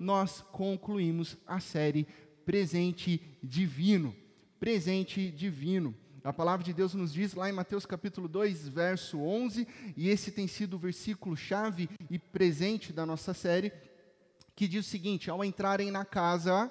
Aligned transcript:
nós 0.00 0.42
concluímos 0.50 1.36
a 1.46 1.60
série 1.60 2.08
Presente 2.46 3.20
Divino. 3.42 4.16
Presente 4.58 5.30
Divino. 5.30 5.94
A 6.24 6.32
palavra 6.32 6.64
de 6.64 6.72
Deus 6.72 6.94
nos 6.94 7.12
diz 7.12 7.34
lá 7.34 7.50
em 7.50 7.52
Mateus 7.52 7.84
capítulo 7.84 8.26
2, 8.26 8.68
verso 8.68 9.18
11, 9.20 9.68
e 9.96 10.08
esse 10.08 10.32
tem 10.32 10.46
sido 10.46 10.74
o 10.74 10.78
versículo 10.78 11.36
chave 11.36 11.88
e 12.10 12.18
presente 12.18 12.92
da 12.92 13.04
nossa 13.04 13.34
série, 13.34 13.72
que 14.56 14.66
diz 14.66 14.86
o 14.86 14.88
seguinte: 14.88 15.30
ao 15.30 15.44
entrarem 15.44 15.90
na 15.90 16.04
casa, 16.04 16.70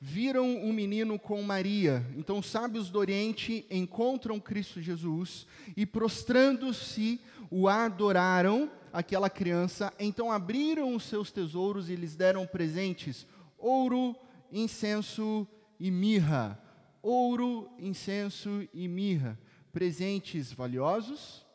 viram 0.00 0.46
um 0.46 0.72
menino 0.72 1.18
com 1.18 1.42
Maria. 1.42 2.04
Então, 2.16 2.38
os 2.38 2.46
sábios 2.46 2.90
do 2.90 2.98
Oriente 2.98 3.66
encontram 3.70 4.40
Cristo 4.40 4.80
Jesus 4.80 5.46
e, 5.76 5.84
prostrando-se, 5.84 7.20
o 7.50 7.68
adoraram, 7.68 8.70
aquela 8.98 9.28
criança. 9.28 9.92
Então, 9.98 10.32
abriram 10.32 10.94
os 10.94 11.04
seus 11.04 11.30
tesouros 11.30 11.90
e 11.90 11.96
lhes 11.96 12.16
deram 12.16 12.46
presentes: 12.46 13.26
ouro, 13.58 14.16
incenso 14.50 15.46
e 15.78 15.90
mirra 15.90 16.60
ouro, 17.06 17.70
incenso 17.78 18.68
e 18.74 18.88
mirra, 18.88 19.38
presentes 19.72 20.52
valiosos, 20.52 21.46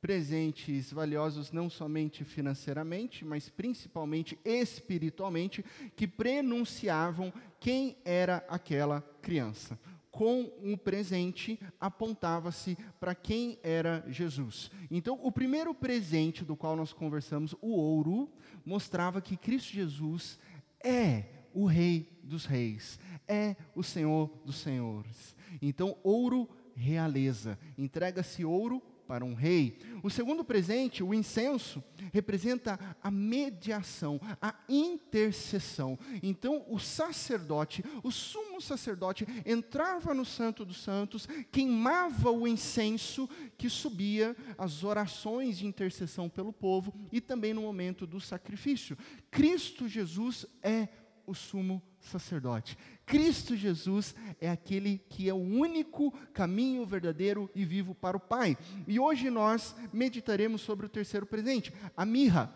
presentes 0.00 0.90
valiosos 0.90 1.52
não 1.52 1.68
somente 1.68 2.24
financeiramente, 2.24 3.22
mas 3.22 3.50
principalmente 3.50 4.38
espiritualmente, 4.42 5.62
que 5.94 6.06
prenunciavam 6.06 7.30
quem 7.60 7.98
era 8.06 8.42
aquela 8.48 9.02
criança. 9.20 9.78
Com 10.16 10.50
um 10.62 10.78
presente 10.78 11.60
apontava-se 11.78 12.74
para 12.98 13.14
quem 13.14 13.58
era 13.62 14.02
Jesus. 14.08 14.70
Então, 14.90 15.20
o 15.22 15.30
primeiro 15.30 15.74
presente 15.74 16.42
do 16.42 16.56
qual 16.56 16.74
nós 16.74 16.90
conversamos, 16.90 17.54
o 17.60 17.68
ouro, 17.68 18.32
mostrava 18.64 19.20
que 19.20 19.36
Cristo 19.36 19.74
Jesus 19.74 20.38
é 20.82 21.26
o 21.52 21.66
Rei 21.66 22.18
dos 22.22 22.46
Reis, 22.46 22.98
é 23.28 23.56
o 23.74 23.82
Senhor 23.82 24.30
dos 24.42 24.56
Senhores. 24.56 25.36
Então, 25.60 25.94
ouro, 26.02 26.48
realeza. 26.74 27.58
Entrega-se 27.76 28.42
ouro 28.42 28.82
para 29.06 29.24
um 29.24 29.34
rei. 29.34 29.78
O 30.02 30.10
segundo 30.10 30.44
presente, 30.44 31.02
o 31.02 31.14
incenso, 31.14 31.82
representa 32.12 32.78
a 33.02 33.10
mediação, 33.10 34.20
a 34.40 34.54
intercessão. 34.68 35.98
Então, 36.22 36.64
o 36.68 36.78
sacerdote, 36.78 37.84
o 38.02 38.10
sumo 38.10 38.60
sacerdote, 38.60 39.26
entrava 39.44 40.12
no 40.12 40.24
Santo 40.24 40.64
dos 40.64 40.82
Santos, 40.82 41.26
queimava 41.50 42.30
o 42.30 42.46
incenso 42.46 43.28
que 43.56 43.70
subia 43.70 44.36
as 44.58 44.84
orações 44.84 45.58
de 45.58 45.66
intercessão 45.66 46.28
pelo 46.28 46.52
povo 46.52 46.94
e 47.12 47.20
também 47.20 47.54
no 47.54 47.62
momento 47.62 48.06
do 48.06 48.20
sacrifício. 48.20 48.96
Cristo 49.30 49.88
Jesus 49.88 50.46
é 50.62 50.88
o 51.26 51.34
sumo 51.34 51.82
sacerdote. 52.00 52.78
Cristo 53.04 53.56
Jesus 53.56 54.14
é 54.40 54.48
aquele 54.48 54.98
que 55.08 55.28
é 55.28 55.34
o 55.34 55.36
único 55.36 56.10
caminho 56.32 56.84
verdadeiro 56.86 57.50
e 57.54 57.64
vivo 57.64 57.94
para 57.94 58.16
o 58.16 58.20
Pai. 58.20 58.56
E 58.86 58.98
hoje 58.98 59.30
nós 59.30 59.74
meditaremos 59.92 60.60
sobre 60.60 60.86
o 60.86 60.88
terceiro 60.88 61.26
presente, 61.26 61.72
a 61.96 62.04
mirra. 62.04 62.52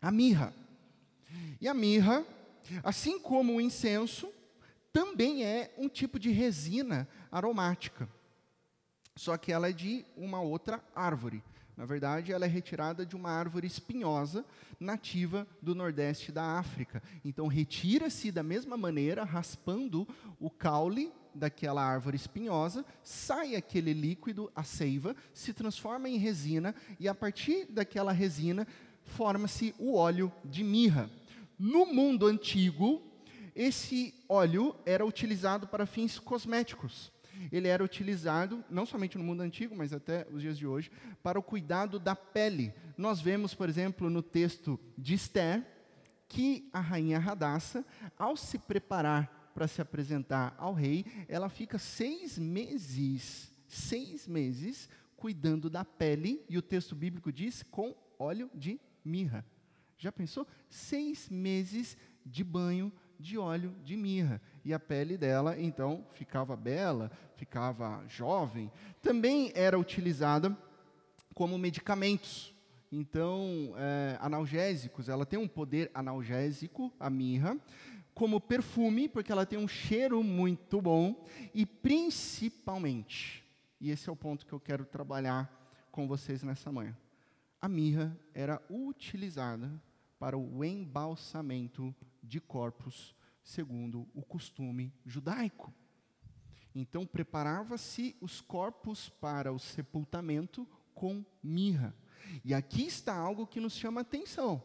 A 0.00 0.10
mirra. 0.10 0.54
E 1.60 1.68
a 1.68 1.74
mirra, 1.74 2.24
assim 2.82 3.18
como 3.18 3.54
o 3.54 3.60
incenso, 3.60 4.28
também 4.92 5.44
é 5.44 5.74
um 5.78 5.88
tipo 5.88 6.18
de 6.18 6.30
resina 6.30 7.08
aromática. 7.30 8.08
Só 9.16 9.36
que 9.36 9.52
ela 9.52 9.68
é 9.68 9.72
de 9.72 10.04
uma 10.16 10.40
outra 10.40 10.82
árvore. 10.94 11.42
Na 11.76 11.86
verdade, 11.86 12.32
ela 12.32 12.44
é 12.44 12.48
retirada 12.48 13.04
de 13.04 13.16
uma 13.16 13.30
árvore 13.30 13.66
espinhosa 13.66 14.44
nativa 14.78 15.46
do 15.60 15.74
nordeste 15.74 16.30
da 16.30 16.58
África. 16.58 17.02
Então, 17.24 17.46
retira-se 17.46 18.30
da 18.30 18.42
mesma 18.42 18.76
maneira, 18.76 19.24
raspando 19.24 20.06
o 20.38 20.50
caule 20.50 21.10
daquela 21.34 21.82
árvore 21.82 22.16
espinhosa, 22.16 22.84
sai 23.02 23.56
aquele 23.56 23.94
líquido, 23.94 24.52
a 24.54 24.62
seiva, 24.62 25.16
se 25.32 25.54
transforma 25.54 26.08
em 26.08 26.18
resina 26.18 26.74
e 27.00 27.08
a 27.08 27.14
partir 27.14 27.66
daquela 27.66 28.12
resina 28.12 28.66
forma-se 29.04 29.74
o 29.78 29.94
óleo 29.94 30.30
de 30.44 30.62
mirra. 30.62 31.10
No 31.58 31.86
mundo 31.86 32.26
antigo, 32.26 33.02
esse 33.56 34.14
óleo 34.28 34.76
era 34.84 35.06
utilizado 35.06 35.66
para 35.66 35.86
fins 35.86 36.18
cosméticos 36.18 37.10
ele 37.50 37.68
era 37.68 37.82
utilizado, 37.82 38.64
não 38.70 38.86
somente 38.86 39.18
no 39.18 39.24
mundo 39.24 39.42
antigo, 39.42 39.76
mas 39.76 39.92
até 39.92 40.26
os 40.30 40.42
dias 40.42 40.58
de 40.58 40.66
hoje, 40.66 40.90
para 41.22 41.38
o 41.38 41.42
cuidado 41.42 41.98
da 41.98 42.14
pele. 42.14 42.72
Nós 42.96 43.20
vemos, 43.20 43.54
por 43.54 43.68
exemplo, 43.68 44.08
no 44.10 44.22
texto 44.22 44.78
de 44.96 45.14
Esther, 45.14 45.66
que 46.28 46.68
a 46.72 46.80
rainha 46.80 47.18
Radassa, 47.18 47.84
ao 48.18 48.36
se 48.36 48.58
preparar 48.58 49.50
para 49.54 49.68
se 49.68 49.82
apresentar 49.82 50.54
ao 50.56 50.72
rei, 50.72 51.04
ela 51.28 51.48
fica 51.48 51.78
seis 51.78 52.38
meses, 52.38 53.52
seis 53.66 54.26
meses, 54.26 54.88
cuidando 55.16 55.68
da 55.68 55.84
pele, 55.84 56.44
e 56.48 56.56
o 56.56 56.62
texto 56.62 56.94
bíblico 56.94 57.30
diz, 57.30 57.62
com 57.62 57.94
óleo 58.18 58.50
de 58.54 58.80
mirra. 59.04 59.44
Já 59.98 60.10
pensou? 60.10 60.46
Seis 60.68 61.28
meses 61.28 61.96
de 62.24 62.42
banho 62.42 62.92
de 63.18 63.38
óleo 63.38 63.74
de 63.84 63.96
mirra. 63.96 64.40
E 64.64 64.72
a 64.72 64.78
pele 64.78 65.16
dela, 65.16 65.58
então, 65.58 66.06
ficava 66.12 66.56
bela, 66.56 67.10
ficava 67.36 68.04
jovem. 68.08 68.70
Também 69.02 69.50
era 69.54 69.78
utilizada 69.78 70.56
como 71.34 71.58
medicamentos. 71.58 72.54
Então, 72.90 73.74
é, 73.76 74.18
analgésicos, 74.20 75.08
ela 75.08 75.24
tem 75.24 75.38
um 75.38 75.48
poder 75.48 75.90
analgésico, 75.94 76.92
a 77.00 77.08
mirra, 77.08 77.58
como 78.14 78.40
perfume, 78.40 79.08
porque 79.08 79.32
ela 79.32 79.46
tem 79.46 79.58
um 79.58 79.66
cheiro 79.66 80.22
muito 80.22 80.80
bom, 80.80 81.24
e 81.54 81.64
principalmente, 81.64 83.42
e 83.80 83.90
esse 83.90 84.08
é 84.08 84.12
o 84.12 84.16
ponto 84.16 84.44
que 84.44 84.52
eu 84.52 84.60
quero 84.60 84.84
trabalhar 84.84 85.50
com 85.90 86.06
vocês 86.06 86.42
nessa 86.42 86.70
manhã, 86.70 86.96
a 87.60 87.68
mirra 87.68 88.16
era 88.34 88.60
utilizada 88.68 89.72
para 90.18 90.36
o 90.36 90.64
embalsamento 90.64 91.94
de 92.22 92.40
corpos, 92.40 93.14
segundo 93.42 94.08
o 94.14 94.22
costume 94.22 94.92
judaico. 95.04 95.72
Então, 96.74 97.06
preparava-se 97.06 98.16
os 98.20 98.40
corpos 98.40 99.08
para 99.08 99.52
o 99.52 99.58
sepultamento 99.58 100.66
com 100.94 101.24
mirra. 101.42 101.94
E 102.44 102.54
aqui 102.54 102.86
está 102.86 103.14
algo 103.14 103.46
que 103.46 103.60
nos 103.60 103.74
chama 103.74 104.00
atenção, 104.00 104.62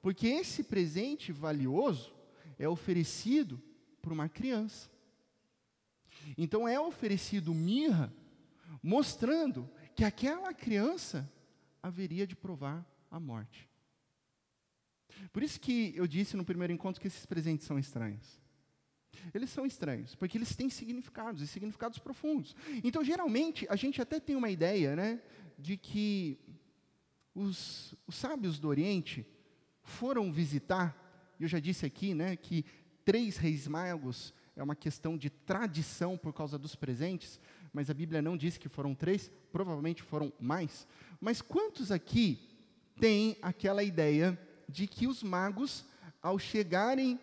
porque 0.00 0.28
esse 0.28 0.62
presente 0.62 1.32
valioso 1.32 2.14
é 2.58 2.68
oferecido 2.68 3.60
por 4.00 4.12
uma 4.12 4.28
criança. 4.28 4.88
Então, 6.36 6.68
é 6.68 6.78
oferecido 6.78 7.54
mirra, 7.54 8.12
mostrando 8.82 9.68
que 9.96 10.04
aquela 10.04 10.54
criança 10.54 11.30
haveria 11.82 12.26
de 12.26 12.36
provar 12.36 12.86
a 13.10 13.18
morte. 13.18 13.67
Por 15.32 15.42
isso 15.42 15.60
que 15.60 15.92
eu 15.96 16.06
disse 16.06 16.36
no 16.36 16.44
primeiro 16.44 16.72
encontro 16.72 17.00
que 17.00 17.06
esses 17.06 17.26
presentes 17.26 17.66
são 17.66 17.78
estranhos. 17.78 18.40
Eles 19.34 19.50
são 19.50 19.66
estranhos, 19.66 20.14
porque 20.14 20.38
eles 20.38 20.54
têm 20.54 20.70
significados, 20.70 21.42
e 21.42 21.46
significados 21.46 21.98
profundos. 21.98 22.54
Então, 22.84 23.02
geralmente, 23.02 23.66
a 23.68 23.76
gente 23.76 24.00
até 24.00 24.20
tem 24.20 24.36
uma 24.36 24.50
ideia, 24.50 24.94
né, 24.94 25.20
de 25.58 25.76
que 25.76 26.38
os, 27.34 27.94
os 28.06 28.14
sábios 28.14 28.58
do 28.58 28.68
Oriente 28.68 29.26
foram 29.82 30.32
visitar, 30.32 30.96
eu 31.40 31.48
já 31.48 31.58
disse 31.58 31.86
aqui, 31.86 32.14
né, 32.14 32.36
que 32.36 32.64
três 33.04 33.36
reis 33.36 33.66
magos 33.66 34.34
é 34.54 34.62
uma 34.62 34.76
questão 34.76 35.16
de 35.16 35.30
tradição 35.30 36.16
por 36.16 36.32
causa 36.32 36.58
dos 36.58 36.74
presentes, 36.74 37.40
mas 37.72 37.88
a 37.88 37.94
Bíblia 37.94 38.20
não 38.20 38.36
diz 38.36 38.58
que 38.58 38.68
foram 38.68 38.94
três, 38.94 39.30
provavelmente 39.52 40.02
foram 40.02 40.32
mais. 40.40 40.86
Mas 41.20 41.40
quantos 41.40 41.92
aqui 41.92 42.38
têm 42.98 43.36
aquela 43.40 43.82
ideia 43.82 44.38
de 44.68 44.86
que 44.86 45.06
os 45.06 45.22
magos, 45.22 45.84
ao 46.22 46.38
chegarem 46.38 47.18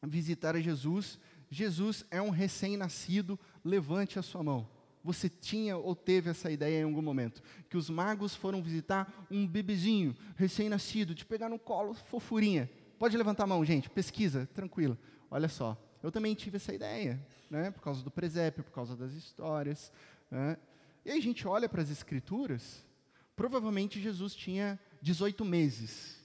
a 0.00 0.06
visitar 0.06 0.54
a 0.54 0.60
Jesus, 0.60 1.18
Jesus 1.50 2.04
é 2.10 2.22
um 2.22 2.30
recém-nascido, 2.30 3.38
levante 3.64 4.18
a 4.18 4.22
sua 4.22 4.42
mão. 4.42 4.68
Você 5.04 5.28
tinha 5.28 5.76
ou 5.76 5.96
teve 5.96 6.30
essa 6.30 6.50
ideia 6.50 6.80
em 6.80 6.84
algum 6.84 7.02
momento? 7.02 7.42
Que 7.68 7.76
os 7.76 7.90
magos 7.90 8.36
foram 8.36 8.62
visitar 8.62 9.26
um 9.30 9.46
bebezinho, 9.46 10.16
recém-nascido, 10.36 11.14
de 11.14 11.24
pegar 11.24 11.48
no 11.48 11.58
colo, 11.58 11.94
fofurinha. 11.94 12.70
Pode 12.98 13.16
levantar 13.16 13.44
a 13.44 13.48
mão, 13.48 13.64
gente, 13.64 13.90
pesquisa, 13.90 14.48
tranquilo. 14.54 14.96
Olha 15.28 15.48
só, 15.48 15.76
eu 16.02 16.12
também 16.12 16.34
tive 16.34 16.56
essa 16.56 16.72
ideia, 16.72 17.20
né, 17.50 17.72
por 17.72 17.82
causa 17.82 18.02
do 18.02 18.10
presépio, 18.10 18.62
por 18.62 18.72
causa 18.72 18.96
das 18.96 19.12
histórias. 19.12 19.92
Né? 20.30 20.56
E 21.04 21.10
aí 21.10 21.18
a 21.18 21.22
gente 21.22 21.48
olha 21.48 21.68
para 21.68 21.82
as 21.82 21.90
escrituras, 21.90 22.86
provavelmente 23.34 24.00
Jesus 24.00 24.36
tinha 24.36 24.78
18 25.02 25.44
meses 25.44 26.21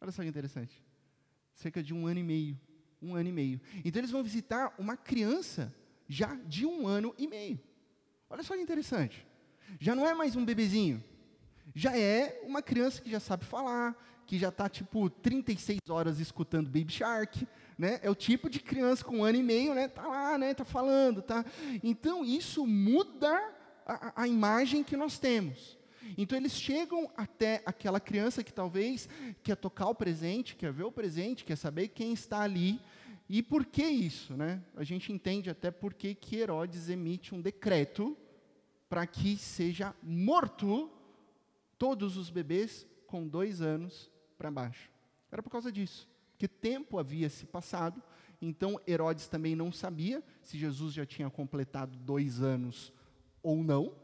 Olha 0.00 0.12
só 0.12 0.22
que 0.22 0.28
interessante. 0.28 0.82
Cerca 1.54 1.82
de 1.82 1.94
um 1.94 2.06
ano 2.06 2.20
e 2.20 2.22
meio. 2.22 2.60
Um 3.00 3.14
ano 3.14 3.28
e 3.28 3.32
meio. 3.32 3.60
Então 3.84 4.00
eles 4.00 4.10
vão 4.10 4.22
visitar 4.22 4.74
uma 4.78 4.96
criança 4.96 5.74
já 6.08 6.34
de 6.46 6.64
um 6.66 6.86
ano 6.86 7.14
e 7.18 7.26
meio. 7.26 7.60
Olha 8.28 8.42
só 8.42 8.54
que 8.54 8.60
interessante. 8.62 9.26
Já 9.80 9.94
não 9.94 10.06
é 10.06 10.14
mais 10.14 10.36
um 10.36 10.44
bebezinho. 10.44 11.02
já 11.74 11.96
é 11.98 12.40
uma 12.44 12.62
criança 12.62 13.02
que 13.02 13.10
já 13.10 13.20
sabe 13.20 13.44
falar, 13.44 13.94
que 14.26 14.38
já 14.38 14.48
está 14.48 14.68
tipo 14.68 15.10
36 15.10 15.78
horas 15.88 16.18
escutando 16.20 16.66
Baby 16.70 16.92
Shark, 16.92 17.46
né? 17.78 17.98
É 18.02 18.08
o 18.10 18.14
tipo 18.14 18.48
de 18.48 18.60
criança 18.60 19.04
com 19.04 19.18
um 19.18 19.24
ano 19.24 19.38
e 19.38 19.42
meio, 19.42 19.74
né? 19.74 19.88
Tá 19.88 20.06
lá, 20.06 20.38
né? 20.38 20.54
Tá 20.54 20.64
falando, 20.64 21.20
tá? 21.22 21.44
Então 21.82 22.24
isso 22.24 22.66
muda 22.66 23.30
a, 23.84 24.22
a 24.22 24.28
imagem 24.28 24.82
que 24.82 24.96
nós 24.96 25.18
temos. 25.18 25.76
Então 26.16 26.38
eles 26.38 26.52
chegam 26.52 27.10
até 27.16 27.62
aquela 27.64 28.00
criança 28.00 28.44
que 28.44 28.52
talvez 28.52 29.08
quer 29.42 29.56
tocar 29.56 29.88
o 29.88 29.94
presente, 29.94 30.56
quer 30.56 30.72
ver 30.72 30.84
o 30.84 30.92
presente, 30.92 31.44
quer 31.44 31.56
saber 31.56 31.88
quem 31.88 32.12
está 32.12 32.40
ali. 32.40 32.80
E 33.28 33.42
por 33.42 33.64
que 33.64 33.82
isso, 33.82 34.34
né? 34.34 34.62
A 34.76 34.84
gente 34.84 35.12
entende 35.12 35.50
até 35.50 35.70
por 35.70 35.94
que 35.94 36.16
Herodes 36.36 36.88
emite 36.88 37.34
um 37.34 37.40
decreto 37.40 38.16
para 38.88 39.06
que 39.06 39.36
seja 39.36 39.94
morto 40.02 40.90
todos 41.76 42.16
os 42.16 42.30
bebês 42.30 42.86
com 43.06 43.26
dois 43.26 43.60
anos 43.60 44.10
para 44.38 44.50
baixo. 44.50 44.90
Era 45.30 45.42
por 45.42 45.50
causa 45.50 45.72
disso, 45.72 46.08
que 46.38 46.46
tempo 46.46 46.98
havia 46.98 47.28
se 47.28 47.46
passado, 47.46 48.02
então 48.40 48.80
Herodes 48.86 49.26
também 49.26 49.56
não 49.56 49.72
sabia 49.72 50.22
se 50.42 50.58
Jesus 50.58 50.94
já 50.94 51.04
tinha 51.04 51.28
completado 51.28 51.98
dois 51.98 52.40
anos 52.40 52.92
ou 53.42 53.62
não. 53.62 53.94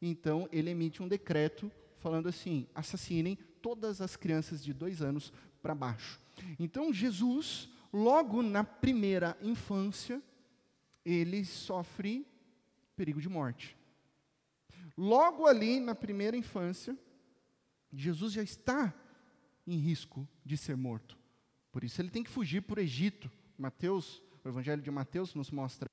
Então 0.00 0.48
ele 0.52 0.70
emite 0.70 1.02
um 1.02 1.08
decreto 1.08 1.70
falando 1.98 2.28
assim: 2.28 2.66
assassinem 2.74 3.36
todas 3.60 4.00
as 4.00 4.16
crianças 4.16 4.64
de 4.64 4.72
dois 4.72 5.02
anos 5.02 5.32
para 5.62 5.74
baixo. 5.74 6.20
Então 6.58 6.92
Jesus, 6.92 7.68
logo 7.92 8.42
na 8.42 8.62
primeira 8.62 9.36
infância, 9.42 10.22
ele 11.04 11.44
sofre 11.44 12.26
perigo 12.96 13.20
de 13.20 13.28
morte. 13.28 13.76
Logo 14.96 15.46
ali 15.46 15.78
na 15.78 15.94
primeira 15.94 16.36
infância, 16.36 16.98
Jesus 17.92 18.32
já 18.32 18.42
está 18.42 18.92
em 19.66 19.76
risco 19.76 20.28
de 20.44 20.56
ser 20.56 20.76
morto. 20.76 21.16
Por 21.70 21.84
isso 21.84 22.00
ele 22.00 22.10
tem 22.10 22.24
que 22.24 22.30
fugir 22.30 22.62
para 22.62 22.80
o 22.80 22.82
Egito. 22.82 23.30
Mateus, 23.56 24.22
o 24.44 24.48
Evangelho 24.48 24.82
de 24.82 24.90
Mateus 24.90 25.34
nos 25.34 25.50
mostra. 25.50 25.88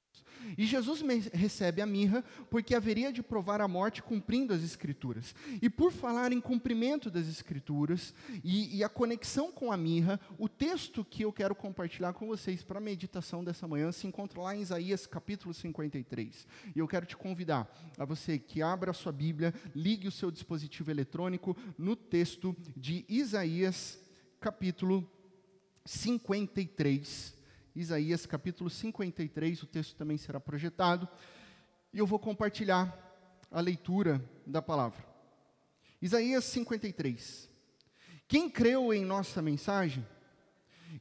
E 0.58 0.66
Jesus 0.66 1.02
recebe 1.34 1.82
a 1.82 1.86
mirra 1.86 2.24
porque 2.50 2.76
haveria 2.76 3.12
de 3.12 3.24
provar 3.24 3.62
a 3.62 3.68
morte 3.68 4.02
cumprindo 4.02 4.54
as 4.54 4.64
Escrituras. 4.64 5.36
E 5.62 5.70
por 5.70 5.92
falar 5.92 6.32
em 6.32 6.42
cumprimento 6.42 7.10
das 7.10 7.28
Escrituras 7.28 8.14
e, 8.44 8.78
e 8.78 8.84
a 8.84 8.90
conexão 8.90 9.52
com 9.52 9.72
a 9.72 9.78
mirra, 9.78 10.20
o 10.38 10.48
texto 10.48 11.04
que 11.04 11.24
eu 11.24 11.32
quero 11.32 11.56
compartilhar 11.56 12.14
com 12.14 12.28
vocês 12.28 12.64
para 12.64 12.78
a 12.78 12.82
meditação 12.82 13.44
dessa 13.44 13.68
manhã 13.68 13.92
se 13.92 14.08
encontra 14.08 14.42
lá 14.42 14.56
em 14.56 14.62
Isaías 14.62 15.06
capítulo 15.06 15.54
53. 15.54 16.48
E 16.76 16.80
eu 16.80 16.88
quero 16.88 17.06
te 17.06 17.16
convidar 17.16 17.70
a 17.98 18.06
você 18.06 18.38
que 18.38 18.62
abra 18.62 18.92
a 18.92 18.94
sua 18.94 19.12
Bíblia, 19.12 19.54
ligue 19.76 20.08
o 20.08 20.12
seu 20.12 20.32
dispositivo 20.32 20.92
eletrônico 20.92 21.56
no 21.78 21.96
texto 21.96 22.56
de 22.76 23.06
Isaías 23.08 24.00
capítulo 24.40 25.10
53. 25.86 27.36
Isaías 27.76 28.26
capítulo 28.26 28.70
53, 28.70 29.64
o 29.64 29.68
texto 29.68 29.96
também 29.98 30.18
será 30.18 30.40
projetado. 30.40 31.10
E 31.92 31.98
eu 31.98 32.08
vou 32.08 32.18
compartilhar 32.18 32.98
a 33.52 33.60
leitura 33.60 34.24
da 34.48 34.62
palavra. 34.62 35.06
Isaías 36.02 36.46
53. 36.46 37.50
Quem 38.30 38.50
creu 38.50 38.94
em 38.94 39.04
nossa 39.04 39.42
mensagem? 39.42 40.08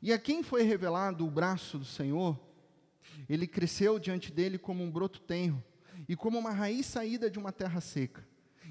E 0.03 0.13
a 0.13 0.19
quem 0.19 0.43
foi 0.43 0.65
revelado 0.65 1.25
o 1.25 1.31
braço 1.31 1.79
do 1.79 1.85
Senhor? 1.85 2.41
Ele 3.29 3.47
cresceu 3.47 4.01
diante 4.01 4.33
dele 4.33 4.59
como 4.59 4.83
um 4.83 4.91
broto 4.91 5.21
tenro 5.21 5.63
e 6.09 6.17
como 6.17 6.39
uma 6.39 6.51
raiz 6.51 6.87
saída 6.87 7.31
de 7.31 7.39
uma 7.39 7.53
terra 7.53 7.81
seca. 7.81 8.27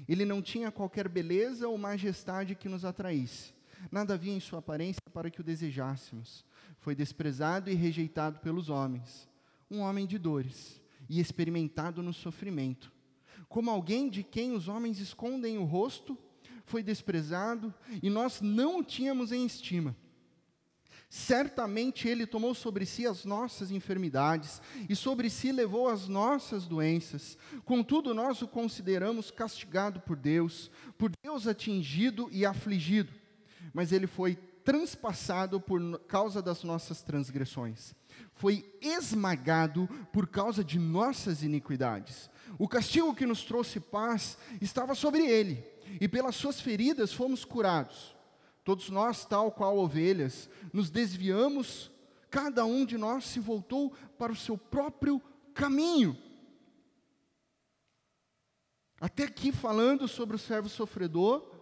Ele 0.06 0.26
não 0.26 0.42
tinha 0.42 0.70
qualquer 0.70 1.08
beleza 1.08 1.66
ou 1.66 1.78
majestade 1.78 2.54
que 2.54 2.68
nos 2.68 2.84
atraísse 2.84 3.53
Nada 3.90 4.14
havia 4.14 4.32
em 4.32 4.40
sua 4.40 4.58
aparência 4.58 5.02
para 5.12 5.30
que 5.30 5.40
o 5.40 5.44
desejássemos. 5.44 6.44
Foi 6.78 6.94
desprezado 6.94 7.70
e 7.70 7.74
rejeitado 7.74 8.40
pelos 8.40 8.68
homens, 8.68 9.28
um 9.70 9.80
homem 9.80 10.06
de 10.06 10.18
dores 10.18 10.80
e 11.08 11.20
experimentado 11.20 12.02
no 12.02 12.12
sofrimento. 12.12 12.92
Como 13.48 13.70
alguém 13.70 14.08
de 14.08 14.22
quem 14.22 14.52
os 14.52 14.68
homens 14.68 14.98
escondem 14.98 15.58
o 15.58 15.64
rosto, 15.64 16.18
foi 16.64 16.82
desprezado 16.82 17.72
e 18.02 18.08
nós 18.08 18.40
não 18.40 18.78
o 18.78 18.84
tínhamos 18.84 19.32
em 19.32 19.44
estima. 19.44 19.96
Certamente 21.08 22.08
Ele 22.08 22.26
tomou 22.26 22.54
sobre 22.54 22.84
si 22.84 23.06
as 23.06 23.24
nossas 23.24 23.70
enfermidades 23.70 24.60
e 24.88 24.96
sobre 24.96 25.30
si 25.30 25.52
levou 25.52 25.88
as 25.88 26.08
nossas 26.08 26.66
doenças. 26.66 27.38
Contudo, 27.64 28.12
nós 28.12 28.42
o 28.42 28.48
consideramos 28.48 29.30
castigado 29.30 30.00
por 30.00 30.16
Deus, 30.16 30.70
por 30.98 31.12
Deus 31.22 31.46
atingido 31.46 32.28
e 32.32 32.44
afligido 32.44 33.23
mas 33.74 33.92
ele 33.92 34.06
foi 34.06 34.36
transpassado 34.64 35.60
por 35.60 35.98
causa 36.06 36.40
das 36.40 36.62
nossas 36.62 37.02
transgressões, 37.02 37.94
foi 38.32 38.64
esmagado 38.80 39.86
por 40.12 40.26
causa 40.26 40.64
de 40.64 40.78
nossas 40.78 41.42
iniquidades. 41.42 42.30
O 42.58 42.68
castigo 42.68 43.14
que 43.14 43.26
nos 43.26 43.44
trouxe 43.44 43.80
paz 43.80 44.38
estava 44.62 44.94
sobre 44.94 45.26
ele, 45.26 45.62
e 46.00 46.08
pelas 46.08 46.36
suas 46.36 46.60
feridas 46.60 47.12
fomos 47.12 47.44
curados. 47.44 48.14
Todos 48.62 48.88
nós, 48.88 49.26
tal 49.26 49.52
qual 49.52 49.76
ovelhas, 49.76 50.48
nos 50.72 50.88
desviamos, 50.88 51.90
cada 52.30 52.64
um 52.64 52.86
de 52.86 52.96
nós 52.96 53.24
se 53.24 53.38
voltou 53.38 53.90
para 54.16 54.32
o 54.32 54.36
seu 54.36 54.56
próprio 54.56 55.20
caminho. 55.52 56.16
Até 59.00 59.24
aqui 59.24 59.52
falando 59.52 60.08
sobre 60.08 60.36
o 60.36 60.38
servo 60.38 60.68
sofredor, 60.68 61.53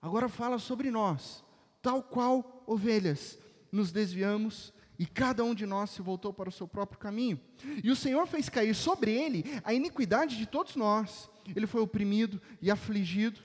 Agora 0.00 0.28
fala 0.28 0.58
sobre 0.58 0.90
nós, 0.90 1.44
tal 1.82 2.02
qual 2.02 2.62
ovelhas, 2.66 3.38
nos 3.70 3.90
desviamos 3.90 4.72
e 4.98 5.06
cada 5.06 5.44
um 5.44 5.54
de 5.54 5.66
nós 5.66 5.90
se 5.90 6.02
voltou 6.02 6.32
para 6.32 6.48
o 6.48 6.52
seu 6.52 6.66
próprio 6.66 6.98
caminho. 6.98 7.40
E 7.82 7.90
o 7.90 7.96
Senhor 7.96 8.26
fez 8.26 8.48
cair 8.48 8.74
sobre 8.74 9.12
ele 9.12 9.44
a 9.64 9.72
iniquidade 9.74 10.36
de 10.36 10.46
todos 10.46 10.76
nós. 10.76 11.28
Ele 11.54 11.66
foi 11.66 11.80
oprimido 11.80 12.40
e 12.60 12.70
afligido, 12.70 13.40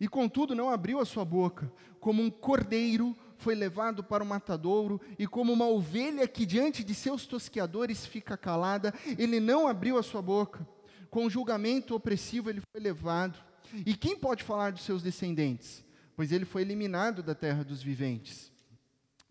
e 0.00 0.08
contudo 0.08 0.54
não 0.54 0.70
abriu 0.70 0.98
a 0.98 1.04
sua 1.04 1.24
boca, 1.24 1.70
como 2.00 2.22
um 2.22 2.30
cordeiro 2.30 3.16
foi 3.36 3.54
levado 3.54 4.02
para 4.02 4.22
o 4.22 4.26
matadouro, 4.26 5.00
e 5.18 5.26
como 5.26 5.52
uma 5.52 5.66
ovelha 5.66 6.26
que 6.26 6.46
diante 6.46 6.84
de 6.84 6.94
seus 6.94 7.26
tosqueadores 7.26 8.06
fica 8.06 8.36
calada, 8.36 8.94
ele 9.18 9.40
não 9.40 9.66
abriu 9.66 9.98
a 9.98 10.02
sua 10.02 10.22
boca. 10.22 10.66
Com 11.10 11.28
julgamento 11.28 11.94
opressivo 11.94 12.48
ele 12.48 12.62
foi 12.72 12.80
levado 12.80 13.49
e 13.86 13.94
quem 13.94 14.16
pode 14.16 14.42
falar 14.42 14.72
dos 14.72 14.82
seus 14.82 15.02
descendentes? 15.02 15.84
Pois 16.16 16.32
ele 16.32 16.44
foi 16.44 16.62
eliminado 16.62 17.22
da 17.22 17.34
terra 17.34 17.64
dos 17.64 17.82
viventes. 17.82 18.50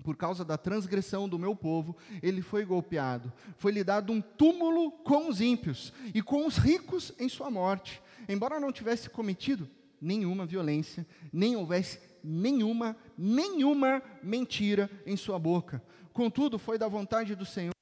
Por 0.03 0.15
causa 0.15 0.45
da 0.45 0.57
transgressão 0.57 1.27
do 1.27 1.38
meu 1.38 1.56
povo, 1.56 1.95
ele 2.23 2.42
foi 2.42 2.64
golpeado. 2.64 3.31
Foi-lhe 3.57 3.83
dado 3.83 4.14
um 4.14 4.21
túmulo 4.21 4.92
com 4.92 5.30
os 5.30 5.42
ímpios 5.42 5.92
e 6.14 6.21
com 6.21 6.47
os 6.47 6.57
ricos 6.57 7.11
em 7.19 7.28
sua 7.28 7.52
morte. 7.52 8.02
Embora 8.28 8.59
não 8.59 8.71
tivesse 8.71 9.09
cometido 9.09 9.69
nenhuma 10.02 10.45
violência, 10.45 11.06
nem 11.33 11.56
houvesse 11.56 11.99
nenhuma, 12.23 12.95
nenhuma 13.18 14.02
mentira 14.23 14.90
em 15.06 15.18
sua 15.18 15.37
boca. 15.37 15.83
Contudo, 16.14 16.57
foi 16.57 16.78
da 16.78 16.87
vontade 16.87 17.35
do 17.35 17.45
Senhor 17.45 17.73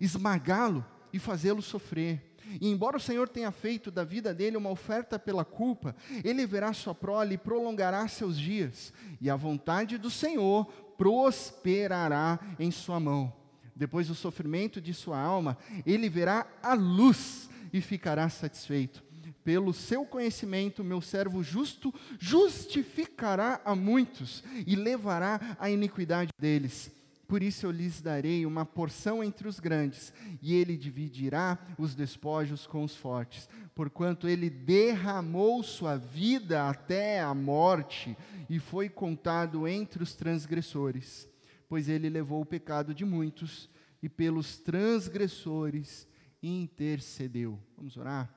esmagá-lo 0.00 0.84
e 1.12 1.18
fazê-lo 1.18 1.62
sofrer. 1.62 2.29
E 2.60 2.68
embora 2.68 2.96
o 2.96 3.00
Senhor 3.00 3.28
tenha 3.28 3.50
feito 3.50 3.90
da 3.90 4.04
vida 4.04 4.32
dele 4.32 4.56
uma 4.56 4.70
oferta 4.70 5.18
pela 5.18 5.44
culpa, 5.44 5.94
ele 6.24 6.46
verá 6.46 6.72
sua 6.72 6.94
prole 6.94 7.34
e 7.34 7.38
prolongará 7.38 8.06
seus 8.08 8.38
dias, 8.38 8.92
e 9.20 9.28
a 9.28 9.36
vontade 9.36 9.98
do 9.98 10.10
Senhor 10.10 10.64
prosperará 10.96 12.38
em 12.58 12.70
sua 12.70 12.98
mão. 12.98 13.32
Depois 13.74 14.08
do 14.08 14.14
sofrimento 14.14 14.80
de 14.80 14.92
sua 14.92 15.18
alma, 15.18 15.56
ele 15.86 16.08
verá 16.08 16.46
a 16.62 16.74
luz 16.74 17.48
e 17.72 17.80
ficará 17.80 18.28
satisfeito. 18.28 19.02
Pelo 19.42 19.72
seu 19.72 20.04
conhecimento, 20.04 20.84
meu 20.84 21.00
servo 21.00 21.42
justo 21.42 21.94
justificará 22.18 23.60
a 23.64 23.74
muitos 23.74 24.44
e 24.66 24.76
levará 24.76 25.56
a 25.58 25.70
iniquidade 25.70 26.30
deles 26.38 26.90
por 27.30 27.44
isso 27.44 27.64
eu 27.64 27.70
lhes 27.70 28.02
darei 28.02 28.44
uma 28.44 28.66
porção 28.66 29.22
entre 29.22 29.46
os 29.46 29.60
grandes, 29.60 30.12
e 30.42 30.52
ele 30.52 30.76
dividirá 30.76 31.64
os 31.78 31.94
despojos 31.94 32.66
com 32.66 32.82
os 32.82 32.96
fortes, 32.96 33.48
porquanto 33.72 34.26
ele 34.26 34.50
derramou 34.50 35.62
sua 35.62 35.96
vida 35.96 36.68
até 36.68 37.20
a 37.20 37.32
morte 37.32 38.16
e 38.48 38.58
foi 38.58 38.88
contado 38.88 39.68
entre 39.68 40.02
os 40.02 40.12
transgressores, 40.16 41.28
pois 41.68 41.88
ele 41.88 42.08
levou 42.08 42.42
o 42.42 42.44
pecado 42.46 42.92
de 42.92 43.04
muitos 43.04 43.70
e 44.02 44.08
pelos 44.08 44.58
transgressores 44.58 46.08
intercedeu. 46.42 47.60
Vamos 47.76 47.96
orar? 47.96 48.28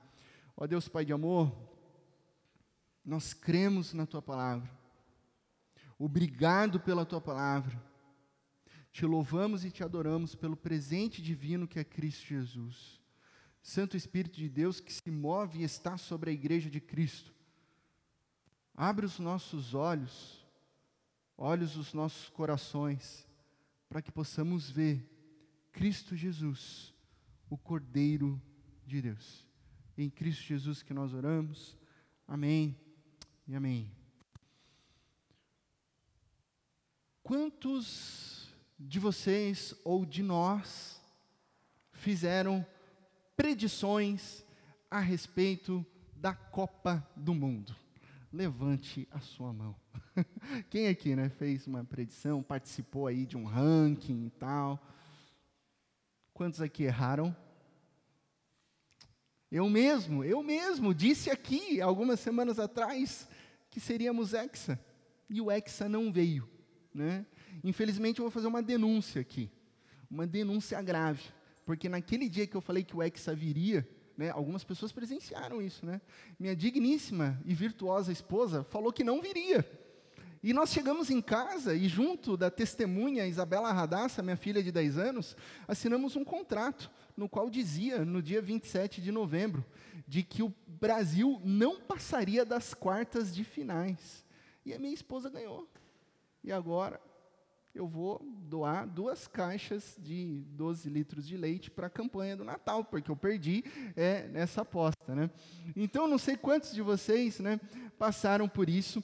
Ó 0.56 0.68
Deus 0.68 0.88
Pai 0.88 1.04
de 1.04 1.14
amor, 1.14 1.52
nós 3.04 3.34
cremos 3.34 3.92
na 3.92 4.06
tua 4.06 4.22
palavra. 4.22 4.70
Obrigado 5.98 6.80
pela 6.80 7.08
tua 7.08 7.20
palavra. 7.20 7.92
Te 8.94 9.08
louvamos 9.08 9.66
e 9.66 9.72
te 9.72 9.84
adoramos 9.84 10.36
pelo 10.36 10.56
presente 10.56 11.20
divino 11.20 11.68
que 11.68 11.80
é 11.80 11.84
Cristo 11.84 12.28
Jesus. 12.28 13.02
Santo 13.60 13.98
Espírito 13.98 14.38
de 14.38 14.48
Deus 14.48 14.80
que 14.80 14.94
se 14.94 15.10
move 15.10 15.60
e 15.60 15.64
está 15.64 15.98
sobre 15.98 16.30
a 16.30 16.34
igreja 16.34 16.70
de 16.70 16.80
Cristo. 16.80 17.34
Abre 18.76 19.04
os 19.04 19.18
nossos 19.18 19.74
olhos, 19.74 20.46
olhos 21.36 21.74
dos 21.74 21.92
nossos 21.92 22.30
corações, 22.30 23.28
para 23.90 24.00
que 24.00 24.12
possamos 24.12 24.70
ver 24.70 25.10
Cristo 25.72 26.16
Jesus, 26.16 26.94
o 27.50 27.58
Cordeiro 27.58 28.40
de 28.86 29.02
Deus. 29.02 29.44
Em 29.98 30.08
Cristo 30.08 30.44
Jesus 30.44 30.84
que 30.84 30.94
nós 30.94 31.16
oramos. 31.16 31.76
Amém 32.28 32.80
e 33.48 33.56
amém. 33.56 33.92
Quantos 37.24 38.33
de 38.88 39.00
vocês 39.00 39.74
ou 39.84 40.06
de 40.06 40.22
nós 40.22 41.02
fizeram 41.94 42.66
predições 43.36 44.44
a 44.92 45.00
respeito 45.00 45.86
da 46.16 46.34
Copa 46.34 47.08
do 47.16 47.34
Mundo? 47.34 47.76
Levante 48.32 49.08
a 49.12 49.20
sua 49.20 49.54
mão. 49.54 49.76
Quem 50.70 50.88
aqui, 50.88 51.16
né, 51.16 51.30
fez 51.30 51.66
uma 51.66 51.84
predição, 51.86 52.44
participou 52.44 53.08
aí 53.08 53.26
de 53.26 53.38
um 53.38 53.46
ranking 53.46 54.26
e 54.26 54.30
tal? 54.32 54.80
Quantos 56.34 56.62
aqui 56.62 56.84
erraram? 56.84 57.36
Eu 59.52 59.70
mesmo, 59.70 60.24
eu 60.24 60.42
mesmo 60.42 60.94
disse 60.94 61.30
aqui 61.30 61.80
algumas 61.80 62.20
semanas 62.20 62.60
atrás 62.60 63.28
que 63.70 63.80
seríamos 63.80 64.34
Hexa 64.34 64.80
e 65.30 65.40
o 65.40 65.52
Hexa 65.52 65.88
não 65.88 66.12
veio, 66.12 66.50
né? 66.94 67.26
Infelizmente 67.64 68.20
eu 68.20 68.24
vou 68.24 68.32
fazer 68.32 68.48
uma 68.48 68.62
denúncia 68.62 69.22
aqui, 69.22 69.50
uma 70.10 70.28
denúncia 70.28 70.82
grave, 70.82 71.24
porque 71.66 71.88
naquele 71.88 72.28
dia 72.28 72.46
que 72.46 72.56
eu 72.56 72.62
falei 72.62 72.84
que 72.84 72.96
o 72.96 73.02
Hexa 73.02 73.34
viria, 73.34 73.88
né, 74.18 74.30
algumas 74.30 74.64
pessoas 74.64 74.92
presenciaram 74.92 75.62
isso, 75.62 75.86
né? 75.86 76.02
Minha 76.38 76.56
digníssima 76.56 77.42
e 77.46 77.54
virtuosa 77.54 78.12
esposa 78.12 78.64
falou 78.66 78.92
que 78.92 79.04
não 79.04 79.22
viria. 79.22 79.66
E 80.44 80.52
nós 80.52 80.72
chegamos 80.72 81.10
em 81.10 81.22
casa 81.22 81.74
e, 81.74 81.88
junto 81.88 82.36
da 82.36 82.52
testemunha 82.52 83.26
Isabela 83.26 83.72
Radassa, 83.72 84.22
minha 84.22 84.36
filha 84.36 84.62
de 84.62 84.74
10 84.74 84.98
anos, 84.98 85.38
assinamos 85.66 86.18
um 86.18 86.26
contrato 86.26 86.92
no 87.16 87.30
qual 87.30 87.50
dizia, 87.50 88.04
no 88.04 88.22
dia 88.22 88.42
27 88.42 89.02
de 89.02 89.10
novembro, 89.10 89.66
de 90.06 90.22
que 90.22 90.44
o 90.44 90.54
Brasil 90.68 91.40
não 91.46 91.80
passaria 91.80 92.44
das 92.44 92.74
quartas 92.74 93.34
de 93.34 93.46
finais. 93.46 94.26
E 94.66 94.74
a 94.74 94.80
minha 94.80 94.94
esposa 94.94 95.30
ganhou. 95.30 95.66
E 96.44 96.52
agora 96.52 97.00
eu 97.74 97.88
vou 97.88 98.22
doar 98.24 98.88
duas 98.88 99.28
caixas 99.28 99.96
de 100.00 100.44
12 100.50 100.90
litros 100.90 101.28
de 101.28 101.36
leite 101.36 101.72
para 101.72 101.88
a 101.88 101.90
campanha 101.90 102.38
do 102.38 102.44
Natal, 102.44 102.86
porque 102.86 103.10
eu 103.10 103.16
perdi 103.16 103.64
é, 103.96 104.28
nessa 104.28 104.62
aposta. 104.62 105.16
Né? 105.16 105.30
Então, 105.76 106.08
não 106.08 106.20
sei 106.20 106.38
quantos 106.38 106.74
de 106.74 106.82
vocês 106.82 107.40
né, 107.40 107.60
passaram 107.98 108.48
por 108.48 108.70
isso. 108.70 109.04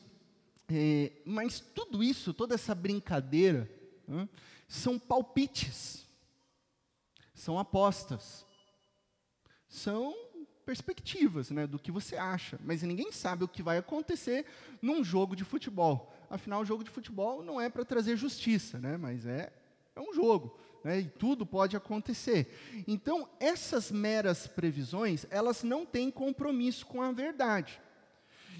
É, 0.71 1.11
mas 1.25 1.59
tudo 1.59 2.03
isso, 2.03 2.31
toda 2.31 2.53
essa 2.53 2.75
brincadeira, 2.75 3.67
né, 4.07 4.29
são 4.67 4.99
palpites, 4.99 6.07
são 7.33 7.57
apostas, 7.57 8.45
são 9.67 10.13
perspectivas 10.63 11.49
né, 11.49 11.65
do 11.65 11.79
que 11.79 11.91
você 11.91 12.15
acha, 12.15 12.59
mas 12.63 12.83
ninguém 12.83 13.11
sabe 13.11 13.43
o 13.43 13.47
que 13.47 13.63
vai 13.63 13.79
acontecer 13.79 14.45
num 14.79 15.03
jogo 15.03 15.35
de 15.35 15.43
futebol. 15.43 16.13
Afinal, 16.29 16.61
o 16.61 16.65
jogo 16.65 16.83
de 16.83 16.89
futebol 16.89 17.43
não 17.43 17.59
é 17.59 17.69
para 17.69 17.83
trazer 17.83 18.15
justiça, 18.15 18.77
né, 18.77 18.97
mas 18.97 19.25
é, 19.25 19.51
é 19.95 19.99
um 19.99 20.13
jogo. 20.13 20.57
Né, 20.83 21.01
e 21.01 21.05
tudo 21.05 21.45
pode 21.45 21.75
acontecer. 21.75 22.83
Então, 22.87 23.27
essas 23.39 23.91
meras 23.91 24.47
previsões, 24.47 25.25
elas 25.29 25.63
não 25.63 25.85
têm 25.85 26.09
compromisso 26.09 26.85
com 26.85 27.01
a 27.01 27.11
verdade. 27.11 27.81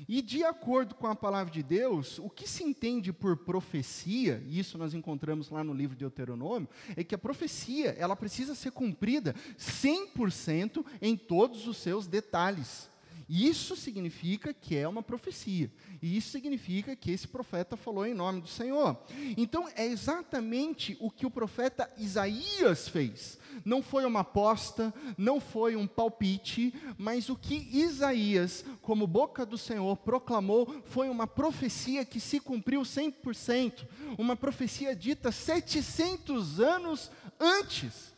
E 0.08 0.22
de 0.22 0.44
acordo 0.44 0.96
com 0.96 1.08
a 1.08 1.16
palavra 1.16 1.52
de 1.52 1.64
Deus, 1.64 2.20
o 2.20 2.30
que 2.30 2.48
se 2.48 2.64
entende 2.64 3.12
por 3.12 3.36
profecia, 3.38 4.42
e 4.48 4.60
isso 4.60 4.78
nós 4.78 4.94
encontramos 4.94 5.50
lá 5.50 5.64
no 5.64 5.74
livro 5.74 5.96
de 5.96 6.06
Deuteronômio, 6.06 6.70
é 6.96 7.04
que 7.04 7.16
a 7.16 7.18
profecia, 7.18 7.96
ela 7.98 8.16
precisa 8.16 8.56
ser 8.56 8.72
cumprida 8.72 9.34
100% 9.58 10.86
em 11.02 11.18
todos 11.18 11.68
os 11.68 11.78
seus 11.78 12.08
detalhes. 12.08 12.90
Isso 13.30 13.76
significa 13.76 14.52
que 14.52 14.76
é 14.76 14.88
uma 14.88 15.04
profecia. 15.04 15.72
E 16.02 16.18
isso 16.18 16.32
significa 16.32 16.96
que 16.96 17.12
esse 17.12 17.28
profeta 17.28 17.78
falou 17.78 18.04
em 18.04 18.14
nome 18.16 18.42
do 18.42 18.48
Senhor. 18.48 18.98
Então, 19.38 19.70
é 19.76 19.86
exatamente 19.86 20.98
o 21.00 21.12
que 21.12 21.28
o 21.28 21.32
profeta 21.32 21.88
Isaías 21.96 22.88
fez. 22.88 23.38
Não 23.64 23.84
foi 23.84 24.04
uma 24.04 24.22
aposta, 24.22 24.92
não 25.16 25.40
foi 25.40 25.76
um 25.76 25.86
palpite, 25.86 26.74
mas 26.98 27.30
o 27.30 27.36
que 27.36 27.70
Isaías, 27.72 28.66
como 28.82 29.06
boca 29.06 29.46
do 29.46 29.60
Senhor, 29.60 29.96
proclamou 29.98 30.82
foi 30.86 31.08
uma 31.08 31.28
profecia 31.28 32.04
que 32.04 32.20
se 32.20 32.40
cumpriu 32.40 32.82
100%. 32.82 33.88
Uma 34.18 34.36
profecia 34.36 34.96
dita 34.96 35.32
700 35.32 36.60
anos 36.60 37.12
antes. 37.40 38.12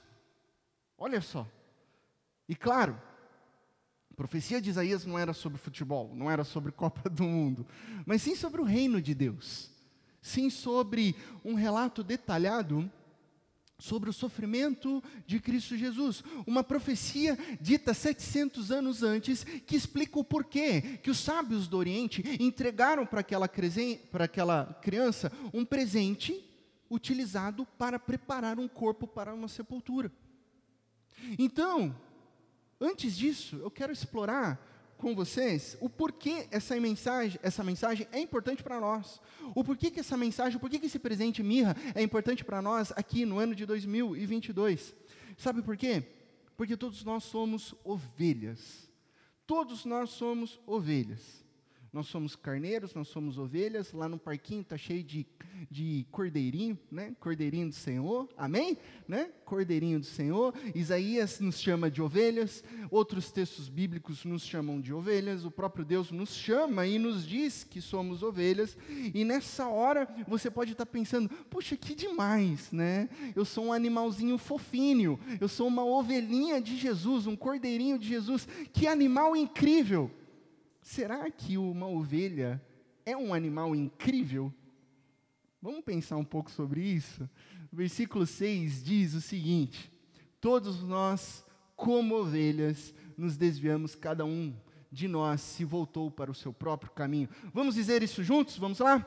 Olha 0.98 1.20
só. 1.20 1.46
E 2.48 2.56
claro, 2.56 3.02
profecia 4.22 4.62
de 4.62 4.70
Isaías 4.70 5.04
não 5.04 5.18
era 5.18 5.34
sobre 5.34 5.58
futebol, 5.58 6.14
não 6.14 6.30
era 6.30 6.44
sobre 6.44 6.72
Copa 6.72 7.10
do 7.10 7.24
Mundo, 7.24 7.66
mas 8.06 8.22
sim 8.22 8.36
sobre 8.36 8.62
o 8.62 8.64
reino 8.64 9.02
de 9.02 9.16
Deus. 9.16 9.72
Sim 10.22 10.52
sobre 10.52 11.16
um 11.44 11.56
relato 11.56 12.04
detalhado 12.04 12.90
sobre 13.80 14.12
o 14.12 14.14
sofrimento 14.14 15.04
de 15.26 15.40
Cristo 15.40 15.76
Jesus. 15.76 16.24
Uma 16.46 16.64
profecia 16.64 17.36
dita 17.60 17.96
700 17.96 18.72
anos 18.72 19.02
antes 19.02 19.44
que 19.44 19.76
explica 19.76 20.20
o 20.20 20.24
porquê 20.24 21.00
que 21.02 21.10
os 21.10 21.18
sábios 21.18 21.68
do 21.68 21.78
Oriente 21.78 22.24
entregaram 22.40 23.08
para 23.08 23.22
aquela, 23.22 23.50
para 24.12 24.26
aquela 24.26 24.66
criança 24.84 25.32
um 25.52 25.66
presente 25.66 26.48
utilizado 26.92 27.66
para 27.76 27.98
preparar 27.98 28.60
um 28.60 28.68
corpo 28.68 29.08
para 29.08 29.34
uma 29.34 29.48
sepultura. 29.48 30.12
Então, 31.40 31.96
Antes 32.82 33.16
disso, 33.16 33.58
eu 33.58 33.70
quero 33.70 33.94
explorar 33.94 34.60
com 34.98 35.14
vocês 35.16 35.78
o 35.80 35.88
porquê 35.88 36.48
essa 36.50 36.80
mensagem, 36.80 37.40
essa 37.44 37.64
mensagem 37.64 38.08
é 38.12 38.20
importante 38.20 38.64
para 38.64 38.80
nós. 38.80 39.22
O 39.54 39.64
porquê 39.64 39.92
que 39.92 40.00
essa 40.00 40.18
mensagem, 40.18 40.58
o 40.58 40.60
porquê 40.60 40.80
que 40.80 40.88
esse 40.88 40.98
presente 40.98 41.44
mirra 41.44 41.76
é 41.94 42.02
importante 42.02 42.44
para 42.44 42.60
nós 42.60 42.92
aqui 42.96 43.24
no 43.24 43.38
ano 43.38 43.54
de 43.54 43.68
2022. 43.68 44.96
Sabe 45.38 45.62
por 45.62 45.78
quê? 45.78 46.04
Porque 46.58 46.76
todos 46.76 47.04
nós 47.04 47.24
somos 47.24 47.76
ovelhas. 47.84 48.90
Todos 49.46 49.86
nós 49.86 50.10
somos 50.10 50.60
ovelhas. 50.66 51.41
Nós 51.94 52.08
somos 52.08 52.38
carneiros, 52.38 52.94
nós 52.94 53.10
somos 53.10 53.38
ovelhas. 53.38 53.92
Lá 53.92 54.08
no 54.08 54.18
parquinho 54.18 54.62
está 54.62 54.78
cheio 54.78 55.04
de, 55.04 55.28
de 55.70 56.06
cordeirinho, 56.10 56.80
né? 56.90 57.14
Cordeirinho 57.20 57.68
do 57.68 57.76
Senhor, 57.76 58.30
amém? 58.38 58.78
Né? 59.06 59.30
Cordeirinho 59.44 60.00
do 60.00 60.06
Senhor. 60.06 60.54
Isaías 60.74 61.42
nos 61.42 61.60
chama 61.60 61.92
de 61.92 62.02
ovelhas. 62.02 62.64
Outros 62.90 63.30
textos 63.30 63.68
bíblicos 63.68 64.24
nos 64.24 64.42
chamam 64.42 64.80
de 64.80 64.94
ovelhas. 64.94 65.44
O 65.44 65.52
próprio 65.52 65.84
Deus 65.84 66.12
nos 66.12 66.30
chama 66.30 66.88
e 66.88 66.98
nos 66.98 67.28
diz 67.28 67.66
que 67.66 67.82
somos 67.82 68.24
ovelhas. 68.24 68.78
E 69.14 69.26
nessa 69.26 69.68
hora 69.68 70.08
você 70.30 70.50
pode 70.50 70.72
estar 70.72 70.86
tá 70.86 70.92
pensando: 70.92 71.28
puxa, 71.50 71.76
que 71.76 71.94
demais, 71.94 72.72
né? 72.72 73.10
Eu 73.36 73.44
sou 73.44 73.66
um 73.66 73.74
animalzinho 73.74 74.38
fofinho. 74.38 75.20
Eu 75.42 75.50
sou 75.50 75.68
uma 75.68 75.84
ovelhinha 75.84 76.62
de 76.62 76.78
Jesus, 76.78 77.28
um 77.28 77.36
cordeirinho 77.36 78.00
de 78.00 78.08
Jesus. 78.08 78.48
Que 78.72 78.88
animal 78.88 79.36
incrível! 79.36 80.10
Será 80.82 81.30
que 81.30 81.58
uma 81.58 81.88
ovelha 81.88 82.62
é 83.06 83.16
um 83.16 83.34
animal 83.34 83.76
incrível? 83.76 84.54
Vamos 85.62 85.84
pensar 85.84 86.18
um 86.18 86.26
pouco 86.26 86.50
sobre 86.50 86.82
isso? 86.82 87.30
O 87.72 87.76
versículo 87.76 88.26
6 88.26 88.84
diz 88.84 89.14
o 89.14 89.22
seguinte: 89.22 89.92
Todos 90.40 90.82
nós, 90.82 91.46
como 91.76 92.16
ovelhas, 92.16 92.94
nos 93.16 93.38
desviamos, 93.38 93.94
cada 93.94 94.26
um 94.26 94.54
de 94.92 95.08
nós 95.08 95.40
se 95.40 95.64
voltou 95.64 96.12
para 96.12 96.32
o 96.32 96.36
seu 96.36 96.52
próprio 96.52 96.92
caminho. 96.92 97.30
Vamos 97.54 97.76
dizer 97.76 98.04
isso 98.04 98.24
juntos? 98.24 98.58
Vamos 98.58 98.80
lá? 98.80 99.00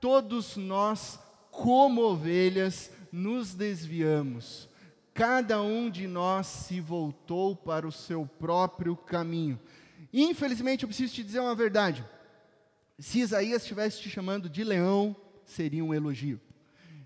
Todos 0.00 0.56
nós, 0.56 1.18
como 1.50 2.02
ovelhas, 2.02 2.90
nos 3.10 3.54
desviamos. 3.54 4.68
Cada 5.14 5.62
um 5.62 5.88
de 5.88 6.08
nós 6.08 6.48
se 6.48 6.80
voltou 6.80 7.54
para 7.54 7.86
o 7.86 7.92
seu 7.92 8.26
próprio 8.26 8.96
caminho. 8.96 9.58
Infelizmente, 10.16 10.84
eu 10.84 10.88
preciso 10.88 11.12
te 11.12 11.24
dizer 11.24 11.40
uma 11.40 11.56
verdade. 11.56 12.04
Se 13.00 13.18
Isaías 13.18 13.62
estivesse 13.62 14.00
te 14.00 14.08
chamando 14.08 14.48
de 14.48 14.62
leão, 14.62 15.16
seria 15.44 15.84
um 15.84 15.92
elogio. 15.92 16.40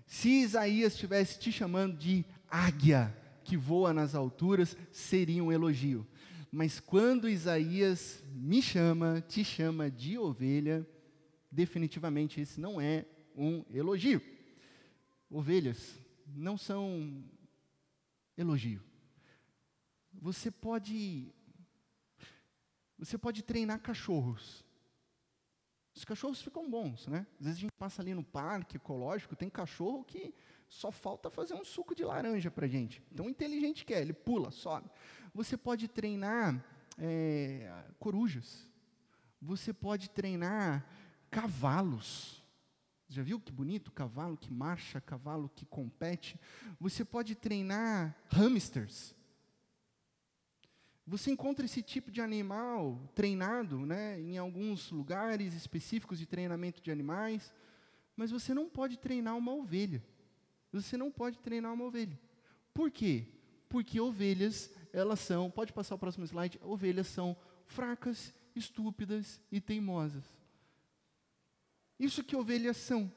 Se 0.05 0.29
Isaías 0.43 0.93
estivesse 0.93 1.39
te 1.39 1.51
chamando 1.51 1.97
de 1.97 2.23
águia, 2.47 3.11
que 3.43 3.57
voa 3.57 3.91
nas 3.91 4.13
alturas, 4.13 4.77
seria 4.91 5.43
um 5.43 5.51
elogio. 5.51 6.05
Mas 6.51 6.79
quando 6.79 7.27
Isaías 7.27 8.23
me 8.31 8.61
chama, 8.61 9.23
te 9.27 9.43
chama 9.43 9.89
de 9.89 10.15
ovelha, 10.19 10.87
definitivamente 11.51 12.39
esse 12.39 12.61
não 12.61 12.79
é 12.79 13.05
um 13.35 13.65
elogio. 13.73 14.21
Ovelhas 15.31 15.99
não 16.27 16.59
são 16.59 17.23
elogio. 18.37 18.83
Você 20.13 20.51
pode 20.51 21.33
você 22.99 23.17
pode 23.17 23.41
treinar 23.41 23.79
cachorros. 23.79 24.63
Os 25.95 26.03
cachorros 26.03 26.41
ficam 26.41 26.69
bons, 26.69 27.07
né? 27.07 27.25
Às 27.39 27.45
vezes 27.45 27.57
a 27.57 27.61
gente 27.61 27.73
passa 27.73 28.01
ali 28.01 28.13
no 28.13 28.23
parque 28.23 28.77
ecológico, 28.77 29.35
tem 29.35 29.49
cachorro 29.49 30.03
que 30.03 30.33
só 30.67 30.91
falta 30.91 31.29
fazer 31.29 31.55
um 31.55 31.63
suco 31.63 31.95
de 31.95 32.03
laranja 32.03 32.51
para 32.51 32.67
gente. 32.67 33.01
Tão 33.15 33.29
inteligente 33.29 33.85
que 33.85 33.93
é, 33.93 34.01
ele 34.01 34.13
pula, 34.13 34.51
sobe. 34.51 34.89
Você 35.33 35.57
pode 35.57 35.87
treinar 35.87 36.63
é, 36.97 37.85
corujas. 37.97 38.69
Você 39.41 39.73
pode 39.73 40.09
treinar 40.09 40.85
cavalos. 41.31 42.43
Já 43.07 43.23
viu 43.23 43.39
que 43.39 43.51
bonito? 43.51 43.91
Cavalo 43.91 44.37
que 44.37 44.51
marcha, 44.51 45.01
cavalo 45.01 45.49
que 45.49 45.65
compete. 45.65 46.39
Você 46.79 47.03
pode 47.03 47.33
treinar 47.33 48.15
hamsters. 48.27 49.15
Você 51.09 51.31
encontra 51.31 51.65
esse 51.65 51.81
tipo 51.81 52.11
de 52.11 52.21
animal 52.21 53.01
treinado 53.15 53.83
né, 53.83 54.21
em 54.21 54.37
alguns 54.37 54.91
lugares 54.91 55.55
específicos 55.55 56.19
de 56.19 56.27
treinamento 56.27 56.79
de 56.83 56.91
animais, 56.91 57.51
mas 58.15 58.29
você 58.29 58.53
não 58.53 58.69
pode 58.69 58.95
treinar 58.95 59.35
uma 59.35 59.51
ovelha. 59.51 60.03
Você 60.71 60.95
não 60.95 61.09
pode 61.09 61.39
treinar 61.39 61.73
uma 61.73 61.85
ovelha. 61.85 62.17
Por 62.75 62.91
quê? 62.91 63.25
Porque 63.67 63.99
ovelhas, 63.99 64.71
elas 64.93 65.19
são, 65.19 65.49
pode 65.49 65.73
passar 65.73 65.95
o 65.95 65.97
próximo 65.97 66.25
slide, 66.25 66.59
ovelhas 66.61 67.07
são 67.07 67.35
fracas, 67.65 68.31
estúpidas 68.55 69.41
e 69.51 69.59
teimosas. 69.59 70.23
Isso 71.99 72.23
que 72.23 72.35
ovelhas 72.35 72.77
são. 72.77 73.11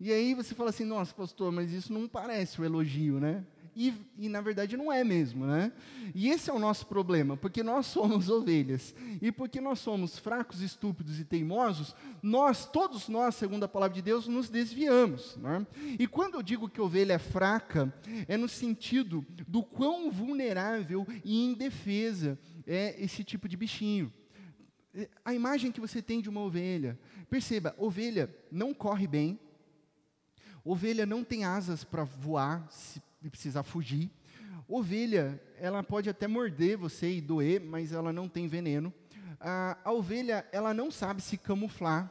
E 0.00 0.10
aí 0.10 0.34
você 0.34 0.56
fala 0.56 0.70
assim, 0.70 0.84
nossa, 0.84 1.14
pastor, 1.14 1.52
mas 1.52 1.70
isso 1.70 1.92
não 1.92 2.08
parece 2.08 2.60
um 2.60 2.64
elogio, 2.64 3.20
né? 3.20 3.46
E, 3.74 3.94
e, 4.18 4.28
na 4.28 4.40
verdade 4.40 4.76
não 4.76 4.92
é 4.92 5.04
mesmo, 5.04 5.46
né? 5.46 5.72
E 6.14 6.28
esse 6.28 6.50
é 6.50 6.52
o 6.52 6.58
nosso 6.58 6.86
problema, 6.86 7.36
porque 7.36 7.62
nós 7.62 7.86
somos 7.86 8.28
ovelhas, 8.30 8.94
e 9.20 9.30
porque 9.30 9.60
nós 9.60 9.78
somos 9.78 10.18
fracos, 10.18 10.60
estúpidos 10.60 11.20
e 11.20 11.24
teimosos, 11.24 11.94
nós, 12.22 12.66
todos 12.66 13.08
nós, 13.08 13.34
segundo 13.34 13.64
a 13.64 13.68
palavra 13.68 13.94
de 13.94 14.02
Deus, 14.02 14.26
nos 14.26 14.48
desviamos, 14.48 15.36
né? 15.36 15.66
E 15.98 16.06
quando 16.06 16.34
eu 16.34 16.42
digo 16.42 16.68
que 16.68 16.80
ovelha 16.80 17.14
é 17.14 17.18
fraca, 17.18 17.92
é 18.26 18.36
no 18.36 18.48
sentido 18.48 19.24
do 19.46 19.62
quão 19.62 20.10
vulnerável 20.10 21.06
e 21.24 21.44
indefesa 21.44 22.38
é 22.66 22.94
esse 23.02 23.24
tipo 23.24 23.48
de 23.48 23.56
bichinho. 23.56 24.12
É, 24.94 25.08
a 25.24 25.32
imagem 25.32 25.70
que 25.70 25.80
você 25.80 26.02
tem 26.02 26.20
de 26.20 26.28
uma 26.28 26.40
ovelha, 26.40 26.98
perceba, 27.28 27.74
ovelha 27.78 28.34
não 28.50 28.74
corre 28.74 29.06
bem, 29.06 29.38
ovelha 30.64 31.06
não 31.06 31.24
tem 31.24 31.44
asas 31.44 31.84
para 31.84 32.04
voar, 32.04 32.66
se 32.70 33.00
e 33.22 33.30
precisar 33.30 33.62
fugir. 33.62 34.10
Ovelha, 34.68 35.40
ela 35.58 35.82
pode 35.82 36.08
até 36.08 36.26
morder 36.28 36.76
você 36.76 37.10
e 37.10 37.20
doer, 37.20 37.60
mas 37.60 37.92
ela 37.92 38.12
não 38.12 38.28
tem 38.28 38.46
veneno. 38.46 38.92
A, 39.40 39.76
a 39.84 39.92
ovelha, 39.92 40.46
ela 40.52 40.72
não 40.72 40.90
sabe 40.90 41.20
se 41.22 41.36
camuflar. 41.36 42.10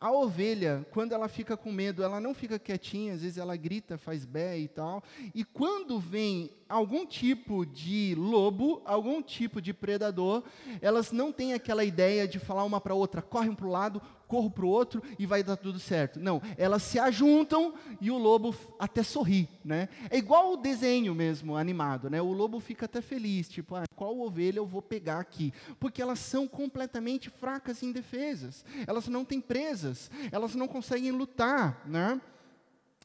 A 0.00 0.12
ovelha, 0.12 0.86
quando 0.92 1.12
ela 1.12 1.28
fica 1.28 1.56
com 1.56 1.72
medo, 1.72 2.02
ela 2.02 2.20
não 2.20 2.34
fica 2.34 2.58
quietinha, 2.58 3.14
às 3.14 3.22
vezes 3.22 3.38
ela 3.38 3.56
grita, 3.56 3.98
faz 3.98 4.24
bé 4.24 4.58
e 4.58 4.68
tal. 4.68 5.02
E 5.34 5.44
quando 5.44 5.98
vem 5.98 6.50
algum 6.68 7.06
tipo 7.06 7.64
de 7.64 8.14
lobo, 8.16 8.82
algum 8.84 9.22
tipo 9.22 9.60
de 9.60 9.72
predador, 9.72 10.42
elas 10.82 11.10
não 11.10 11.32
têm 11.32 11.54
aquela 11.54 11.84
ideia 11.84 12.28
de 12.28 12.38
falar 12.38 12.64
uma 12.64 12.80
para 12.80 12.94
outra, 12.94 13.22
corre 13.22 13.48
um 13.48 13.54
para 13.54 13.66
o 13.66 13.70
lado, 13.70 14.02
corro 14.26 14.50
para 14.50 14.64
o 14.64 14.68
outro 14.68 15.02
e 15.18 15.24
vai 15.24 15.42
dar 15.42 15.56
tudo 15.56 15.80
certo. 15.80 16.20
Não, 16.20 16.42
elas 16.56 16.82
se 16.82 16.98
ajuntam 16.98 17.74
e 18.00 18.10
o 18.10 18.18
lobo 18.18 18.54
até 18.78 19.02
sorri, 19.02 19.48
né? 19.64 19.88
É 20.10 20.18
igual 20.18 20.52
o 20.52 20.56
desenho 20.56 21.14
mesmo, 21.14 21.56
animado, 21.56 22.10
né? 22.10 22.20
O 22.20 22.32
lobo 22.32 22.60
fica 22.60 22.84
até 22.84 23.00
feliz, 23.00 23.48
tipo, 23.48 23.74
ah, 23.74 23.84
qual 23.96 24.18
ovelha 24.20 24.58
eu 24.58 24.66
vou 24.66 24.82
pegar 24.82 25.18
aqui? 25.18 25.52
Porque 25.80 26.02
elas 26.02 26.18
são 26.18 26.46
completamente 26.46 27.30
fracas 27.30 27.82
e 27.82 27.86
indefesas. 27.86 28.64
Elas 28.86 29.08
não 29.08 29.24
têm 29.24 29.40
presas, 29.40 30.10
elas 30.30 30.54
não 30.54 30.68
conseguem 30.68 31.10
lutar, 31.10 31.82
né? 31.86 32.20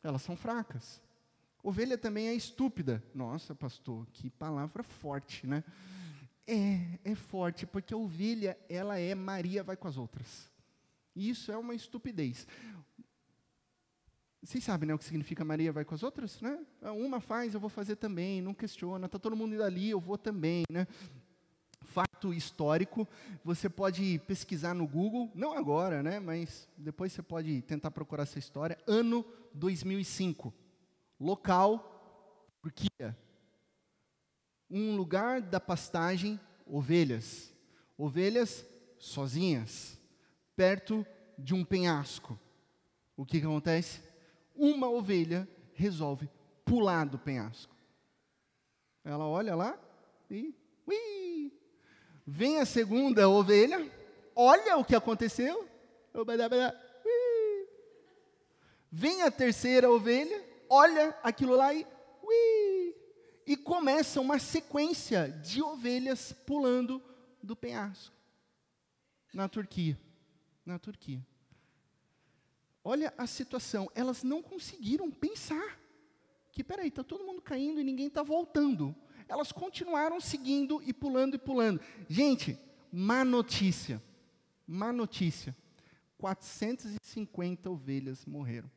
Elas 0.03 0.21
são 0.21 0.35
fracas. 0.35 1.01
Ovelha 1.63 1.97
também 1.97 2.27
é 2.27 2.33
estúpida. 2.33 3.01
Nossa, 3.15 3.55
pastor, 3.55 4.05
que 4.11 4.29
palavra 4.29 4.83
forte, 4.83 5.47
né? 5.47 5.63
É, 6.45 6.99
é 7.05 7.15
forte, 7.15 7.65
porque 7.65 7.93
a 7.93 7.97
ovelha, 7.97 8.57
ela 8.67 8.99
é 8.99 9.15
Maria 9.15 9.63
vai 9.63 9.77
com 9.77 9.87
as 9.87 9.97
outras. 9.97 10.51
E 11.15 11.29
isso 11.29 11.53
é 11.53 11.57
uma 11.57 11.73
estupidez. 11.73 12.45
Vocês 14.43 14.61
sabem 14.61 14.87
né, 14.87 14.93
o 14.93 14.97
que 14.97 15.05
significa 15.05 15.45
Maria 15.45 15.71
vai 15.71 15.85
com 15.85 15.95
as 15.95 16.03
outras? 16.03 16.41
Né? 16.41 16.59
Uma 16.81 17.21
faz, 17.21 17.53
eu 17.53 17.61
vou 17.61 17.69
fazer 17.69 17.95
também, 17.95 18.41
não 18.41 18.53
questiona, 18.53 19.05
está 19.05 19.17
todo 19.17 19.37
mundo 19.37 19.55
indo 19.55 19.63
ali, 19.63 19.89
eu 19.89 20.01
vou 20.01 20.17
também. 20.17 20.65
Né? 20.69 20.85
Fato 21.79 22.33
histórico, 22.33 23.07
você 23.41 23.69
pode 23.69 24.19
pesquisar 24.27 24.73
no 24.73 24.85
Google, 24.85 25.31
não 25.33 25.57
agora, 25.57 26.03
né, 26.03 26.19
mas 26.19 26.67
depois 26.77 27.13
você 27.13 27.21
pode 27.21 27.61
tentar 27.61 27.91
procurar 27.91 28.23
essa 28.23 28.39
história. 28.39 28.77
Ano 28.85 29.25
2005, 29.53 30.53
local, 31.19 32.47
Turquia. 32.61 33.17
Um 34.69 34.95
lugar 34.95 35.41
da 35.41 35.59
pastagem, 35.59 36.39
ovelhas. 36.65 37.53
Ovelhas 37.97 38.65
sozinhas 38.97 39.99
perto 40.55 41.05
de 41.37 41.53
um 41.53 41.63
penhasco. 41.63 42.39
O 43.15 43.25
que, 43.25 43.39
que 43.39 43.45
acontece? 43.45 44.01
Uma 44.55 44.89
ovelha 44.89 45.47
resolve 45.73 46.29
pular 46.65 47.05
do 47.05 47.19
penhasco. 47.19 47.75
Ela 49.03 49.27
olha 49.27 49.55
lá 49.55 49.77
e. 50.29 50.55
Ui! 50.87 51.51
Vem 52.25 52.59
a 52.59 52.65
segunda 52.65 53.27
ovelha, 53.27 53.91
olha 54.35 54.77
o 54.77 54.85
que 54.85 54.95
aconteceu. 54.95 55.67
Vem 58.91 59.23
a 59.23 59.31
terceira 59.31 59.89
ovelha, 59.89 60.43
olha 60.73 61.17
aquilo 61.23 61.55
lá 61.55 61.73
e. 61.73 61.85
Ui! 62.21 62.95
E 63.45 63.57
começa 63.57 64.21
uma 64.21 64.39
sequência 64.39 65.29
de 65.29 65.61
ovelhas 65.61 66.31
pulando 66.31 67.01
do 67.41 67.55
penhasco 67.55 68.15
na 69.33 69.49
Turquia 69.49 69.99
na 70.65 70.79
Turquia. 70.79 71.25
Olha 72.83 73.13
a 73.17 73.25
situação, 73.27 73.89
elas 73.95 74.23
não 74.23 74.41
conseguiram 74.41 75.09
pensar 75.09 75.79
que, 76.51 76.63
peraí, 76.63 76.89
está 76.89 77.03
todo 77.03 77.25
mundo 77.25 77.41
caindo 77.41 77.79
e 77.79 77.83
ninguém 77.83 78.07
está 78.07 78.23
voltando. 78.23 78.95
Elas 79.27 79.51
continuaram 79.51 80.19
seguindo 80.19 80.81
e 80.83 80.93
pulando 80.93 81.35
e 81.35 81.39
pulando. 81.39 81.79
Gente, 82.09 82.57
má 82.91 83.23
notícia, 83.23 84.01
má 84.67 84.91
notícia. 84.91 85.55
450 86.17 87.69
ovelhas 87.69 88.25
morreram. 88.25 88.69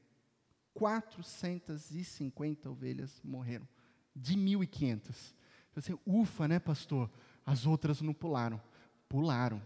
450 0.77 2.71
ovelhas 2.71 3.21
morreram. 3.25 3.67
De 4.15 4.37
1.500. 4.37 5.35
Você, 5.75 5.99
ufa, 6.07 6.47
né, 6.47 6.59
pastor? 6.59 7.11
As 7.45 7.67
outras 7.67 8.01
não 8.01 8.15
pularam. 8.15 8.61
Pularam. 9.09 9.63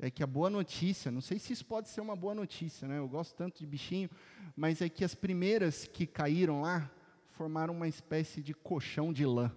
é 0.00 0.10
que 0.10 0.22
a 0.22 0.26
boa 0.26 0.48
notícia, 0.48 1.10
não 1.10 1.20
sei 1.20 1.40
se 1.40 1.52
isso 1.52 1.66
pode 1.66 1.88
ser 1.88 2.00
uma 2.00 2.14
boa 2.14 2.32
notícia, 2.32 2.86
né? 2.86 2.98
Eu 2.98 3.08
gosto 3.08 3.34
tanto 3.34 3.58
de 3.58 3.66
bichinho, 3.66 4.08
mas 4.56 4.80
é 4.80 4.88
que 4.88 5.04
as 5.04 5.14
primeiras 5.14 5.88
que 5.88 6.06
caíram 6.06 6.60
lá 6.60 6.88
formaram 7.26 7.74
uma 7.74 7.88
espécie 7.88 8.40
de 8.40 8.54
colchão 8.54 9.12
de 9.12 9.26
lã. 9.26 9.50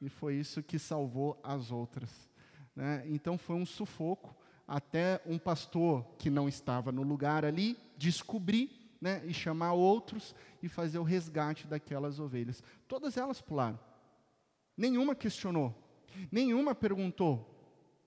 E 0.00 0.08
foi 0.08 0.34
isso 0.34 0.64
que 0.64 0.80
salvou 0.80 1.38
as 1.44 1.70
outras. 1.70 2.10
Né? 2.74 3.04
Então 3.06 3.38
foi 3.38 3.54
um 3.54 3.66
sufoco 3.66 4.36
até 4.68 5.22
um 5.24 5.38
pastor 5.38 6.04
que 6.18 6.28
não 6.28 6.46
estava 6.46 6.92
no 6.92 7.02
lugar 7.02 7.42
ali 7.42 7.78
descobrir 7.96 8.70
né, 9.00 9.22
e 9.24 9.32
chamar 9.32 9.72
outros 9.72 10.34
e 10.62 10.68
fazer 10.68 10.98
o 10.98 11.02
resgate 11.02 11.66
daquelas 11.66 12.20
ovelhas. 12.20 12.62
Todas 12.86 13.16
elas 13.16 13.40
pularam. 13.40 13.80
Nenhuma 14.76 15.14
questionou, 15.14 15.74
nenhuma 16.30 16.74
perguntou. 16.74 17.54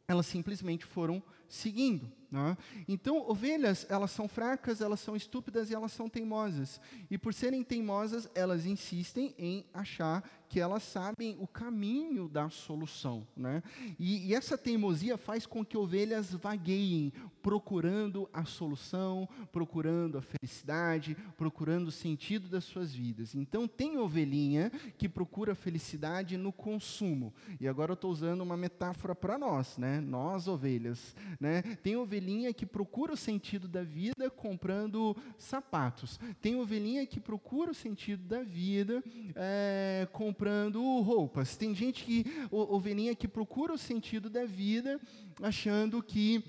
Elas 0.08 0.28
simplesmente 0.28 0.86
foram 0.86 1.24
seguindo. 1.50 2.12
Né? 2.30 2.58
Então, 2.88 3.30
ovelhas, 3.30 3.86
elas 3.89 4.12
são 4.12 4.28
fracas, 4.28 4.80
elas 4.82 5.00
são 5.00 5.15
estúpidas 5.15 5.69
e 5.69 5.74
elas 5.74 5.91
são 5.91 6.08
teimosas. 6.08 6.80
E 7.10 7.17
por 7.17 7.34
serem 7.34 7.63
teimosas, 7.63 8.30
elas 8.36 8.65
insistem 8.65 9.34
em 9.38 9.65
achar 9.74 10.24
que 10.52 10.60
elas 10.60 10.84
sabem 10.84 11.38
o 11.40 11.48
caminho 11.48 12.28
da 12.28 12.50
solução. 12.50 13.26
Né? 13.38 13.64
E, 13.98 14.28
e 14.28 14.36
essa 14.36 14.58
teimosia 14.58 15.18
faz 15.18 15.46
com 15.46 15.64
que 15.64 15.78
ovelhas 15.78 16.34
vagueiem, 16.34 17.14
procurando 17.42 18.30
a 18.34 18.44
solução, 18.44 19.30
procurando 19.50 20.18
a 20.18 20.22
felicidade, 20.22 21.16
procurando 21.38 21.88
o 21.88 21.92
sentido 21.92 22.50
das 22.50 22.66
suas 22.66 22.94
vidas. 22.94 23.34
Então, 23.34 23.66
tem 23.66 23.98
ovelhinha 23.98 24.70
que 24.98 25.08
procura 25.08 25.56
felicidade 25.56 26.36
no 26.36 26.52
consumo. 26.52 27.34
E 27.58 27.66
agora 27.66 27.92
eu 27.92 27.96
estou 27.96 28.12
usando 28.12 28.42
uma 28.42 28.58
metáfora 28.58 29.16
para 29.16 29.38
nós, 29.38 29.78
né? 29.78 30.02
nós 30.02 30.50
ovelhas. 30.50 31.16
Né? 31.40 31.62
Tem 31.82 31.96
ovelhinha 31.96 32.54
que 32.54 32.66
procura 32.66 33.14
o 33.14 33.18
sentido 33.18 33.70
da 33.70 33.84
vida 33.84 34.30
comprando 34.30 35.16
sapatos. 35.38 36.20
Tem 36.42 36.58
ovelhinha 36.58 37.06
que 37.08 37.22
procura 37.22 37.72
o 37.72 37.76
sentido 37.76 38.24
da 38.28 38.44
vida 38.44 39.02
é, 39.34 40.10
comprando 40.12 40.41
comprando 40.42 40.82
roupas, 41.02 41.56
tem 41.56 41.76
gente 41.76 42.04
que, 42.04 42.26
ovelhinha 42.50 43.14
que 43.14 43.28
procura 43.28 43.74
o 43.74 43.78
sentido 43.78 44.28
da 44.28 44.44
vida, 44.44 45.00
achando 45.40 46.02
que 46.02 46.44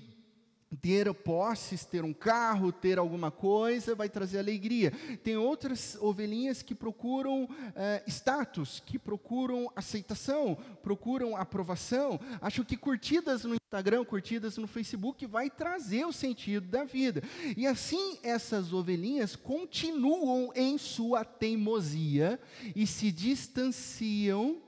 ter 0.75 1.13
posses, 1.13 1.85
ter 1.85 2.03
um 2.03 2.13
carro, 2.13 2.71
ter 2.71 2.97
alguma 2.97 3.31
coisa 3.31 3.95
vai 3.95 4.09
trazer 4.09 4.39
alegria. 4.39 4.91
Tem 5.23 5.37
outras 5.37 5.97
ovelhinhas 6.01 6.61
que 6.61 6.75
procuram 6.75 7.47
eh, 7.75 8.03
status, 8.07 8.81
que 8.85 8.97
procuram 8.97 9.71
aceitação, 9.75 10.57
procuram 10.81 11.35
aprovação. 11.35 12.19
Acho 12.41 12.65
que 12.65 12.77
curtidas 12.77 13.43
no 13.43 13.55
Instagram, 13.55 14.05
curtidas 14.05 14.57
no 14.57 14.67
Facebook 14.67 15.25
vai 15.25 15.49
trazer 15.49 16.05
o 16.05 16.13
sentido 16.13 16.67
da 16.67 16.83
vida. 16.83 17.23
E 17.55 17.65
assim 17.65 18.17
essas 18.23 18.73
ovelhinhas 18.73 19.35
continuam 19.35 20.51
em 20.55 20.77
sua 20.77 21.23
teimosia 21.23 22.39
e 22.75 22.85
se 22.85 23.11
distanciam 23.11 24.61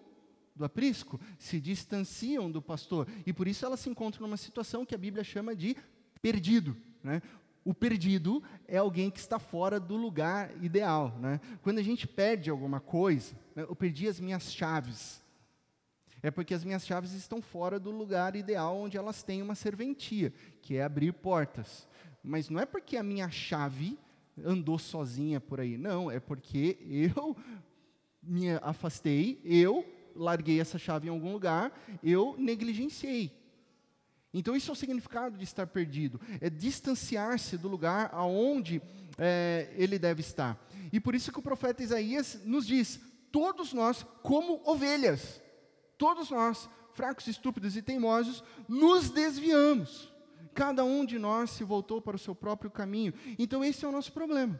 do 0.55 0.63
aprisco, 0.63 1.19
se 1.37 1.59
distanciam 1.59 2.49
do 2.49 2.61
pastor, 2.61 3.07
e 3.25 3.33
por 3.33 3.47
isso 3.47 3.65
elas 3.65 3.81
se 3.81 3.89
encontram 3.89 4.25
numa 4.25 4.37
situação 4.37 4.85
que 4.85 4.95
a 4.95 4.97
Bíblia 4.97 5.23
chama 5.23 5.53
de 5.53 5.75
perdido. 6.25 6.75
Né? 7.03 7.21
O 7.63 7.71
perdido 7.71 8.41
é 8.67 8.77
alguém 8.77 9.11
que 9.11 9.19
está 9.19 9.37
fora 9.37 9.79
do 9.79 9.95
lugar 9.95 10.51
ideal. 10.63 11.15
Né? 11.19 11.39
Quando 11.61 11.77
a 11.77 11.83
gente 11.83 12.07
perde 12.07 12.49
alguma 12.49 12.79
coisa, 12.79 13.35
né, 13.55 13.61
eu 13.61 13.75
perdi 13.75 14.07
as 14.07 14.19
minhas 14.19 14.51
chaves. 14.51 15.21
É 16.23 16.31
porque 16.31 16.55
as 16.55 16.63
minhas 16.63 16.83
chaves 16.83 17.13
estão 17.13 17.43
fora 17.43 17.79
do 17.79 17.91
lugar 17.91 18.35
ideal 18.35 18.75
onde 18.75 18.97
elas 18.97 19.21
têm 19.21 19.43
uma 19.43 19.53
serventia, 19.53 20.33
que 20.63 20.77
é 20.77 20.83
abrir 20.83 21.13
portas. 21.13 21.87
Mas 22.23 22.49
não 22.49 22.59
é 22.59 22.65
porque 22.65 22.97
a 22.97 23.03
minha 23.03 23.29
chave 23.29 23.95
andou 24.43 24.79
sozinha 24.79 25.39
por 25.39 25.59
aí. 25.59 25.77
Não, 25.77 26.09
é 26.09 26.19
porque 26.19 26.79
eu 27.15 27.37
me 28.23 28.49
afastei, 28.63 29.39
eu 29.45 29.85
larguei 30.15 30.59
essa 30.59 30.79
chave 30.79 31.07
em 31.07 31.11
algum 31.11 31.31
lugar, 31.31 31.71
eu 32.01 32.35
negligenciei. 32.39 33.44
Então, 34.37 34.53
isso 34.53 34.69
é 34.69 34.73
o 34.73 34.75
significado 34.75 35.37
de 35.37 35.45
estar 35.45 35.65
perdido, 35.65 36.19
é 36.41 36.49
distanciar-se 36.49 37.57
do 37.57 37.69
lugar 37.69 38.09
aonde 38.11 38.81
é, 39.17 39.73
ele 39.77 39.97
deve 39.97 40.19
estar. 40.19 40.59
E 40.91 40.99
por 40.99 41.15
isso 41.15 41.31
que 41.31 41.39
o 41.39 41.41
profeta 41.41 41.81
Isaías 41.81 42.41
nos 42.43 42.67
diz: 42.67 42.99
todos 43.31 43.71
nós, 43.71 44.05
como 44.21 44.61
ovelhas, 44.65 45.41
todos 45.97 46.29
nós, 46.29 46.69
fracos, 46.93 47.27
estúpidos 47.27 47.77
e 47.77 47.81
teimosos, 47.81 48.43
nos 48.67 49.09
desviamos. 49.09 50.13
Cada 50.53 50.83
um 50.83 51.05
de 51.05 51.17
nós 51.17 51.51
se 51.51 51.63
voltou 51.63 52.01
para 52.01 52.17
o 52.17 52.19
seu 52.19 52.35
próprio 52.35 52.69
caminho. 52.69 53.13
Então, 53.39 53.63
esse 53.63 53.85
é 53.85 53.87
o 53.87 53.91
nosso 53.91 54.11
problema. 54.11 54.59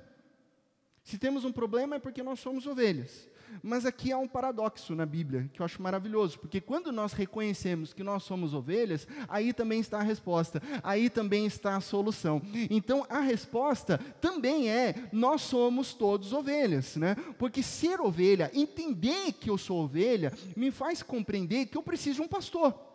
Se 1.04 1.18
temos 1.18 1.44
um 1.44 1.52
problema 1.52 1.98
é 1.98 2.00
porque 2.00 2.24
nós 2.24 2.40
somos 2.40 2.66
ovelhas. 2.66 3.28
Mas 3.62 3.86
aqui 3.86 4.12
há 4.12 4.18
um 4.18 4.28
paradoxo 4.28 4.96
na 4.96 5.06
Bíblia 5.06 5.50
que 5.54 5.62
eu 5.62 5.66
acho 5.66 5.82
maravilhoso, 5.82 6.40
porque 6.40 6.62
quando 6.62 6.92
nós 6.92 7.14
reconhecemos 7.14 7.94
que 7.94 8.04
nós 8.04 8.24
somos 8.24 8.54
ovelhas, 8.54 9.08
aí 9.28 9.54
também 9.54 9.80
está 9.80 10.00
a 10.00 10.04
resposta, 10.04 10.62
aí 10.84 11.10
também 11.10 11.46
está 11.46 11.76
a 11.76 11.82
solução. 11.82 12.42
Então 12.70 13.06
a 13.10 13.20
resposta 13.20 13.98
também 14.20 14.70
é: 14.70 14.96
nós 15.12 15.42
somos 15.42 15.94
todos 15.94 16.34
ovelhas, 16.34 16.96
né? 16.96 17.16
Porque 17.38 17.62
ser 17.64 18.00
ovelha, 18.02 18.52
entender 18.54 19.34
que 19.34 19.50
eu 19.50 19.58
sou 19.58 19.84
ovelha, 19.84 20.34
me 20.56 20.72
faz 20.72 21.02
compreender 21.02 21.68
que 21.68 21.78
eu 21.78 21.84
preciso 21.84 22.16
de 22.16 22.22
um 22.22 22.28
pastor 22.28 22.95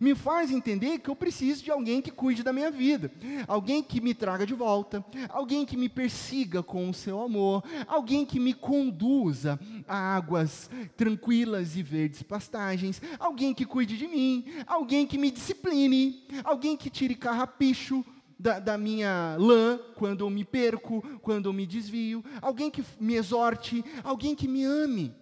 me 0.00 0.14
faz 0.14 0.50
entender 0.50 0.98
que 0.98 1.08
eu 1.08 1.16
preciso 1.16 1.62
de 1.62 1.70
alguém 1.70 2.00
que 2.02 2.10
cuide 2.10 2.42
da 2.42 2.52
minha 2.52 2.70
vida, 2.70 3.10
alguém 3.46 3.82
que 3.82 4.00
me 4.00 4.14
traga 4.14 4.46
de 4.46 4.54
volta, 4.54 5.04
alguém 5.28 5.64
que 5.64 5.76
me 5.76 5.88
persiga 5.88 6.62
com 6.62 6.88
o 6.88 6.94
seu 6.94 7.20
amor, 7.20 7.64
alguém 7.86 8.24
que 8.24 8.38
me 8.38 8.54
conduza 8.54 9.58
a 9.86 10.16
águas 10.16 10.70
tranquilas 10.96 11.76
e 11.76 11.82
verdes 11.82 12.22
pastagens, 12.22 13.00
alguém 13.18 13.54
que 13.54 13.64
cuide 13.64 13.96
de 13.96 14.06
mim, 14.06 14.44
alguém 14.66 15.06
que 15.06 15.18
me 15.18 15.30
discipline, 15.30 16.24
alguém 16.44 16.76
que 16.76 16.90
tire 16.90 17.14
carrapicho 17.14 18.04
da, 18.38 18.58
da, 18.58 18.78
minha 18.78 19.36
lã 19.38 19.78
quando 19.96 20.24
eu 20.24 20.30
me 20.30 20.44
perco, 20.44 21.02
quando 21.20 21.48
eu 21.48 21.52
me 21.52 21.66
desvio, 21.66 22.24
alguém 22.40 22.70
que 22.70 22.82
me 22.98 23.14
exorte, 23.14 23.84
alguém 24.02 24.34
que 24.34 24.48
me 24.48 24.64
ame. 24.64 25.14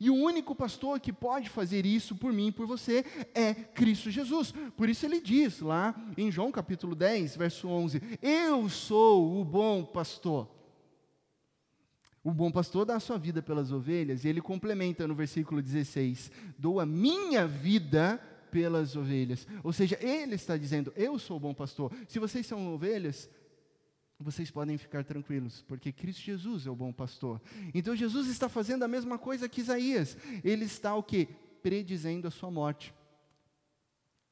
E 0.00 0.10
o 0.10 0.14
único 0.14 0.54
pastor 0.54 0.98
que 1.00 1.12
pode 1.12 1.48
fazer 1.48 1.84
isso 1.84 2.16
por 2.16 2.32
mim 2.32 2.48
e 2.48 2.52
por 2.52 2.66
você 2.66 3.04
é 3.34 3.54
Cristo 3.54 4.10
Jesus. 4.10 4.52
Por 4.76 4.88
isso 4.88 5.04
ele 5.04 5.20
diz 5.20 5.60
lá 5.60 5.94
em 6.16 6.30
João 6.30 6.50
capítulo 6.50 6.94
10, 6.94 7.36
verso 7.36 7.68
11: 7.68 8.00
Eu 8.22 8.68
sou 8.68 9.40
o 9.40 9.44
bom 9.44 9.84
pastor. 9.84 10.48
O 12.22 12.32
bom 12.32 12.50
pastor 12.50 12.86
dá 12.86 12.96
a 12.96 13.00
sua 13.00 13.18
vida 13.18 13.42
pelas 13.42 13.70
ovelhas, 13.70 14.24
e 14.24 14.28
ele 14.28 14.40
complementa 14.40 15.06
no 15.06 15.14
versículo 15.14 15.60
16: 15.60 16.32
Dou 16.58 16.80
a 16.80 16.86
minha 16.86 17.46
vida 17.46 18.18
pelas 18.50 18.96
ovelhas. 18.96 19.46
Ou 19.62 19.72
seja, 19.72 19.98
ele 20.00 20.36
está 20.36 20.56
dizendo: 20.56 20.92
Eu 20.96 21.18
sou 21.18 21.36
o 21.36 21.40
bom 21.40 21.52
pastor. 21.52 21.92
Se 22.08 22.18
vocês 22.18 22.46
são 22.46 22.72
ovelhas, 22.72 23.28
vocês 24.24 24.50
podem 24.50 24.78
ficar 24.78 25.04
tranquilos, 25.04 25.62
porque 25.68 25.92
Cristo 25.92 26.22
Jesus 26.22 26.66
é 26.66 26.70
o 26.70 26.74
bom 26.74 26.90
pastor. 26.92 27.40
Então 27.74 27.94
Jesus 27.94 28.26
está 28.28 28.48
fazendo 28.48 28.82
a 28.82 28.88
mesma 28.88 29.18
coisa 29.18 29.48
que 29.48 29.60
Isaías. 29.60 30.16
Ele 30.42 30.64
está 30.64 30.94
o 30.96 31.02
que? 31.02 31.26
Predizendo 31.62 32.26
a 32.26 32.30
sua 32.30 32.50
morte. 32.50 32.94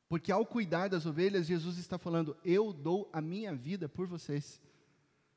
Porque 0.09 0.33
ao 0.33 0.47
cuidar 0.47 0.89
das 0.89 1.05
ovelhas, 1.05 1.47
Jesus 1.47 1.77
está 1.77 1.99
falando: 1.99 2.35
Eu 2.43 2.73
dou 2.73 3.11
a 3.13 3.21
minha 3.21 3.55
vida 3.55 3.87
por 3.87 4.07
vocês. 4.07 4.61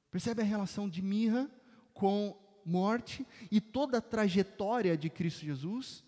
Percebe 0.10 0.42
a 0.42 0.46
relação 0.46 0.88
de 0.88 1.02
mirra 1.02 1.52
com 1.94 2.38
morte 2.66 3.28
e 3.52 3.60
toda 3.60 3.98
a 3.98 4.02
trajetória 4.02 4.98
de 4.98 5.10
Cristo 5.10 5.46
Jesus? 5.46 6.05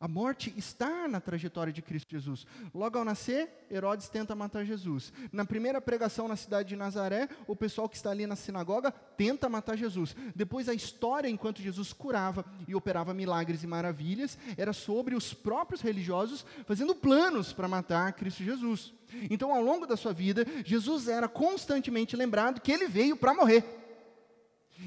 A 0.00 0.06
morte 0.06 0.54
está 0.56 1.08
na 1.08 1.20
trajetória 1.20 1.72
de 1.72 1.82
Cristo 1.82 2.12
Jesus. 2.12 2.46
Logo 2.72 2.96
ao 2.96 3.04
nascer, 3.04 3.66
Herodes 3.68 4.08
tenta 4.08 4.32
matar 4.32 4.64
Jesus. 4.64 5.12
Na 5.32 5.44
primeira 5.44 5.80
pregação 5.80 6.28
na 6.28 6.36
cidade 6.36 6.68
de 6.68 6.76
Nazaré, 6.76 7.28
o 7.48 7.56
pessoal 7.56 7.88
que 7.88 7.96
está 7.96 8.10
ali 8.10 8.24
na 8.24 8.36
sinagoga 8.36 8.92
tenta 8.92 9.48
matar 9.48 9.76
Jesus. 9.76 10.14
Depois, 10.36 10.68
a 10.68 10.74
história 10.74 11.28
enquanto 11.28 11.60
Jesus 11.60 11.92
curava 11.92 12.44
e 12.68 12.76
operava 12.76 13.12
milagres 13.12 13.64
e 13.64 13.66
maravilhas 13.66 14.38
era 14.56 14.72
sobre 14.72 15.16
os 15.16 15.34
próprios 15.34 15.80
religiosos 15.80 16.46
fazendo 16.64 16.94
planos 16.94 17.52
para 17.52 17.66
matar 17.66 18.12
Cristo 18.12 18.44
Jesus. 18.44 18.94
Então, 19.28 19.52
ao 19.52 19.60
longo 19.60 19.84
da 19.84 19.96
sua 19.96 20.12
vida, 20.12 20.46
Jesus 20.64 21.08
era 21.08 21.26
constantemente 21.26 22.14
lembrado 22.14 22.60
que 22.60 22.70
ele 22.70 22.86
veio 22.86 23.16
para 23.16 23.34
morrer. 23.34 23.77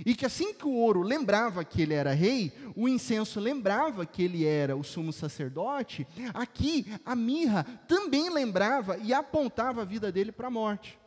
E 0.05 0.15
que 0.15 0.25
assim 0.25 0.53
que 0.53 0.65
o 0.65 0.71
ouro 0.71 1.01
lembrava 1.01 1.65
que 1.65 1.81
ele 1.81 1.93
era 1.93 2.13
rei, 2.13 2.53
o 2.75 2.87
incenso 2.87 3.39
lembrava 3.39 4.05
que 4.05 4.23
ele 4.23 4.45
era 4.45 4.75
o 4.75 4.83
sumo 4.83 5.11
sacerdote, 5.11 6.07
aqui 6.33 6.85
a 7.05 7.15
mirra 7.15 7.63
também 7.87 8.29
lembrava 8.29 8.97
e 8.97 9.13
apontava 9.13 9.81
a 9.81 9.85
vida 9.85 10.11
dele 10.11 10.31
para 10.31 10.47
a 10.47 10.51
morte. 10.51 10.97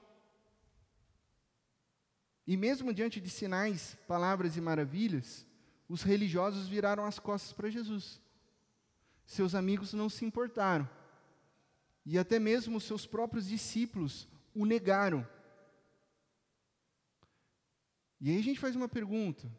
E 2.47 2.57
mesmo 2.57 2.93
diante 2.93 3.21
de 3.21 3.31
sinais, 3.31 3.97
palavras 4.07 4.57
e 4.57 4.61
maravilhas, 4.61 5.47
os 5.89 6.03
religiosos 6.03 6.69
viraram 6.69 7.05
as 7.07 7.19
costas 7.19 7.53
para 7.53 7.71
Jesus. 7.71 8.21
Seus 9.25 9.55
amigos 9.55 9.95
não 9.95 10.11
se 10.11 10.25
importaram. 10.25 10.89
E 12.05 12.19
até 12.19 12.39
mesmo 12.39 12.81
seus 12.81 13.07
próprios 13.07 13.49
discípulos 13.49 14.29
o 14.55 14.67
negaram. 14.67 15.27
E 18.25 18.31
aí 18.31 18.39
a 18.39 18.43
gente 18.43 18.59
faz 18.59 18.75
uma 18.75 18.89
pergunta: 18.89 19.55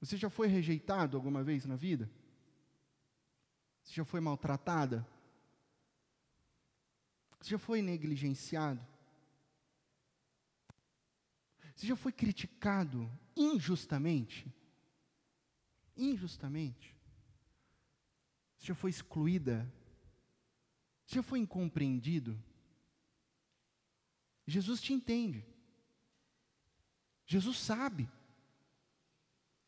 você 0.00 0.16
já 0.16 0.30
foi 0.30 0.46
rejeitado 0.46 1.18
alguma 1.18 1.44
vez 1.44 1.66
na 1.66 1.76
vida? 1.76 2.10
Você 3.82 3.92
já 3.92 4.06
foi 4.06 4.20
maltratada? 4.20 5.06
Você 7.38 7.50
já 7.50 7.58
foi 7.58 7.82
negligenciado? 7.82 8.80
Você 11.76 11.86
já 11.86 11.94
foi 11.94 12.10
criticado 12.10 13.06
injustamente? 13.36 14.50
Injustamente? 15.94 16.96
Você 18.56 18.68
já 18.68 18.74
foi 18.74 18.88
excluída? 18.88 19.70
Você 21.04 21.16
já 21.16 21.22
foi 21.22 21.38
incompreendido? 21.38 22.42
Jesus 24.46 24.80
te 24.80 24.94
entende. 24.94 25.53
Jesus 27.26 27.58
sabe. 27.58 28.08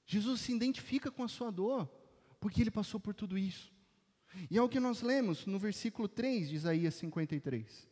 Jesus 0.04 0.40
se 0.40 0.52
identifica 0.52 1.10
com 1.10 1.22
a 1.22 1.28
sua 1.28 1.50
dor, 1.50 1.88
porque 2.40 2.60
ele 2.60 2.70
passou 2.70 3.00
por 3.00 3.14
tudo 3.14 3.36
isso. 3.36 3.72
E 4.50 4.58
é 4.58 4.62
o 4.62 4.68
que 4.68 4.78
nós 4.78 5.02
lemos 5.02 5.46
no 5.46 5.58
versículo 5.58 6.08
3 6.08 6.50
de 6.50 6.56
Isaías 6.56 6.94
53. 6.94 7.88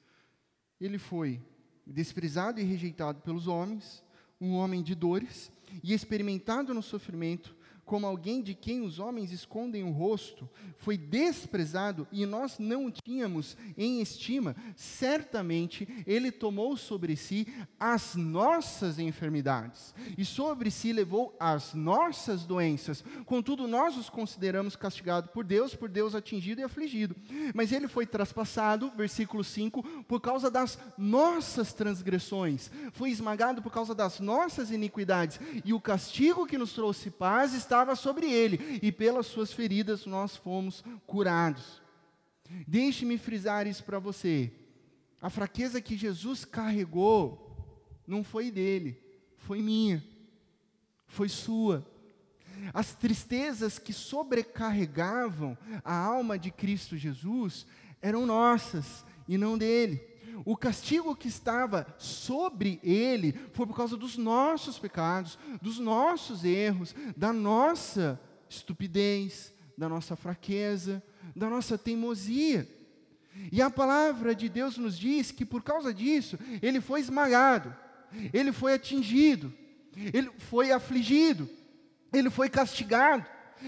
Ele 0.81 0.99
foi 0.99 1.43
desprezado 1.87 2.61
e 2.61 2.65
rejeitado 2.65 3.21
pelos 3.23 3.47
homens, 3.47 4.05
um 4.41 4.55
homem 4.55 4.83
de 4.83 4.95
dores, 4.95 5.51
e 5.83 5.93
experimentado 5.93 6.73
no 6.75 6.83
sofrimento, 6.83 7.57
como 7.85 8.07
alguém 8.07 8.43
de 8.43 8.55
quem 8.55 8.81
os 8.81 8.99
homens 8.99 9.31
escondem 9.31 9.85
o 9.85 9.91
rosto, 9.91 10.49
foi 10.79 10.97
desprezado 10.97 12.07
e 12.11 12.25
nós 12.27 12.59
não 12.59 12.87
o 12.87 12.91
tínhamos 12.91 13.57
em 13.77 14.01
estima, 14.01 14.57
certamente 14.77 15.87
ele 16.07 16.31
tomou 16.31 16.77
sobre 16.77 17.17
si 17.17 17.47
as 17.79 18.15
nossas 18.15 18.99
enfermidades 18.99 19.95
e 20.17 20.25
sobre 20.25 20.71
si 20.71 20.93
levou 20.93 21.37
as 21.39 21.75
nossas 21.75 22.45
doenças. 22.45 23.05
Contudo, 23.25 23.67
nós 23.67 23.97
os 23.97 24.09
consideramos 24.09 24.77
castigado 24.77 25.29
por 25.29 25.45
Deus, 25.45 25.75
por 25.75 25.89
Deus 25.89 26.15
atingido 26.15 26.61
e 26.61 26.65
afligido. 26.65 27.17
Mas 27.55 27.73
ele 27.73 27.89
foi 27.89 28.07
traspassado, 28.07 28.91
versículo 28.97 29.45
5, 29.45 29.83
por 30.05 30.21
causa 30.21 30.51
das 30.51 30.79
nossas 30.97 31.73
transgressões, 31.73 32.71
foi 32.93 33.11
esmagado 33.11 33.63
por 33.63 33.73
causa 33.73 33.95
das 33.95 34.21
nossas 34.21 34.71
iniquidades, 34.71 35.41
e 35.65 35.73
o 35.73 35.81
castigo 35.81 36.47
que 36.47 36.59
nos 36.59 36.73
trouxe 36.73 37.11
paz 37.11 37.55
estava 37.75 37.97
sobre 37.97 38.31
ele, 38.31 38.79
e 38.81 38.93
pelas 38.93 39.27
suas 39.27 39.53
feridas 39.53 40.07
nós 40.07 40.37
fomos 40.37 40.85
curados. 41.07 41.83
Deixe-me 42.69 43.19
frisar 43.19 43.67
isso 43.67 43.83
para 43.83 43.99
você. 43.99 44.53
A 45.21 45.29
fraqueza 45.29 45.81
que 45.81 45.97
Jesus 45.97 46.45
carregou 46.45 47.41
não 48.07 48.23
foi 48.23 48.51
dele, 48.51 48.97
foi 49.39 49.61
minha, 49.61 50.05
foi 51.09 51.29
sua. 51.29 51.85
As 52.73 52.95
tristezas 52.95 53.77
que 53.77 53.93
sobrecarregavam 53.93 55.59
a 55.85 55.97
alma 55.97 56.39
de 56.39 56.53
Cristo 56.53 56.97
Jesus 56.97 57.67
eram 58.01 58.25
nossas 58.25 59.05
e 59.27 59.37
não 59.37 59.59
dele. 59.59 60.01
O 60.45 60.57
castigo 60.57 61.15
que 61.15 61.29
estava 61.29 61.87
sobre 61.99 62.81
ele 62.83 63.33
foi 63.53 63.67
por 63.67 63.77
causa 63.77 63.97
dos 63.97 64.17
nossos 64.17 64.79
pecados, 64.79 65.39
dos 65.61 65.79
nossos 65.79 66.45
erros, 66.45 66.95
da 67.17 67.33
nossa 67.33 68.21
estupidez, 68.49 69.53
da 69.77 69.89
nossa 69.89 70.17
fraqueza, 70.17 71.03
da 71.35 71.49
nossa 71.49 71.77
teimosia. 71.77 72.69
E 73.51 73.61
a 73.61 73.69
palavra 73.69 74.35
de 74.35 74.49
Deus 74.49 74.77
nos 74.79 74.99
diz 74.99 75.31
que 75.31 75.45
por 75.45 75.63
causa 75.63 75.93
disso, 75.93 76.39
ele 76.63 76.81
foi 76.81 77.01
esmagado, 77.01 77.75
ele 78.33 78.53
foi 78.53 78.75
atingido, 78.75 79.53
ele 80.13 80.31
foi 80.39 80.71
afligido, 80.71 81.49
ele 82.13 82.31
foi 82.31 82.49
castigado, 82.49 83.27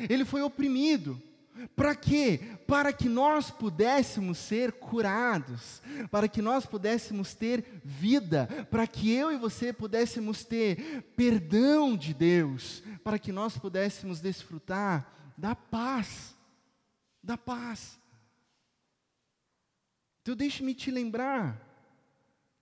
ele 0.08 0.24
foi 0.24 0.42
oprimido. 0.42 1.20
Para 1.74 1.94
quê? 1.94 2.40
Para 2.66 2.92
que 2.92 3.08
nós 3.08 3.50
pudéssemos 3.50 4.38
ser 4.38 4.72
curados, 4.72 5.80
para 6.10 6.28
que 6.28 6.42
nós 6.42 6.66
pudéssemos 6.66 7.34
ter 7.34 7.80
vida, 7.84 8.46
para 8.70 8.86
que 8.86 9.10
eu 9.12 9.32
e 9.32 9.36
você 9.36 9.72
pudéssemos 9.72 10.44
ter 10.44 11.02
perdão 11.16 11.96
de 11.96 12.12
Deus, 12.12 12.82
para 13.02 13.18
que 13.18 13.32
nós 13.32 13.56
pudéssemos 13.56 14.20
desfrutar 14.20 15.32
da 15.36 15.54
paz, 15.54 16.36
da 17.22 17.36
paz. 17.38 17.98
Então 20.22 20.34
deixe-me 20.34 20.74
te 20.74 20.90
lembrar 20.90 21.62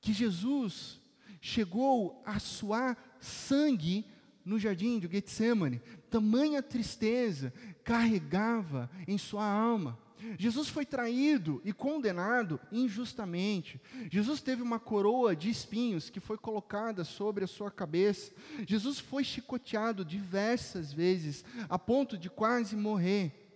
que 0.00 0.12
Jesus 0.12 1.00
chegou 1.40 2.22
a 2.26 2.38
suar 2.38 2.96
sangue 3.20 4.06
no 4.44 4.58
jardim 4.58 4.98
de 4.98 5.08
Getsemane, 5.08 5.80
tamanha 6.14 6.62
tristeza 6.62 7.52
carregava 7.82 8.88
em 9.08 9.18
sua 9.18 9.44
alma. 9.44 9.98
Jesus 10.38 10.68
foi 10.68 10.86
traído 10.86 11.60
e 11.64 11.72
condenado 11.72 12.60
injustamente. 12.70 13.80
Jesus 14.08 14.40
teve 14.40 14.62
uma 14.62 14.78
coroa 14.78 15.34
de 15.34 15.50
espinhos 15.50 16.10
que 16.10 16.20
foi 16.20 16.38
colocada 16.38 17.02
sobre 17.02 17.42
a 17.42 17.48
sua 17.48 17.68
cabeça. 17.68 18.30
Jesus 18.64 19.00
foi 19.00 19.24
chicoteado 19.24 20.04
diversas 20.04 20.92
vezes, 20.92 21.44
a 21.68 21.80
ponto 21.80 22.16
de 22.16 22.30
quase 22.30 22.76
morrer. 22.76 23.50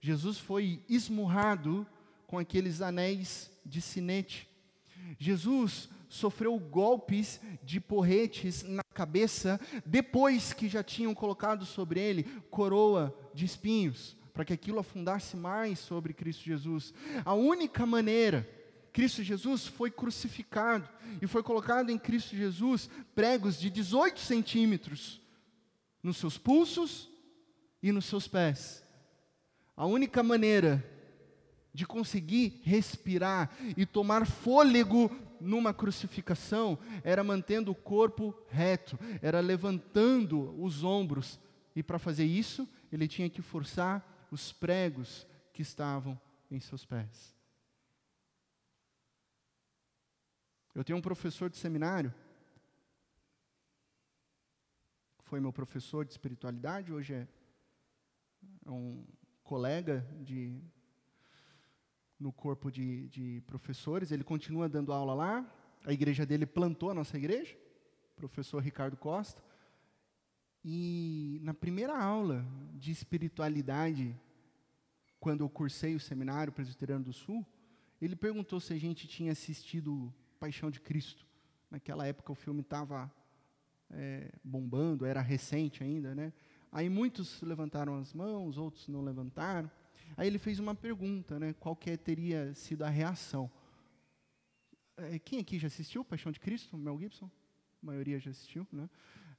Jesus 0.00 0.38
foi 0.38 0.82
esmurrado 0.88 1.86
com 2.26 2.38
aqueles 2.38 2.80
anéis 2.80 3.50
de 3.66 3.82
sinete. 3.82 4.48
Jesus 5.18 5.90
sofreu 6.08 6.58
golpes 6.58 7.40
de 7.62 7.80
porretes 7.80 8.62
na 8.62 8.82
cabeça, 8.94 9.60
depois 9.84 10.52
que 10.52 10.68
já 10.68 10.82
tinham 10.82 11.14
colocado 11.14 11.64
sobre 11.64 12.00
ele 12.00 12.24
coroa 12.50 13.14
de 13.34 13.44
espinhos, 13.44 14.16
para 14.32 14.44
que 14.44 14.52
aquilo 14.52 14.78
afundasse 14.78 15.36
mais 15.36 15.78
sobre 15.78 16.12
Cristo 16.12 16.44
Jesus. 16.44 16.94
A 17.24 17.34
única 17.34 17.84
maneira 17.84 18.48
Cristo 18.92 19.22
Jesus 19.22 19.66
foi 19.66 19.90
crucificado 19.90 20.88
e 21.22 21.26
foi 21.26 21.42
colocado 21.42 21.90
em 21.90 21.98
Cristo 21.98 22.34
Jesus 22.34 22.88
pregos 23.14 23.58
de 23.58 23.70
18 23.70 24.18
centímetros 24.18 25.20
nos 26.02 26.16
seus 26.16 26.38
pulsos 26.38 27.08
e 27.82 27.92
nos 27.92 28.06
seus 28.06 28.26
pés. 28.26 28.82
A 29.76 29.86
única 29.86 30.22
maneira 30.22 30.84
de 31.72 31.86
conseguir 31.86 32.60
respirar 32.64 33.56
e 33.76 33.86
tomar 33.86 34.26
fôlego 34.26 35.08
numa 35.40 35.72
crucificação 35.74 36.78
era 37.02 37.22
mantendo 37.22 37.70
o 37.70 37.74
corpo 37.74 38.34
reto, 38.48 38.98
era 39.22 39.40
levantando 39.40 40.60
os 40.62 40.84
ombros, 40.84 41.38
e 41.74 41.82
para 41.82 41.98
fazer 41.98 42.24
isso, 42.24 42.68
ele 42.90 43.06
tinha 43.06 43.30
que 43.30 43.42
forçar 43.42 44.26
os 44.30 44.52
pregos 44.52 45.26
que 45.52 45.62
estavam 45.62 46.20
em 46.50 46.60
seus 46.60 46.84
pés. 46.84 47.34
Eu 50.74 50.84
tenho 50.84 50.98
um 50.98 51.02
professor 51.02 51.50
de 51.50 51.56
seminário, 51.56 52.14
foi 55.24 55.40
meu 55.40 55.52
professor 55.52 56.04
de 56.04 56.12
espiritualidade, 56.12 56.92
hoje 56.92 57.14
é, 57.14 57.28
é 58.64 58.70
um 58.70 59.04
colega 59.42 60.06
de 60.20 60.60
no 62.18 62.32
corpo 62.32 62.70
de, 62.70 63.08
de 63.08 63.42
professores, 63.46 64.10
ele 64.10 64.24
continua 64.24 64.68
dando 64.68 64.92
aula 64.92 65.14
lá, 65.14 65.54
a 65.84 65.92
igreja 65.92 66.26
dele 66.26 66.46
plantou 66.46 66.90
a 66.90 66.94
nossa 66.94 67.16
igreja, 67.16 67.56
professor 68.16 68.60
Ricardo 68.62 68.96
Costa, 68.96 69.42
e 70.64 71.38
na 71.42 71.54
primeira 71.54 71.96
aula 71.96 72.44
de 72.74 72.90
espiritualidade, 72.90 74.14
quando 75.20 75.42
eu 75.42 75.48
cursei 75.48 75.94
o 75.94 76.00
seminário 76.00 76.52
presbiteriano 76.52 77.04
do 77.04 77.12
Sul, 77.12 77.46
ele 78.00 78.16
perguntou 78.16 78.60
se 78.60 78.72
a 78.72 78.78
gente 78.78 79.06
tinha 79.06 79.32
assistido 79.32 80.12
Paixão 80.38 80.70
de 80.70 80.80
Cristo. 80.80 81.26
Naquela 81.70 82.06
época 82.06 82.32
o 82.32 82.34
filme 82.34 82.60
estava 82.60 83.10
é, 83.90 84.32
bombando, 84.42 85.04
era 85.04 85.20
recente 85.20 85.82
ainda, 85.82 86.14
né? 86.14 86.32
Aí 86.70 86.88
muitos 86.88 87.40
levantaram 87.42 87.98
as 87.98 88.12
mãos, 88.12 88.58
outros 88.58 88.88
não 88.88 89.02
levantaram. 89.02 89.70
Aí 90.16 90.26
ele 90.26 90.38
fez 90.38 90.58
uma 90.58 90.74
pergunta, 90.74 91.38
né? 91.38 91.54
Qual 91.60 91.76
que 91.76 91.96
teria 91.96 92.52
sido 92.54 92.82
a 92.82 92.88
reação? 92.88 93.50
É, 94.96 95.18
quem 95.18 95.38
aqui 95.38 95.58
já 95.58 95.68
assistiu 95.68 96.04
Paixão 96.04 96.32
de 96.32 96.40
Cristo? 96.40 96.76
Mel 96.76 96.98
Gibson? 96.98 97.30
A 97.82 97.86
maioria 97.86 98.18
já 98.18 98.30
assistiu, 98.30 98.66
né? 98.72 98.88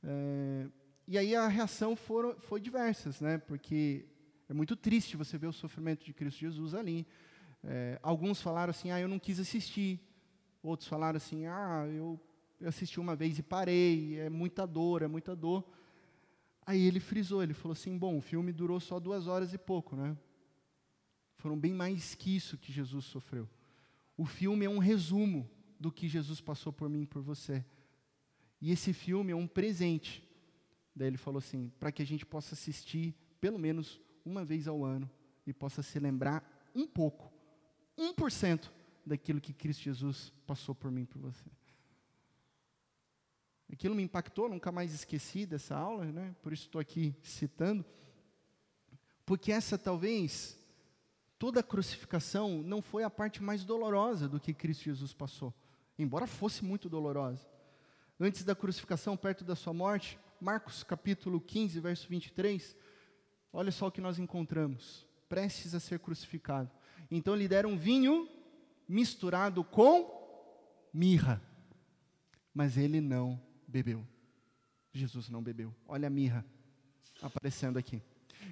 É, 0.03 0.67
e 1.08 1.17
aí 1.17 1.36
a 1.36 1.47
reação 1.47 1.95
foram, 1.95 2.39
foi 2.39 2.62
diversas, 2.62 3.19
né? 3.19 3.38
Porque 3.38 4.05
é 4.47 4.53
muito 4.53 4.75
triste 4.75 5.17
você 5.17 5.38
ver 5.38 5.47
o 5.47 5.53
sofrimento 5.53 6.05
de 6.05 6.13
Cristo 6.13 6.39
Jesus 6.39 6.73
ali. 6.73 7.05
É, 7.63 7.99
alguns 8.01 8.41
falaram 8.41 8.71
assim, 8.71 8.91
ah, 8.91 8.99
eu 8.99 9.08
não 9.08 9.19
quis 9.19 9.39
assistir. 9.39 9.99
Outros 10.63 10.88
falaram 10.88 11.17
assim, 11.17 11.45
ah, 11.45 11.86
eu, 11.91 12.19
eu 12.60 12.69
assisti 12.69 12.99
uma 12.99 13.15
vez 13.15 13.38
e 13.38 13.43
parei, 13.43 14.19
é 14.19 14.29
muita 14.29 14.65
dor, 14.65 15.01
é 15.01 15.08
muita 15.08 15.36
dor. 15.36 15.63
Aí 16.65 16.82
ele 16.82 16.99
frisou, 16.99 17.41
ele 17.41 17.53
falou 17.53 17.73
assim, 17.73 17.97
bom, 17.97 18.17
o 18.17 18.21
filme 18.21 18.53
durou 18.53 18.79
só 18.79 18.99
duas 18.99 19.27
horas 19.27 19.53
e 19.53 19.58
pouco, 19.58 19.95
né? 19.95 20.15
Foram 21.39 21.58
bem 21.58 21.73
mais 21.73 22.15
que 22.15 22.36
isso 22.36 22.58
que 22.58 22.71
Jesus 22.71 23.06
sofreu. 23.06 23.49
O 24.17 24.25
filme 24.25 24.65
é 24.65 24.69
um 24.69 24.78
resumo 24.78 25.49
do 25.80 25.89
que 25.89 26.08
Jesus 26.08 26.41
passou 26.41 26.73
por 26.73 26.89
mim 26.89 27.04
e 27.04 27.08
por 27.08 27.21
você. 27.21 27.63
E 28.62 28.71
esse 28.71 28.91
filme 28.91 29.32
é 29.32 29.36
um 29.36 29.47
presente. 29.47 30.21
Daí 30.93 31.08
ele 31.08 31.17
falou 31.17 31.39
assim: 31.39 31.71
para 31.80 31.93
que 31.93 32.02
a 32.02 32.06
gente 32.06 32.25
possa 32.25 32.56
assistir 32.56 33.15
pelo 33.39 33.58
menos 33.58 34.02
uma 34.25 34.43
vez 34.43 34.67
ao 34.67 34.84
ano 34.84 35.10
e 35.47 35.54
possa 35.54 35.82
se 35.82 35.97
lembrar 35.97 36.43
um 36.75 36.86
pouco, 36.86 37.32
1% 37.97 38.69
daquilo 39.06 39.39
que 39.39 39.54
Cristo 39.54 39.84
Jesus 39.84 40.34
passou 40.45 40.75
por 40.75 40.91
mim 40.91 41.04
e 41.04 41.06
por 41.06 41.21
você. 41.21 41.49
Aquilo 43.71 43.95
me 43.95 44.04
impactou, 44.04 44.49
nunca 44.49 44.73
mais 44.73 44.93
esqueci 44.93 45.45
dessa 45.45 45.78
aula, 45.78 46.04
né? 46.12 46.36
por 46.41 46.52
isso 46.52 46.63
estou 46.63 46.82
aqui 46.82 47.15
citando, 47.23 47.86
porque 49.25 49.54
essa 49.54 49.78
talvez 49.78 50.59
toda 51.39 51.62
a 51.62 51.63
crucificação 51.63 52.62
não 52.62 52.82
foi 52.82 53.04
a 53.04 53.10
parte 53.10 53.41
mais 53.41 53.63
dolorosa 53.63 54.28
do 54.28 54.39
que 54.39 54.54
Cristo 54.54 54.84
Jesus 54.84 55.13
passou, 55.13 55.54
embora 55.97 56.28
fosse 56.28 56.63
muito 56.63 56.89
dolorosa. 56.89 57.47
Antes 58.19 58.43
da 58.43 58.54
crucificação, 58.54 59.15
perto 59.15 59.45
da 59.45 59.56
sua 59.56 59.73
morte, 59.73 60.19
Marcos 60.41 60.84
capítulo 60.84 61.39
15, 61.39 61.80
verso 61.80 62.08
23, 62.10 62.75
olha 63.54 63.71
só 63.71 63.88
o 63.88 63.91
que 63.91 64.02
nós 64.02 64.19
encontramos, 64.19 65.08
prestes 65.30 65.73
a 65.73 65.80
ser 65.80 65.99
crucificado. 65.99 66.69
Então 67.10 67.34
lhe 67.34 67.47
deram 67.47 67.78
vinho 67.78 68.28
misturado 68.88 69.63
com 69.63 70.19
mirra, 70.93 71.41
mas 72.54 72.78
ele 72.78 72.99
não 72.99 73.41
bebeu. 73.65 74.06
Jesus 74.91 75.30
não 75.30 75.41
bebeu. 75.41 75.73
Olha 75.88 76.08
a 76.08 76.10
mirra. 76.10 76.45
aparecendo 77.21 77.78
aqui. 77.78 78.02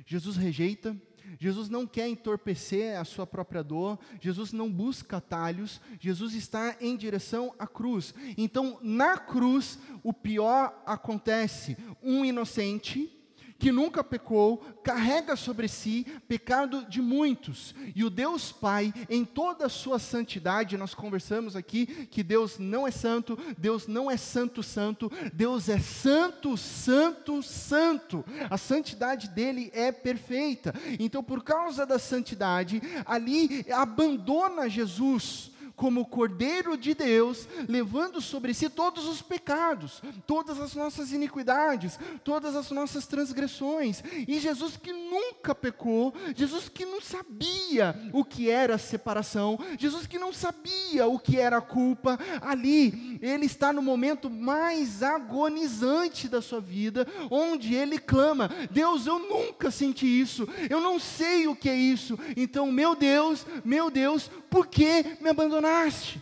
Jesus 0.05 0.35
rejeita, 0.35 0.95
Jesus 1.39 1.69
não 1.69 1.85
quer 1.85 2.07
entorpecer 2.07 2.99
a 2.99 3.03
sua 3.03 3.25
própria 3.27 3.63
dor, 3.63 3.99
Jesus 4.19 4.51
não 4.51 4.71
busca 4.71 5.17
atalhos, 5.17 5.81
Jesus 5.99 6.33
está 6.33 6.75
em 6.79 6.95
direção 6.95 7.53
à 7.57 7.67
cruz. 7.67 8.13
Então, 8.37 8.79
na 8.81 9.17
cruz, 9.17 9.79
o 10.03 10.13
pior 10.13 10.83
acontece: 10.85 11.77
um 12.01 12.23
inocente 12.23 13.16
que 13.59 13.71
nunca 13.71 14.03
pecou, 14.03 14.57
carrega 14.83 15.35
sobre 15.35 15.67
si 15.67 16.05
pecado 16.27 16.85
de 16.87 17.01
muitos. 17.01 17.73
E 17.95 18.03
o 18.03 18.09
Deus 18.09 18.51
Pai, 18.51 18.93
em 19.09 19.25
toda 19.25 19.65
a 19.65 19.69
sua 19.69 19.99
santidade, 19.99 20.77
nós 20.77 20.93
conversamos 20.93 21.55
aqui 21.55 21.85
que 22.07 22.23
Deus 22.23 22.57
não 22.59 22.87
é 22.87 22.91
santo, 22.91 23.37
Deus 23.57 23.87
não 23.87 24.09
é 24.09 24.17
santo, 24.17 24.61
santo, 24.61 25.11
Deus 25.33 25.69
é 25.69 25.79
santo, 25.79 26.55
santo, 26.57 27.41
santo. 27.41 28.23
A 28.49 28.57
santidade 28.57 29.29
dele 29.29 29.71
é 29.73 29.91
perfeita. 29.91 30.73
Então, 30.99 31.23
por 31.23 31.43
causa 31.43 31.85
da 31.85 31.99
santidade, 31.99 32.81
ali 33.05 33.65
abandona 33.71 34.69
Jesus 34.69 35.51
como 35.77 36.07
Cordeiro 36.07 36.75
de 36.75 36.95
Deus, 36.95 37.47
levando 37.69 38.19
sobre 38.19 38.51
si 38.51 38.67
todos 38.67 39.05
os 39.05 39.21
pecados, 39.21 40.01
todas 40.25 40.59
as 40.59 40.73
nossas 40.73 41.11
iniquidades, 41.11 41.99
todas 42.23 42.55
as 42.55 42.71
nossas 42.71 43.05
transgressões. 43.05 44.03
E 44.27 44.39
Jesus 44.39 44.75
que 44.75 44.91
nunca 44.91 45.53
pecou, 45.53 46.13
Jesus 46.35 46.67
que 46.67 46.83
não 46.83 46.99
sabia 46.99 47.95
o 48.11 48.25
que 48.25 48.49
era 48.49 48.79
separação, 48.79 49.59
Jesus 49.77 50.07
que 50.07 50.17
não 50.17 50.33
sabia 50.33 51.07
o 51.07 51.19
que 51.19 51.37
era 51.37 51.61
culpa, 51.61 52.17
ali 52.41 53.19
ele 53.21 53.45
está 53.45 53.71
no 53.71 53.81
momento 53.81 54.31
mais 54.31 55.03
agonizante 55.03 56.27
da 56.27 56.41
sua 56.41 56.59
vida, 56.59 57.07
onde 57.29 57.75
ele 57.75 57.99
clama: 57.99 58.49
Deus, 58.71 59.05
eu 59.05 59.19
nunca 59.19 59.69
senti 59.69 60.07
isso, 60.07 60.49
eu 60.71 60.81
não 60.81 60.99
sei 60.99 61.47
o 61.47 61.55
que 61.55 61.69
é 61.69 61.75
isso, 61.75 62.17
então, 62.35 62.71
meu 62.71 62.95
Deus, 62.95 63.45
meu 63.63 63.91
Deus, 63.91 64.31
por 64.49 64.67
que 64.67 65.17
me 65.21 65.29
abandonaste? 65.29 66.21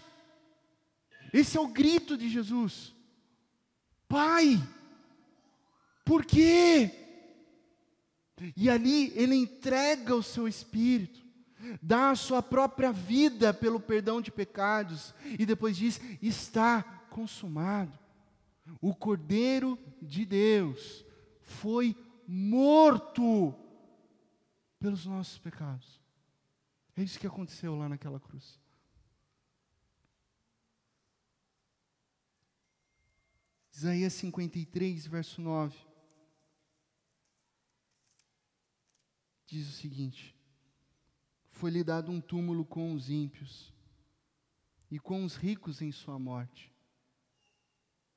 Esse 1.33 1.57
é 1.57 1.59
o 1.61 1.67
grito 1.67 2.17
de 2.17 2.29
Jesus. 2.29 2.93
Pai, 4.07 4.61
por 6.05 6.23
quê? 6.23 6.91
E 8.55 8.69
ali 8.69 9.11
ele 9.15 9.35
entrega 9.35 10.15
o 10.15 10.23
seu 10.23 10.47
espírito, 10.47 11.25
dá 11.81 12.11
a 12.11 12.15
sua 12.15 12.43
própria 12.43 12.91
vida 12.91 13.53
pelo 13.53 13.79
perdão 13.79 14.21
de 14.21 14.31
pecados, 14.31 15.13
e 15.37 15.45
depois 15.45 15.75
diz: 15.75 15.99
está 16.21 16.83
consumado. 17.09 17.97
O 18.81 18.93
Cordeiro 18.93 19.77
de 20.01 20.25
Deus 20.25 21.05
foi 21.41 21.95
morto 22.27 23.53
pelos 24.79 25.05
nossos 25.05 25.37
pecados. 25.37 26.04
É 26.95 27.03
isso 27.03 27.19
que 27.19 27.27
aconteceu 27.27 27.75
lá 27.75 27.89
naquela 27.89 28.19
cruz. 28.19 28.59
Isaías 33.73 34.13
53, 34.13 35.05
verso 35.05 35.41
9. 35.41 35.77
Diz 39.45 39.67
o 39.67 39.73
seguinte: 39.73 40.33
Foi-lhe 41.49 41.83
dado 41.83 42.11
um 42.11 42.21
túmulo 42.21 42.63
com 42.63 42.93
os 42.93 43.09
ímpios 43.09 43.73
e 44.89 44.97
com 44.97 45.25
os 45.25 45.35
ricos 45.35 45.81
em 45.81 45.91
sua 45.91 46.17
morte. 46.17 46.73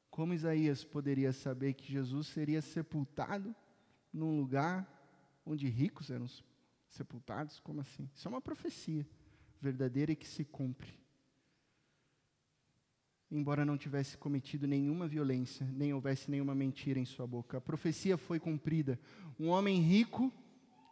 Como 0.08 0.32
Isaías 0.32 0.84
poderia 0.84 1.32
saber 1.32 1.74
que 1.74 1.92
Jesus 1.92 2.28
seria 2.28 2.62
sepultado 2.62 3.54
num 4.12 4.38
lugar 4.38 4.86
onde 5.44 5.68
ricos 5.68 6.10
eram 6.10 6.28
sepultados? 6.88 7.60
Como 7.60 7.80
assim? 7.80 8.08
Isso 8.14 8.26
é 8.26 8.30
uma 8.30 8.40
profecia 8.40 9.06
verdadeira 9.60 10.12
e 10.12 10.16
que 10.16 10.26
se 10.26 10.44
cumpre 10.44 10.98
embora 13.30 13.64
não 13.64 13.76
tivesse 13.76 14.16
cometido 14.16 14.66
nenhuma 14.66 15.06
violência, 15.06 15.66
nem 15.72 15.92
houvesse 15.92 16.30
nenhuma 16.30 16.54
mentira 16.54 16.98
em 16.98 17.04
sua 17.04 17.26
boca. 17.26 17.58
A 17.58 17.60
profecia 17.60 18.16
foi 18.16 18.40
cumprida. 18.40 18.98
Um 19.38 19.48
homem 19.48 19.80
rico, 19.80 20.32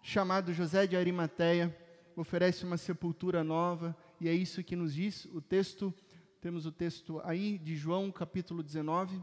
chamado 0.02 0.52
José 0.52 0.86
de 0.86 0.96
Arimateia, 0.96 1.76
oferece 2.14 2.64
uma 2.64 2.76
sepultura 2.76 3.42
nova, 3.42 3.96
e 4.20 4.28
é 4.28 4.32
isso 4.32 4.62
que 4.62 4.76
nos 4.76 4.94
diz 4.94 5.26
o 5.26 5.40
texto, 5.40 5.92
temos 6.40 6.66
o 6.66 6.72
texto 6.72 7.20
aí 7.24 7.58
de 7.58 7.74
João, 7.74 8.10
capítulo 8.12 8.62
19, 8.62 9.22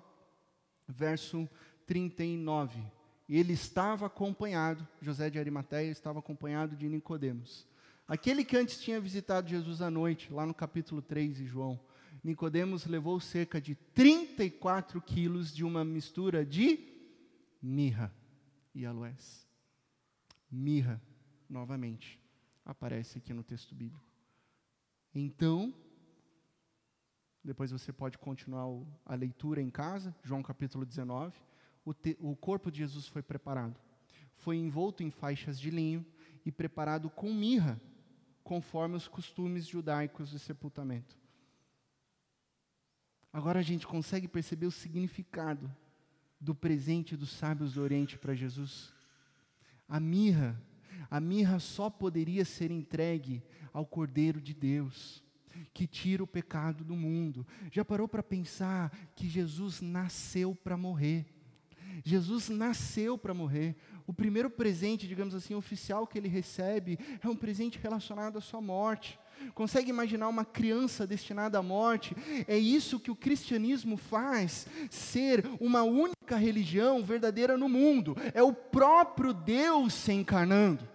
verso 0.87 1.47
39. 1.85 2.83
Ele 3.27 3.53
estava 3.53 4.05
acompanhado, 4.05 4.87
José 5.01 5.29
de 5.29 5.39
Arimateia 5.39 5.89
estava 5.89 6.19
acompanhado 6.19 6.75
de 6.75 6.89
Nicodemos. 6.89 7.67
Aquele 8.07 8.43
que 8.43 8.57
antes 8.57 8.81
tinha 8.81 8.99
visitado 8.99 9.49
Jesus 9.49 9.81
à 9.81 9.89
noite, 9.89 10.31
lá 10.31 10.45
no 10.45 10.53
capítulo 10.53 11.01
3 11.01 11.37
de 11.37 11.45
João. 11.45 11.79
Nicodemos 12.23 12.85
levou 12.85 13.19
cerca 13.19 13.61
de 13.61 13.75
34 13.75 15.01
quilos 15.01 15.53
de 15.53 15.63
uma 15.63 15.85
mistura 15.85 16.45
de 16.45 16.79
mirra 17.61 18.13
e 18.75 18.85
aloés. 18.85 19.47
Mirra, 20.51 21.01
novamente, 21.49 22.19
aparece 22.65 23.17
aqui 23.17 23.33
no 23.33 23.43
texto 23.43 23.73
bíblico. 23.73 24.03
Então, 25.15 25.73
depois 27.43 27.71
você 27.71 27.91
pode 27.91 28.17
continuar 28.17 28.65
a 29.05 29.15
leitura 29.15 29.61
em 29.61 29.69
casa, 29.69 30.15
João 30.23 30.43
capítulo 30.43 30.85
19. 30.85 31.35
O, 31.85 31.93
te, 31.93 32.17
o 32.19 32.35
corpo 32.35 32.71
de 32.71 32.79
Jesus 32.79 33.07
foi 33.07 33.21
preparado. 33.21 33.79
Foi 34.35 34.57
envolto 34.57 35.03
em 35.03 35.11
faixas 35.11 35.59
de 35.59 35.69
linho 35.69 36.05
e 36.45 36.51
preparado 36.51 37.09
com 37.09 37.33
mirra, 37.33 37.79
conforme 38.43 38.95
os 38.95 39.07
costumes 39.07 39.65
judaicos 39.65 40.29
de 40.29 40.39
sepultamento. 40.39 41.17
Agora 43.31 43.59
a 43.59 43.63
gente 43.63 43.87
consegue 43.87 44.27
perceber 44.27 44.67
o 44.67 44.71
significado 44.71 45.73
do 46.39 46.53
presente 46.53 47.15
dos 47.15 47.31
sábios 47.31 47.73
do 47.73 47.81
Oriente 47.81 48.17
para 48.17 48.35
Jesus. 48.35 48.93
A 49.87 49.99
mirra, 49.99 50.61
a 51.09 51.19
mirra 51.19 51.59
só 51.59 51.89
poderia 51.89 52.45
ser 52.45 52.69
entregue 52.69 53.41
ao 53.71 53.85
Cordeiro 53.85 54.39
de 54.39 54.53
Deus, 54.53 55.23
que 55.73 55.87
tira 55.87 56.23
o 56.23 56.27
pecado 56.27 56.83
do 56.83 56.95
mundo. 56.95 57.47
Já 57.71 57.83
parou 57.83 58.07
para 58.07 58.21
pensar 58.21 58.91
que 59.15 59.27
Jesus 59.27 59.81
nasceu 59.81 60.53
para 60.53 60.77
morrer? 60.77 61.25
Jesus 62.03 62.49
nasceu 62.49 63.17
para 63.17 63.33
morrer. 63.33 63.75
O 64.05 64.13
primeiro 64.13 64.49
presente, 64.49 65.07
digamos 65.07 65.33
assim, 65.35 65.53
oficial 65.55 66.07
que 66.07 66.17
ele 66.17 66.27
recebe 66.27 66.99
é 67.21 67.27
um 67.27 67.35
presente 67.35 67.79
relacionado 67.81 68.37
à 68.37 68.41
sua 68.41 68.61
morte. 68.61 69.19
Consegue 69.53 69.89
imaginar 69.89 70.29
uma 70.29 70.45
criança 70.45 71.05
destinada 71.05 71.57
à 71.57 71.63
morte? 71.63 72.15
É 72.47 72.57
isso 72.57 72.99
que 72.99 73.11
o 73.11 73.15
cristianismo 73.15 73.97
faz, 73.97 74.67
ser 74.89 75.45
uma 75.59 75.83
única 75.83 76.37
religião 76.37 77.03
verdadeira 77.03 77.57
no 77.57 77.67
mundo. 77.67 78.15
É 78.33 78.41
o 78.41 78.53
próprio 78.53 79.33
Deus 79.33 79.93
se 79.93 80.13
encarnando. 80.13 80.92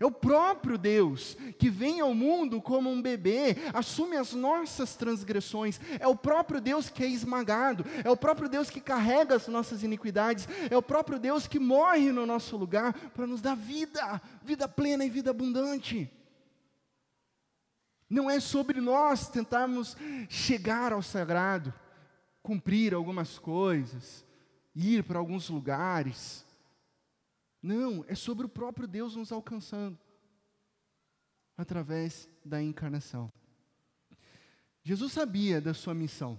É 0.00 0.06
o 0.06 0.10
próprio 0.10 0.78
Deus 0.78 1.36
que 1.58 1.68
vem 1.68 2.00
ao 2.00 2.14
mundo 2.14 2.60
como 2.60 2.90
um 2.90 3.02
bebê, 3.02 3.56
assume 3.72 4.16
as 4.16 4.32
nossas 4.32 4.96
transgressões. 4.96 5.78
É 6.00 6.08
o 6.08 6.16
próprio 6.16 6.60
Deus 6.60 6.88
que 6.88 7.04
é 7.04 7.08
esmagado. 7.08 7.84
É 8.02 8.10
o 8.10 8.16
próprio 8.16 8.48
Deus 8.48 8.70
que 8.70 8.80
carrega 8.80 9.36
as 9.36 9.46
nossas 9.46 9.82
iniquidades. 9.82 10.48
É 10.70 10.76
o 10.76 10.82
próprio 10.82 11.18
Deus 11.18 11.46
que 11.46 11.58
morre 11.58 12.10
no 12.10 12.24
nosso 12.24 12.56
lugar 12.56 12.94
para 13.10 13.26
nos 13.26 13.42
dar 13.42 13.54
vida, 13.54 14.20
vida 14.42 14.66
plena 14.66 15.04
e 15.04 15.10
vida 15.10 15.30
abundante. 15.30 16.10
Não 18.08 18.30
é 18.30 18.40
sobre 18.40 18.80
nós 18.80 19.28
tentarmos 19.28 19.96
chegar 20.28 20.92
ao 20.92 21.02
sagrado, 21.02 21.74
cumprir 22.42 22.94
algumas 22.94 23.38
coisas, 23.38 24.24
ir 24.74 25.04
para 25.04 25.18
alguns 25.18 25.48
lugares. 25.48 26.44
Não, 27.64 28.04
é 28.06 28.14
sobre 28.14 28.44
o 28.44 28.48
próprio 28.48 28.86
Deus 28.86 29.16
nos 29.16 29.32
alcançando 29.32 29.98
através 31.56 32.28
da 32.44 32.62
encarnação. 32.62 33.32
Jesus 34.82 35.12
sabia 35.12 35.62
da 35.62 35.72
sua 35.72 35.94
missão. 35.94 36.38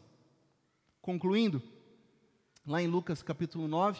Concluindo, 1.01 1.63
lá 2.63 2.79
em 2.79 2.85
Lucas 2.85 3.23
capítulo 3.23 3.67
9, 3.67 3.99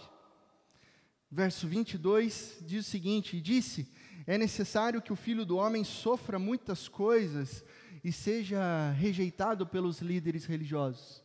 verso 1.32 1.68
22, 1.68 2.60
diz 2.62 2.86
o 2.86 2.90
seguinte: 2.92 3.42
Disse 3.42 3.92
é 4.28 4.38
necessário 4.38 5.02
que 5.02 5.12
o 5.12 5.16
filho 5.16 5.48
do 5.48 5.58
homem 5.58 5.84
sofra 5.84 6.38
muitas 6.38 6.88
coisas 6.88 7.66
e 8.04 8.12
seja 8.12 8.92
rejeitado 8.92 9.66
pelos 9.66 10.00
líderes 10.00 10.46
religiosos, 10.46 11.24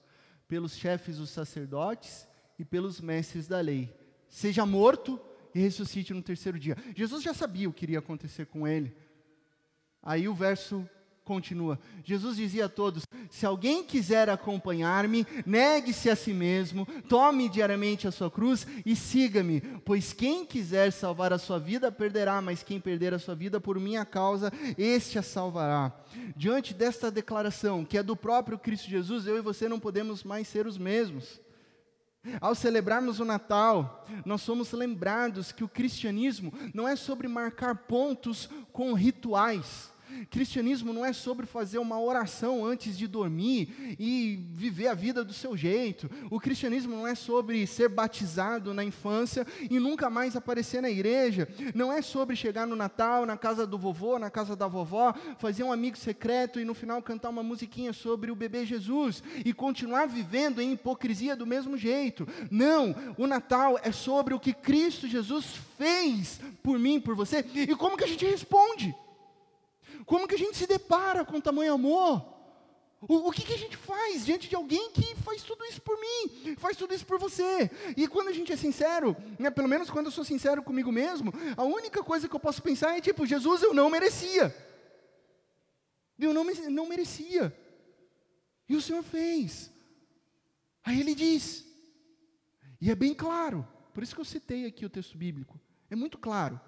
pelos 0.49 0.75
chefes 0.79 1.19
dos 1.19 1.29
sacerdotes 1.29 2.27
e 2.59 2.65
pelos 2.65 3.03
mestres 3.03 3.47
da 3.47 3.61
lei. 3.61 3.95
Seja 4.31 4.65
morto 4.65 5.21
e 5.55 5.61
ressuscite 5.61 6.13
no 6.13 6.23
terceiro 6.23 6.59
dia. 6.59 6.77
Jesus 6.95 7.23
já 7.23 7.35
sabia 7.35 7.69
o 7.69 7.73
que 7.73 7.85
iria 7.85 7.99
acontecer 7.99 8.47
com 8.47 8.67
ele. 8.67 8.95
Aí 10.03 10.29
o 10.29 10.35
verso 10.35 10.89
continua. 11.31 11.79
Jesus 12.03 12.37
dizia 12.37 12.65
a 12.65 12.69
todos: 12.69 13.05
se 13.31 13.47
alguém 13.47 13.85
quiser 13.85 14.29
acompanhar-me, 14.29 15.25
negue-se 15.47 16.11
a 16.11 16.17
si 16.17 16.33
mesmo, 16.33 16.85
tome 17.09 17.49
diariamente 17.49 18.09
a 18.09 18.11
sua 18.11 18.29
cruz 18.29 18.67
e 18.85 18.97
siga-me, 18.97 19.61
pois 19.85 20.13
quem 20.13 20.45
quiser 20.45 20.91
salvar 20.91 21.33
a 21.33 21.39
sua 21.39 21.59
vida 21.61 21.93
perderá, 21.93 22.43
mas 22.43 22.65
quem 22.65 22.81
perder 22.81 23.15
a 23.15 23.19
sua 23.19 23.37
vida 23.37 23.61
por 23.61 23.79
minha 23.79 24.05
causa, 24.05 24.53
este 24.77 25.19
a 25.19 25.23
salvará. 25.23 25.95
Diante 26.37 26.75
desta 26.75 27.11
declaração, 27.11 27.85
que 27.85 27.99
é 27.99 28.03
do 28.03 28.17
próprio 28.17 28.59
Cristo 28.59 28.91
Jesus, 28.91 29.27
eu 29.27 29.39
e 29.39 29.43
você 29.43 29.69
não 29.69 29.79
podemos 29.79 30.25
mais 30.25 30.49
ser 30.49 30.67
os 30.67 30.77
mesmos. 30.77 31.41
Ao 32.41 32.55
celebrarmos 32.55 33.19
o 33.19 33.25
Natal, 33.25 34.07
nós 34.25 34.43
somos 34.43 34.73
lembrados 34.73 35.53
que 35.53 35.65
o 35.65 35.69
cristianismo 35.69 36.53
não 36.75 36.87
é 36.87 36.95
sobre 36.95 37.27
marcar 37.29 37.75
pontos 37.75 38.49
com 38.73 38.93
rituais. 38.93 39.90
Cristianismo 40.31 40.93
não 40.93 41.05
é 41.05 41.13
sobre 41.13 41.47
fazer 41.47 41.79
uma 41.79 42.01
oração 42.01 42.65
antes 42.65 42.97
de 42.97 43.07
dormir 43.07 43.97
e 43.99 44.41
viver 44.53 44.89
a 44.89 44.95
vida 44.95 45.25
do 45.25 45.33
seu 45.33 45.57
jeito. 45.57 46.11
O 46.31 46.41
cristianismo 46.41 46.95
não 46.95 47.07
é 47.07 47.15
sobre 47.15 47.67
ser 47.67 47.89
batizado 47.89 48.73
na 48.75 48.85
infância 48.85 49.47
e 49.71 49.79
nunca 49.79 50.11
mais 50.11 50.37
aparecer 50.37 50.81
na 50.81 50.91
igreja. 50.91 51.49
Não 51.75 51.93
é 51.93 52.03
sobre 52.03 52.37
chegar 52.37 52.67
no 52.67 52.77
Natal, 52.77 53.27
na 53.27 53.37
casa 53.37 53.67
do 53.67 53.79
vovô, 53.79 54.19
na 54.19 54.31
casa 54.31 54.55
da 54.55 54.67
vovó, 54.67 55.15
fazer 55.39 55.63
um 55.63 55.73
amigo 55.73 55.97
secreto 55.97 56.61
e 56.61 56.65
no 56.65 56.75
final 56.75 57.03
cantar 57.03 57.31
uma 57.31 57.43
musiquinha 57.43 57.93
sobre 57.93 58.31
o 58.31 58.37
bebê 58.37 58.65
Jesus 58.65 59.23
e 59.45 59.53
continuar 59.53 60.07
vivendo 60.07 60.61
em 60.61 60.73
hipocrisia 60.73 61.35
do 61.37 61.47
mesmo 61.47 61.77
jeito. 61.77 62.27
Não, 62.51 62.95
o 63.17 63.27
Natal 63.27 63.79
é 63.83 63.93
sobre 63.93 64.35
o 64.35 64.41
que 64.41 64.53
Cristo 64.53 65.09
Jesus 65.09 65.47
fez 65.77 66.41
por 66.63 66.79
mim, 66.79 67.01
por 67.01 67.15
você 67.15 67.45
e 67.55 67.75
como 67.75 67.97
que 67.97 68.05
a 68.05 68.09
gente 68.09 68.25
responde. 68.25 68.95
Como 70.11 70.27
que 70.27 70.35
a 70.35 70.39
gente 70.39 70.57
se 70.57 70.67
depara 70.67 71.25
com 71.25 71.41
tamanho 71.41 71.73
amor? 71.73 72.27
O, 73.01 73.29
o 73.29 73.31
que, 73.31 73.45
que, 73.45 73.53
a 73.53 73.57
gente 73.57 73.77
faz 73.77 74.27
diante 74.27 74.49
de 74.49 74.57
alguém 74.57 74.91
que 74.91 75.15
faz 75.15 75.45
tudo 75.45 75.65
isso 75.67 75.81
por 75.81 75.97
mim, 76.01 76.57
faz 76.57 76.77
tudo 76.77 76.93
isso 76.93 77.07
por 77.07 77.17
você? 77.17 77.71
E 77.97 78.09
quando 78.09 78.27
a 78.27 78.33
gente 78.33 78.53
é 78.53 78.57
sincero, 78.57 79.17
né, 79.39 79.53
pelo 79.53 79.69
menos 79.69 79.89
quando 79.89 80.07
eu 80.07 80.11
sou 80.11 80.25
sincero 80.25 80.65
comigo 80.65 80.91
mesmo, 80.91 81.33
a 81.57 81.63
única 81.63 82.03
coisa 82.03 82.29
que 82.29 82.35
eu 82.35 82.41
posso 82.41 82.61
pensar 82.61 82.99
é 82.99 83.01
tipo, 83.01 83.25
Jesus, 83.25 83.63
eu 83.63 83.73
não 83.73 83.89
merecia. 83.89 84.53
Eu 86.19 86.35
não, 86.35 86.45
não 86.71 86.89
merecia. 86.89 87.57
E 88.69 88.75
o 88.75 88.83
Senhor 88.83 89.05
fez. 89.05 89.71
Aí 90.83 90.99
ele 90.99 91.15
diz, 91.15 91.65
e 92.81 92.91
é 92.91 92.97
bem 92.97 93.15
claro, 93.15 93.65
por 93.95 94.03
isso 94.03 94.17
que 94.17 94.21
eu 94.21 94.25
citei 94.25 94.67
aqui 94.67 94.85
o 94.85 94.91
texto 94.91 95.17
bíblico, 95.17 95.61
é 95.89 95.95
muito 95.95 96.19
claro, 96.19 96.61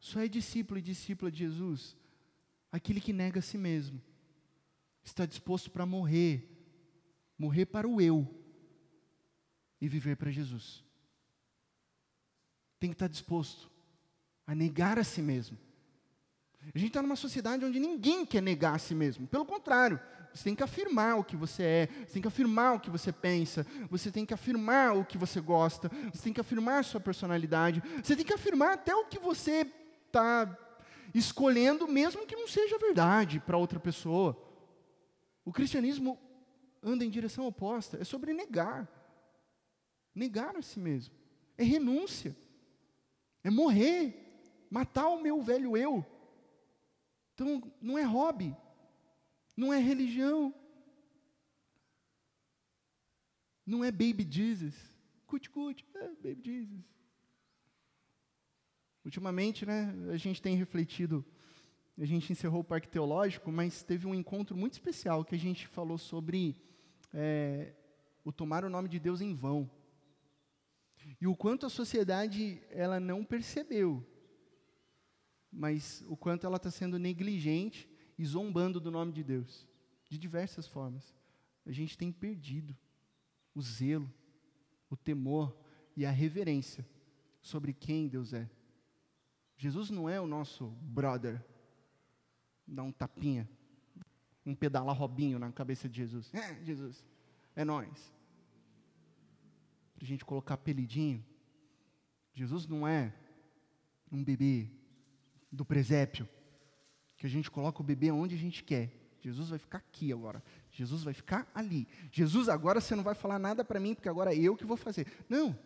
só 0.00 0.18
é 0.18 0.26
discípulo 0.26 0.80
e 0.80 0.82
discípula 0.82 1.30
de 1.30 1.38
Jesus 1.38 2.01
aquele 2.72 3.00
que 3.00 3.12
nega 3.12 3.38
a 3.38 3.42
si 3.42 3.58
mesmo, 3.58 4.00
está 5.04 5.26
disposto 5.26 5.70
para 5.70 5.84
morrer, 5.84 6.48
morrer 7.38 7.66
para 7.66 7.86
o 7.86 8.00
eu 8.00 8.26
e 9.80 9.86
viver 9.86 10.16
para 10.16 10.30
Jesus. 10.30 10.82
Tem 12.80 12.90
que 12.90 12.94
estar 12.94 13.08
disposto 13.08 13.70
a 14.46 14.54
negar 14.54 14.98
a 14.98 15.04
si 15.04 15.20
mesmo. 15.20 15.58
A 16.74 16.78
gente 16.78 16.88
está 16.88 17.02
numa 17.02 17.16
sociedade 17.16 17.64
onde 17.64 17.78
ninguém 17.78 18.24
quer 18.24 18.40
negar 18.40 18.76
a 18.76 18.78
si 18.78 18.94
mesmo, 18.94 19.26
pelo 19.26 19.44
contrário, 19.44 20.00
você 20.32 20.44
tem 20.44 20.54
que 20.54 20.62
afirmar 20.62 21.18
o 21.18 21.24
que 21.24 21.36
você 21.36 21.62
é, 21.62 21.88
você 22.06 22.14
tem 22.14 22.22
que 22.22 22.28
afirmar 22.28 22.74
o 22.74 22.80
que 22.80 22.88
você 22.88 23.12
pensa, 23.12 23.66
você 23.90 24.10
tem 24.10 24.24
que 24.24 24.32
afirmar 24.32 24.96
o 24.96 25.04
que 25.04 25.18
você 25.18 25.40
gosta, 25.40 25.90
você 26.12 26.22
tem 26.22 26.32
que 26.32 26.40
afirmar 26.40 26.78
a 26.78 26.82
sua 26.82 27.00
personalidade, 27.00 27.82
você 28.02 28.16
tem 28.16 28.24
que 28.24 28.32
afirmar 28.32 28.74
até 28.74 28.94
o 28.94 29.04
que 29.04 29.18
você 29.18 29.66
está 30.06 30.46
escolhendo, 31.14 31.86
mesmo 31.86 32.26
que 32.26 32.36
não 32.36 32.48
seja 32.48 32.78
verdade 32.78 33.40
para 33.40 33.58
outra 33.58 33.78
pessoa. 33.78 34.36
O 35.44 35.52
cristianismo 35.52 36.18
anda 36.82 37.04
em 37.04 37.10
direção 37.10 37.46
oposta, 37.46 37.98
é 38.00 38.04
sobre 38.04 38.32
negar. 38.32 38.88
Negar 40.14 40.56
a 40.56 40.62
si 40.62 40.78
mesmo. 40.78 41.14
É 41.56 41.64
renúncia. 41.64 42.36
É 43.42 43.50
morrer. 43.50 44.18
Matar 44.70 45.08
o 45.08 45.20
meu 45.20 45.42
velho 45.42 45.76
eu. 45.76 46.04
Então, 47.34 47.62
não 47.80 47.98
é 47.98 48.02
hobby. 48.02 48.56
Não 49.56 49.72
é 49.72 49.78
religião. 49.78 50.54
Não 53.66 53.84
é 53.84 53.90
baby 53.90 54.26
Jesus. 54.28 54.74
Cut-cut, 55.26 55.86
é 55.94 56.08
baby 56.08 56.42
Jesus. 56.44 56.84
Ultimamente, 59.04 59.66
né, 59.66 59.94
a 60.12 60.16
gente 60.16 60.40
tem 60.40 60.56
refletido, 60.56 61.24
a 61.98 62.04
gente 62.04 62.32
encerrou 62.32 62.60
o 62.60 62.64
Parque 62.64 62.88
Teológico, 62.88 63.50
mas 63.50 63.82
teve 63.82 64.06
um 64.06 64.14
encontro 64.14 64.56
muito 64.56 64.74
especial 64.74 65.24
que 65.24 65.34
a 65.34 65.38
gente 65.38 65.66
falou 65.66 65.98
sobre 65.98 66.56
é, 67.12 67.72
o 68.24 68.32
tomar 68.32 68.64
o 68.64 68.70
nome 68.70 68.88
de 68.88 68.98
Deus 68.98 69.20
em 69.20 69.34
vão. 69.34 69.70
E 71.20 71.26
o 71.26 71.34
quanto 71.34 71.66
a 71.66 71.70
sociedade 71.70 72.62
ela 72.70 73.00
não 73.00 73.24
percebeu, 73.24 74.06
mas 75.50 76.04
o 76.08 76.16
quanto 76.16 76.46
ela 76.46 76.56
está 76.56 76.70
sendo 76.70 76.98
negligente 76.98 77.88
e 78.16 78.24
zombando 78.24 78.80
do 78.80 78.90
nome 78.90 79.12
de 79.12 79.22
Deus, 79.22 79.68
de 80.08 80.18
diversas 80.18 80.66
formas. 80.66 81.14
A 81.66 81.72
gente 81.72 81.98
tem 81.98 82.10
perdido 82.10 82.76
o 83.54 83.60
zelo, 83.60 84.10
o 84.88 84.96
temor 84.96 85.56
e 85.96 86.06
a 86.06 86.10
reverência 86.10 86.86
sobre 87.40 87.72
quem 87.72 88.08
Deus 88.08 88.32
é. 88.32 88.48
Jesus 89.62 89.90
não 89.90 90.08
é 90.08 90.20
o 90.20 90.26
nosso 90.26 90.66
brother. 90.82 91.40
Dá 92.66 92.82
um 92.82 92.90
tapinha, 92.90 93.48
um 94.44 94.56
pedala 94.56 94.92
robinho 94.92 95.38
na 95.38 95.52
cabeça 95.52 95.88
de 95.88 95.98
Jesus. 95.98 96.34
É, 96.34 96.60
Jesus, 96.64 97.04
é 97.54 97.64
nós. 97.64 98.12
Para 99.94 100.02
a 100.02 100.06
gente 100.08 100.24
colocar 100.24 100.54
apelidinho. 100.54 101.24
Jesus 102.34 102.66
não 102.66 102.88
é 102.88 103.14
um 104.10 104.24
bebê 104.24 104.68
do 105.50 105.64
presépio, 105.64 106.28
que 107.16 107.24
a 107.24 107.30
gente 107.30 107.48
coloca 107.48 107.80
o 107.80 107.84
bebê 107.84 108.10
onde 108.10 108.34
a 108.34 108.38
gente 108.38 108.64
quer. 108.64 108.90
Jesus 109.20 109.50
vai 109.50 109.60
ficar 109.60 109.78
aqui 109.78 110.12
agora. 110.12 110.42
Jesus 110.72 111.04
vai 111.04 111.14
ficar 111.14 111.48
ali. 111.54 111.86
Jesus, 112.10 112.48
agora 112.48 112.80
você 112.80 112.96
não 112.96 113.04
vai 113.04 113.14
falar 113.14 113.38
nada 113.38 113.64
para 113.64 113.78
mim, 113.78 113.94
porque 113.94 114.08
agora 114.08 114.34
é 114.34 114.38
eu 114.40 114.56
que 114.56 114.66
vou 114.66 114.76
fazer. 114.76 115.06
Não. 115.28 115.56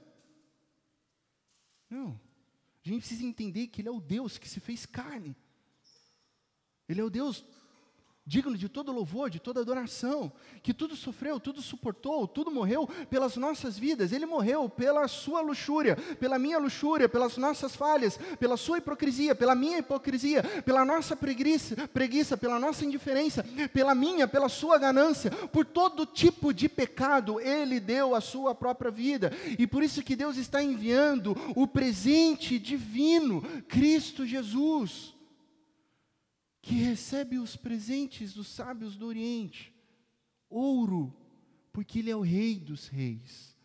Não. 1.89 2.26
A 2.87 2.89
gente 2.89 3.01
precisa 3.01 3.25
entender 3.25 3.67
que 3.67 3.81
Ele 3.81 3.89
é 3.89 3.91
o 3.91 4.01
Deus 4.01 4.39
que 4.39 4.49
se 4.49 4.61
fez 4.61 4.87
carne. 4.87 5.37
Ele 6.89 7.01
é 7.01 7.05
o 7.05 7.11
Deus 7.11 7.45
digno 8.27 8.59
de 8.59 8.69
todo 8.69 8.91
louvor, 8.91 9.31
de 9.31 9.39
toda 9.39 9.61
adoração, 9.61 10.33
que 10.61 10.75
tudo 10.75 10.97
sofreu, 10.97 11.39
tudo 11.39 11.63
suportou, 11.63 12.27
tudo 12.27 12.51
morreu 12.51 12.89
pelas 13.09 13.37
nossas 13.37 13.79
vidas. 13.79 14.11
Ele 14.11 14.27
morreu 14.27 14.69
pela 14.69 15.07
sua 15.07 15.41
luxúria, 15.41 15.95
pela 16.19 16.37
minha 16.37 16.59
luxúria, 16.59 17.09
pelas 17.09 17.37
nossas 17.37 17.77
falhas, 17.77 18.19
pela 18.41 18.57
sua 18.57 18.79
hipocrisia, 18.79 19.33
pela 19.37 19.55
minha 19.55 19.79
hipocrisia, 19.79 20.43
pela 20.65 20.85
nossa 20.85 21.15
preguiça, 21.15 21.89
preguiça, 21.89 22.37
pela 22.37 22.59
nossa 22.59 22.85
indiferença, 22.85 23.45
pela 23.73 23.95
minha, 23.95 24.27
pela 24.27 24.49
sua 24.49 24.77
ganância, 24.77 25.31
por 25.31 25.65
todo 25.65 26.05
tipo 26.05 26.53
de 26.53 26.69
pecado, 26.69 27.41
ele 27.41 27.79
deu 27.79 28.13
a 28.13 28.21
sua 28.21 28.57
própria 28.57 28.91
vida. 28.91 29.33
E 29.57 29.69
por 29.69 29.85
isso 29.85 30.03
que 30.03 30.17
Deus 30.17 30.37
está 30.37 30.61
enviando 30.61 31.37
o 31.55 31.65
presente 31.65 32.59
divino, 32.59 33.41
Cristo 33.69 34.27
Jesus 34.27 35.16
que 36.67 36.75
recebe 36.75 37.39
os 37.39 37.55
presentes 37.55 38.35
dos 38.35 38.49
sábios 38.49 38.97
do 38.97 39.07
Oriente, 39.07 39.73
ouro, 40.51 41.17
porque 41.73 42.01
Ele 42.01 42.11
é 42.11 42.17
o 42.17 42.23
Rei 42.23 42.59
dos 42.59 42.89
Reis. 42.89 43.57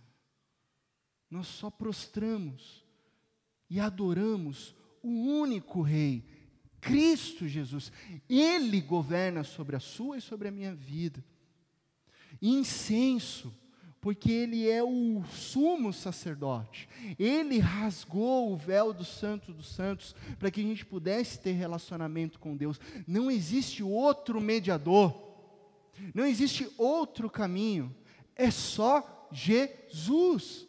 Nós 1.28 1.48
só 1.48 1.72
prostramos 1.72 2.86
e 3.68 3.80
adoramos 3.80 4.76
o 5.02 5.10
único 5.10 5.82
Rei, 5.82 6.24
Cristo 6.80 7.48
Jesus. 7.48 7.92
Ele 8.30 8.80
governa 8.80 9.44
sobre 9.44 9.76
a 9.76 9.80
sua 9.80 10.20
e 10.20 10.22
sobre 10.22 10.48
a 10.48 10.52
minha 10.52 10.76
vida. 10.76 11.26
Incenso, 12.40 13.52
porque 14.02 14.32
ele 14.32 14.68
é 14.68 14.84
o 14.84 15.24
sumo 15.32 15.94
sacerdote. 15.94 16.90
Ele 17.20 17.60
rasgou 17.60 18.52
o 18.52 18.58
véu 18.58 18.92
do 18.92 19.06
Santo 19.06 19.54
dos 19.54 19.68
Santos 19.68 20.16
para 20.40 20.50
que 20.50 20.60
a 20.60 20.64
gente 20.64 20.84
pudesse 20.84 21.40
ter 21.40 21.52
relacionamento 21.52 22.40
com 22.40 22.58
Deus. 22.58 22.80
Não 23.08 23.30
existe 23.30 23.84
outro 23.84 24.42
mediador. 24.42 25.30
Não 26.16 26.26
existe 26.26 26.68
outro 26.80 27.30
caminho. 27.30 27.96
É 28.36 28.50
só 28.50 29.30
Jesus. 29.32 30.68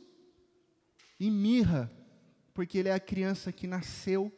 E 1.18 1.30
mirra, 1.30 1.90
porque 2.52 2.76
ele 2.76 2.90
é 2.90 2.94
a 2.94 3.00
criança 3.00 3.50
que 3.50 3.66
nasceu 3.66 4.30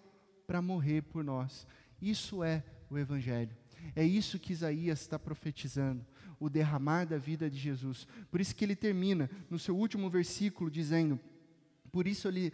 para 0.46 0.62
morrer 0.62 1.02
por 1.02 1.24
nós. 1.24 1.66
Isso 2.00 2.44
é 2.44 2.62
o 2.88 2.96
evangelho. 2.96 3.56
É 3.96 4.04
isso 4.04 4.38
que 4.38 4.52
Isaías 4.52 5.00
está 5.00 5.18
profetizando 5.18 6.06
o 6.44 6.50
derramar 6.50 7.06
da 7.06 7.16
vida 7.16 7.48
de 7.48 7.58
Jesus. 7.58 8.06
Por 8.30 8.40
isso 8.40 8.54
que 8.54 8.64
ele 8.64 8.76
termina 8.76 9.30
no 9.48 9.58
seu 9.58 9.76
último 9.76 10.10
versículo 10.10 10.70
dizendo: 10.70 11.18
Por 11.90 12.06
isso 12.06 12.28
ele, 12.28 12.52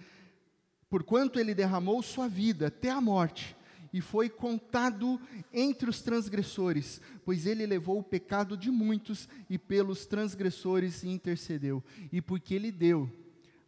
porquanto 0.88 1.41
ele 1.41 1.55
derramou 1.55 2.01
sua 2.03 2.28
vida 2.28 2.68
até 2.68 2.88
a 2.91 3.01
morte 3.01 3.57
e 3.93 4.01
foi 4.01 4.28
contado 4.28 5.20
entre 5.53 5.91
os 5.91 6.01
transgressores, 6.01 7.01
pois 7.24 7.47
ele 7.47 7.66
levou 7.66 7.99
o 7.99 8.05
pecado 8.05 8.57
de 8.57 8.70
muitos 8.70 9.28
e 9.49 9.59
pelos 9.59 10.07
transgressores 10.07 11.03
intercedeu. 11.03 11.82
E 12.12 12.22
porque 12.22 12.55
ele 12.55 12.70
deu 12.70 13.11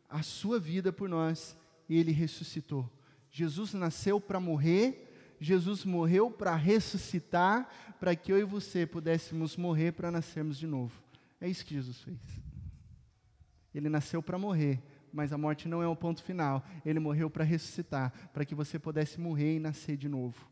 a 0.08 0.22
sua 0.22 0.60
vida 0.60 0.92
por 0.92 1.08
nós, 1.08 1.56
ele 1.90 2.12
ressuscitou. 2.12 2.88
Jesus 3.28 3.74
nasceu 3.74 4.20
para 4.20 4.38
morrer, 4.38 5.11
Jesus 5.42 5.84
morreu 5.84 6.30
para 6.30 6.54
ressuscitar, 6.54 7.68
para 7.98 8.14
que 8.14 8.32
eu 8.32 8.38
e 8.38 8.44
você 8.44 8.86
pudéssemos 8.86 9.56
morrer 9.56 9.92
para 9.92 10.10
nascermos 10.10 10.56
de 10.56 10.68
novo. 10.68 11.02
É 11.40 11.48
isso 11.48 11.66
que 11.66 11.74
Jesus 11.74 12.00
fez. 12.00 12.20
Ele 13.74 13.88
nasceu 13.88 14.22
para 14.22 14.38
morrer, 14.38 14.80
mas 15.12 15.32
a 15.32 15.38
morte 15.38 15.66
não 15.66 15.82
é 15.82 15.88
o 15.88 15.96
ponto 15.96 16.22
final. 16.22 16.64
Ele 16.86 17.00
morreu 17.00 17.28
para 17.28 17.42
ressuscitar, 17.42 18.12
para 18.32 18.44
que 18.44 18.54
você 18.54 18.78
pudesse 18.78 19.20
morrer 19.20 19.56
e 19.56 19.58
nascer 19.58 19.96
de 19.96 20.08
novo. 20.08 20.48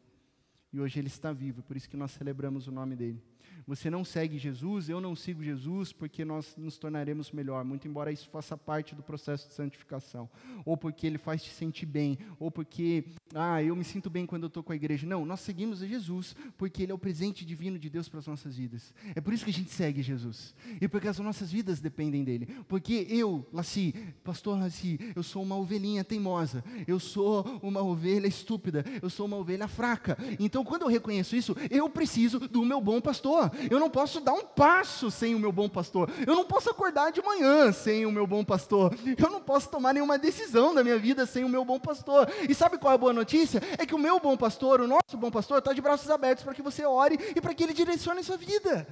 E 0.72 0.80
hoje 0.80 0.98
ele 0.98 1.06
está 1.06 1.32
vivo, 1.32 1.62
por 1.62 1.76
isso 1.76 1.88
que 1.88 1.96
nós 1.96 2.10
celebramos 2.10 2.66
o 2.66 2.72
nome 2.72 2.96
dele. 2.96 3.22
Você 3.66 3.90
não 3.90 4.04
segue 4.04 4.38
Jesus, 4.38 4.88
eu 4.88 5.00
não 5.00 5.14
sigo 5.14 5.42
Jesus, 5.42 5.92
porque 5.92 6.24
nós 6.24 6.54
nos 6.56 6.78
tornaremos 6.78 7.30
melhor, 7.30 7.64
muito 7.64 7.86
embora 7.86 8.12
isso 8.12 8.28
faça 8.28 8.56
parte 8.56 8.94
do 8.94 9.02
processo 9.02 9.48
de 9.48 9.54
santificação. 9.54 10.28
Ou 10.64 10.76
porque 10.76 11.06
ele 11.06 11.18
faz 11.18 11.42
te 11.42 11.50
sentir 11.50 11.86
bem, 11.86 12.18
ou 12.38 12.50
porque, 12.50 13.04
ah, 13.34 13.62
eu 13.62 13.76
me 13.76 13.84
sinto 13.84 14.10
bem 14.10 14.26
quando 14.26 14.44
eu 14.44 14.48
estou 14.48 14.62
com 14.62 14.72
a 14.72 14.76
igreja. 14.76 15.06
Não, 15.06 15.24
nós 15.24 15.40
seguimos 15.40 15.82
a 15.82 15.86
Jesus, 15.86 16.34
porque 16.56 16.82
ele 16.82 16.92
é 16.92 16.94
o 16.94 16.98
presente 16.98 17.44
divino 17.44 17.78
de 17.78 17.88
Deus 17.90 18.08
para 18.08 18.20
as 18.20 18.26
nossas 18.26 18.56
vidas. 18.56 18.94
É 19.14 19.20
por 19.20 19.32
isso 19.32 19.44
que 19.44 19.50
a 19.50 19.54
gente 19.54 19.70
segue 19.70 20.02
Jesus. 20.02 20.54
E 20.80 20.88
porque 20.88 21.08
as 21.08 21.18
nossas 21.18 21.50
vidas 21.50 21.80
dependem 21.80 22.24
dele. 22.24 22.46
Porque 22.68 23.06
eu, 23.08 23.46
Laci, 23.52 23.94
pastor 24.24 24.58
Laci, 24.58 24.98
eu 25.14 25.22
sou 25.22 25.42
uma 25.42 25.56
ovelhinha 25.56 26.04
teimosa, 26.04 26.64
eu 26.86 26.98
sou 26.98 27.60
uma 27.62 27.82
ovelha 27.82 28.26
estúpida, 28.26 28.84
eu 29.02 29.10
sou 29.10 29.26
uma 29.26 29.36
ovelha 29.36 29.68
fraca. 29.68 30.16
Então, 30.38 30.64
quando 30.64 30.82
eu 30.82 30.88
reconheço 30.88 31.36
isso, 31.36 31.56
eu 31.70 31.88
preciso 31.88 32.38
do 32.38 32.64
meu 32.64 32.80
bom 32.80 33.00
pastor. 33.00 33.49
Eu 33.70 33.78
não 33.78 33.90
posso 33.90 34.20
dar 34.20 34.32
um 34.32 34.44
passo 34.44 35.10
sem 35.10 35.34
o 35.34 35.38
meu 35.38 35.52
bom 35.52 35.68
pastor. 35.68 36.10
Eu 36.26 36.34
não 36.34 36.44
posso 36.44 36.70
acordar 36.70 37.10
de 37.10 37.22
manhã 37.22 37.72
sem 37.72 38.06
o 38.06 38.12
meu 38.12 38.26
bom 38.26 38.44
pastor. 38.44 38.94
Eu 39.18 39.30
não 39.30 39.40
posso 39.40 39.68
tomar 39.68 39.92
nenhuma 39.92 40.18
decisão 40.18 40.74
da 40.74 40.82
minha 40.82 40.98
vida 40.98 41.26
sem 41.26 41.44
o 41.44 41.48
meu 41.48 41.64
bom 41.64 41.78
pastor. 41.78 42.28
E 42.48 42.54
sabe 42.54 42.78
qual 42.78 42.92
é 42.92 42.94
a 42.94 42.98
boa 42.98 43.12
notícia? 43.12 43.62
É 43.78 43.86
que 43.86 43.94
o 43.94 43.98
meu 43.98 44.20
bom 44.20 44.36
pastor, 44.36 44.80
o 44.80 44.86
nosso 44.86 45.16
bom 45.16 45.30
pastor, 45.30 45.58
está 45.58 45.72
de 45.72 45.80
braços 45.80 46.10
abertos 46.10 46.44
para 46.44 46.54
que 46.54 46.62
você 46.62 46.84
ore 46.84 47.18
e 47.34 47.40
para 47.40 47.54
que 47.54 47.62
ele 47.62 47.72
direcione 47.72 48.20
a 48.20 48.24
sua 48.24 48.36
vida. 48.36 48.86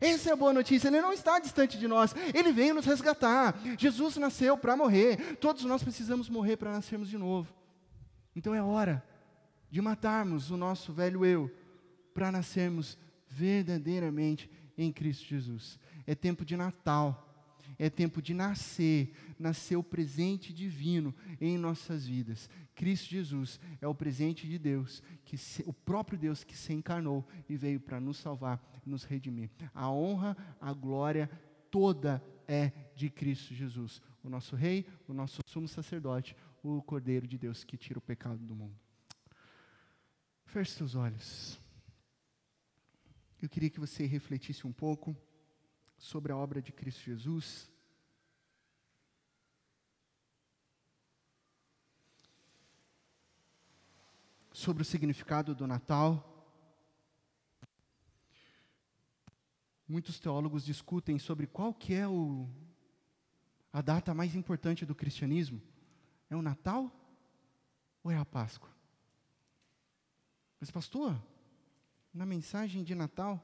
Essa 0.00 0.30
é 0.30 0.32
a 0.32 0.36
boa 0.36 0.52
notícia, 0.52 0.88
ele 0.88 1.00
não 1.00 1.12
está 1.12 1.38
distante 1.38 1.78
de 1.78 1.88
nós, 1.88 2.14
ele 2.34 2.52
veio 2.52 2.74
nos 2.74 2.84
resgatar. 2.84 3.58
Jesus 3.76 4.16
nasceu 4.16 4.56
para 4.56 4.76
morrer, 4.76 5.36
todos 5.36 5.64
nós 5.64 5.82
precisamos 5.82 6.28
morrer 6.28 6.56
para 6.56 6.70
nascermos 6.70 7.08
de 7.08 7.18
novo. 7.18 7.52
Então 8.36 8.54
é 8.54 8.62
hora 8.62 9.02
de 9.70 9.80
matarmos 9.80 10.50
o 10.50 10.56
nosso 10.56 10.92
velho 10.92 11.24
eu 11.24 11.50
para 12.14 12.30
nascermos 12.30 12.96
verdadeiramente 13.30 14.50
em 14.76 14.92
Cristo 14.92 15.26
Jesus. 15.26 15.78
É 16.06 16.14
tempo 16.14 16.44
de 16.44 16.56
Natal. 16.56 17.24
É 17.78 17.90
tempo 17.90 18.22
de 18.22 18.32
nascer, 18.32 19.12
nascer 19.38 19.76
o 19.76 19.82
presente 19.82 20.52
divino 20.52 21.14
em 21.40 21.58
nossas 21.58 22.06
vidas. 22.06 22.48
Cristo 22.74 23.10
Jesus 23.10 23.60
é 23.80 23.86
o 23.86 23.94
presente 23.94 24.48
de 24.48 24.58
Deus, 24.58 25.02
que 25.24 25.36
se, 25.36 25.62
o 25.66 25.72
próprio 25.72 26.18
Deus 26.18 26.42
que 26.42 26.56
se 26.56 26.72
encarnou 26.72 27.26
e 27.48 27.56
veio 27.56 27.78
para 27.78 28.00
nos 28.00 28.16
salvar, 28.16 28.60
nos 28.86 29.04
redimir. 29.04 29.50
A 29.74 29.90
honra, 29.90 30.36
a 30.60 30.72
glória 30.72 31.30
toda 31.70 32.22
é 32.46 32.72
de 32.96 33.10
Cristo 33.10 33.54
Jesus, 33.54 34.00
o 34.24 34.28
nosso 34.30 34.56
Rei, 34.56 34.86
o 35.06 35.12
nosso 35.12 35.40
sumo 35.46 35.68
sacerdote, 35.68 36.34
o 36.62 36.82
Cordeiro 36.82 37.26
de 37.26 37.36
Deus 37.36 37.64
que 37.64 37.76
tira 37.76 37.98
o 37.98 38.02
pecado 38.02 38.38
do 38.38 38.54
mundo. 38.54 38.74
Feche 40.46 40.72
seus 40.72 40.94
olhos. 40.94 41.60
Eu 43.40 43.48
queria 43.48 43.70
que 43.70 43.78
você 43.78 44.04
refletisse 44.04 44.66
um 44.66 44.72
pouco 44.72 45.16
sobre 45.96 46.32
a 46.32 46.36
obra 46.36 46.60
de 46.60 46.72
Cristo 46.72 47.02
Jesus. 47.02 47.70
Sobre 54.52 54.82
o 54.82 54.84
significado 54.84 55.54
do 55.54 55.68
Natal. 55.68 56.24
Muitos 59.86 60.18
teólogos 60.18 60.64
discutem 60.64 61.16
sobre 61.16 61.46
qual 61.46 61.72
que 61.72 61.94
é 61.94 62.08
o, 62.08 62.50
a 63.72 63.80
data 63.80 64.12
mais 64.12 64.34
importante 64.34 64.84
do 64.84 64.96
cristianismo. 64.96 65.62
É 66.28 66.34
o 66.34 66.42
Natal 66.42 66.92
ou 68.02 68.10
é 68.10 68.16
a 68.16 68.24
Páscoa? 68.24 68.68
Mas 70.60 70.72
pastor, 70.72 71.16
na 72.18 72.26
mensagem 72.26 72.82
de 72.82 72.96
Natal, 72.96 73.40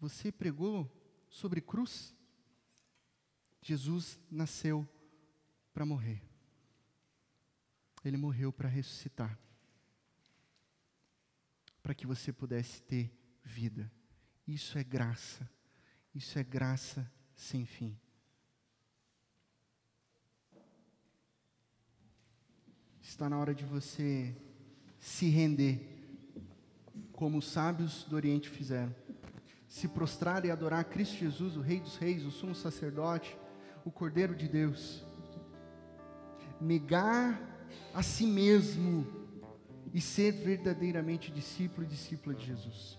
você 0.00 0.32
pregou 0.32 0.90
sobre 1.28 1.60
cruz? 1.60 2.16
Jesus 3.60 4.18
nasceu 4.30 4.88
para 5.74 5.84
morrer. 5.84 6.22
Ele 8.02 8.16
morreu 8.16 8.50
para 8.50 8.66
ressuscitar. 8.66 9.38
Para 11.82 11.94
que 11.94 12.06
você 12.06 12.32
pudesse 12.32 12.80
ter 12.80 13.12
vida. 13.44 13.92
Isso 14.46 14.78
é 14.78 14.84
graça. 14.84 15.46
Isso 16.14 16.38
é 16.38 16.42
graça 16.42 17.12
sem 17.34 17.66
fim. 17.66 17.94
Está 23.02 23.28
na 23.28 23.38
hora 23.38 23.54
de 23.54 23.66
você 23.66 24.34
se 24.98 25.28
render 25.28 25.95
como 27.16 27.38
os 27.38 27.50
sábios 27.50 28.04
do 28.04 28.14
Oriente 28.14 28.48
fizeram. 28.48 28.94
Se 29.66 29.88
prostrar 29.88 30.44
e 30.44 30.50
adorar 30.50 30.84
Cristo 30.84 31.16
Jesus, 31.16 31.56
o 31.56 31.60
Rei 31.60 31.80
dos 31.80 31.96
Reis, 31.96 32.24
o 32.24 32.30
sumo 32.30 32.54
sacerdote, 32.54 33.36
o 33.84 33.90
Cordeiro 33.90 34.34
de 34.34 34.46
Deus. 34.46 35.04
Negar 36.60 37.40
a 37.92 38.02
si 38.02 38.26
mesmo 38.26 39.06
e 39.92 40.00
ser 40.00 40.32
verdadeiramente 40.32 41.32
discípulo 41.32 41.86
e 41.86 41.90
discípula 41.90 42.34
de 42.34 42.46
Jesus. 42.46 42.98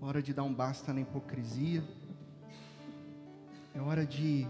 Hora 0.00 0.22
de 0.22 0.34
dar 0.34 0.42
um 0.42 0.54
basta 0.54 0.92
na 0.92 1.00
hipocrisia. 1.00 1.82
É 3.74 3.80
hora 3.80 4.06
de 4.06 4.46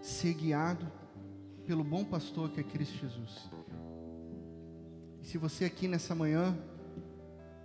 ser 0.00 0.34
guiado 0.34 0.90
pelo 1.66 1.84
bom 1.84 2.04
pastor 2.04 2.50
que 2.50 2.60
é 2.60 2.64
Cristo 2.64 2.96
Jesus. 2.96 3.59
Se 5.30 5.38
você 5.38 5.64
aqui 5.64 5.86
nessa 5.86 6.12
manhã, 6.12 6.58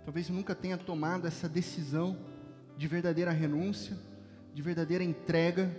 talvez 0.04 0.30
nunca 0.30 0.54
tenha 0.54 0.78
tomado 0.78 1.26
essa 1.26 1.48
decisão 1.48 2.16
de 2.76 2.86
verdadeira 2.86 3.32
renúncia, 3.32 3.98
de 4.54 4.62
verdadeira 4.62 5.02
entrega, 5.02 5.76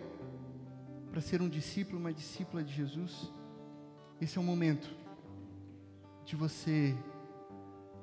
para 1.09 1.21
ser 1.21 1.41
um 1.41 1.47
discípulo, 1.47 1.97
uma 1.97 2.11
discípula 2.11 2.61
de 2.61 2.73
Jesus, 2.73 3.31
esse 4.19 4.37
é 4.37 4.41
o 4.41 4.43
momento 4.43 4.93
de 6.25 6.35
você 6.35 6.93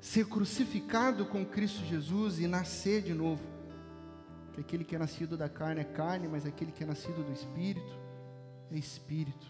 ser 0.01 0.25
crucificado 0.25 1.23
com 1.27 1.45
Cristo 1.45 1.85
Jesus 1.85 2.39
e 2.39 2.47
nascer 2.47 3.03
de 3.03 3.13
novo. 3.13 3.43
Que 4.53 4.61
aquele 4.61 4.83
que 4.83 4.95
é 4.95 4.97
nascido 4.97 5.37
da 5.37 5.47
carne 5.47 5.81
é 5.81 5.83
carne, 5.83 6.27
mas 6.27 6.43
aquele 6.43 6.71
que 6.71 6.83
é 6.83 6.87
nascido 6.87 7.23
do 7.23 7.31
Espírito 7.31 7.99
é 8.71 8.77
Espírito. 8.77 9.45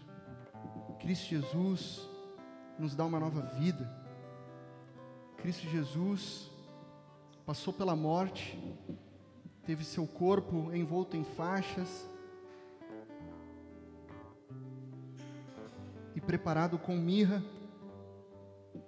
Cristo 1.00 1.24
Jesus 1.24 2.06
nos 2.78 2.94
dá 2.94 3.06
uma 3.06 3.18
nova 3.18 3.40
vida. 3.40 4.04
Cristo 5.46 5.68
Jesus 5.68 6.50
passou 7.44 7.72
pela 7.72 7.94
morte, 7.94 8.58
teve 9.64 9.84
seu 9.84 10.04
corpo 10.04 10.74
envolto 10.74 11.16
em 11.16 11.22
faixas 11.22 12.10
e 16.16 16.20
preparado 16.20 16.80
com 16.80 16.96
mirra 16.96 17.44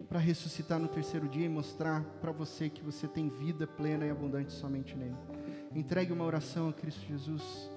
para 0.08 0.18
ressuscitar 0.18 0.80
no 0.80 0.88
terceiro 0.88 1.28
dia 1.28 1.46
e 1.46 1.48
mostrar 1.48 2.02
para 2.20 2.32
você 2.32 2.68
que 2.68 2.82
você 2.82 3.06
tem 3.06 3.28
vida 3.28 3.64
plena 3.64 4.04
e 4.04 4.10
abundante 4.10 4.52
somente 4.52 4.96
nele. 4.96 5.14
Entregue 5.72 6.12
uma 6.12 6.24
oração 6.24 6.70
a 6.70 6.72
Cristo 6.72 7.06
Jesus. 7.06 7.70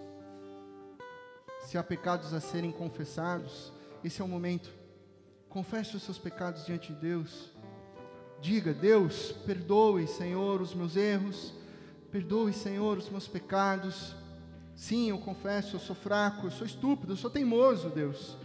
Se 1.68 1.78
há 1.78 1.84
pecados 1.84 2.34
a 2.34 2.40
serem 2.40 2.72
confessados, 2.72 3.72
esse 4.04 4.24
é 4.24 4.26
o 4.26 4.28
momento. 4.28 4.74
Confesse 5.50 5.96
os 5.96 6.02
seus 6.02 6.18
pecados 6.18 6.66
diante 6.66 6.92
de 6.92 7.00
Deus. 7.00 7.61
Diga, 8.42 8.74
Deus, 8.74 9.32
perdoe, 9.46 10.08
Senhor, 10.08 10.62
os 10.62 10.74
meus 10.74 10.96
erros, 10.96 11.54
perdoe, 12.12 12.52
Senhor, 12.52 12.98
os 12.98 13.08
meus 13.08 13.28
pecados. 13.28 14.16
Sim, 14.76 15.12
eu 15.12 15.20
confesso, 15.20 15.76
eu 15.76 15.80
sou 15.80 15.96
fraco, 15.96 16.48
eu 16.48 16.52
sou 16.52 16.66
estúpido, 16.66 17.14
eu 17.14 17.18
sou 17.18 17.30
teimoso, 17.30 17.90
Deus. 17.90 18.36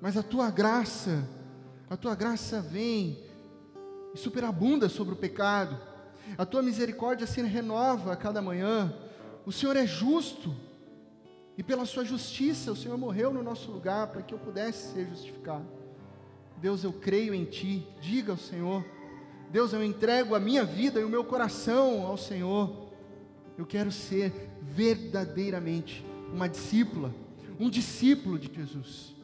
Mas 0.00 0.16
a 0.16 0.22
tua 0.22 0.50
graça, 0.50 1.28
a 1.90 1.96
tua 1.96 2.14
graça 2.14 2.62
vem 2.62 3.22
e 4.14 4.18
superabunda 4.18 4.88
sobre 4.88 5.12
o 5.12 5.16
pecado. 5.16 5.78
A 6.38 6.46
tua 6.46 6.62
misericórdia 6.62 7.26
se 7.26 7.42
renova 7.42 8.14
a 8.14 8.16
cada 8.16 8.40
manhã. 8.40 8.94
O 9.44 9.52
Senhor 9.52 9.76
é 9.76 9.86
justo. 9.86 10.54
e 11.58 11.62
pela 11.62 11.84
Sua 11.84 12.02
justiça 12.04 12.72
o 12.72 12.76
Senhor 12.76 12.96
morreu 12.96 13.30
no 13.32 13.42
nosso 13.42 13.70
lugar 13.70 14.06
para 14.06 14.22
que 14.22 14.32
eu 14.32 14.38
pudesse 14.38 14.94
ser 14.94 15.06
justificado. 15.06 15.66
Deus, 16.56 16.82
eu 16.82 16.92
creio 16.92 17.34
em 17.34 17.44
Ti, 17.44 17.86
diga 18.00 18.32
ao 18.32 18.38
Senhor. 18.38 18.84
Deus, 19.52 19.74
eu 19.74 19.84
entrego 19.84 20.34
a 20.34 20.40
minha 20.40 20.64
vida 20.64 20.98
e 20.98 21.04
o 21.04 21.10
meu 21.10 21.22
coração 21.22 22.06
ao 22.06 22.16
Senhor. 22.16 22.90
Eu 23.58 23.66
quero 23.66 23.92
ser 23.92 24.32
verdadeiramente 24.62 26.02
uma 26.32 26.48
discípula, 26.48 27.14
um 27.60 27.68
discípulo 27.68 28.38
de 28.38 28.50
Jesus. 28.50 29.14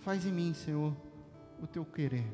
Faz 0.00 0.24
em 0.24 0.32
mim, 0.32 0.54
Senhor, 0.54 0.96
o 1.62 1.66
teu 1.66 1.84
querer. 1.84 2.24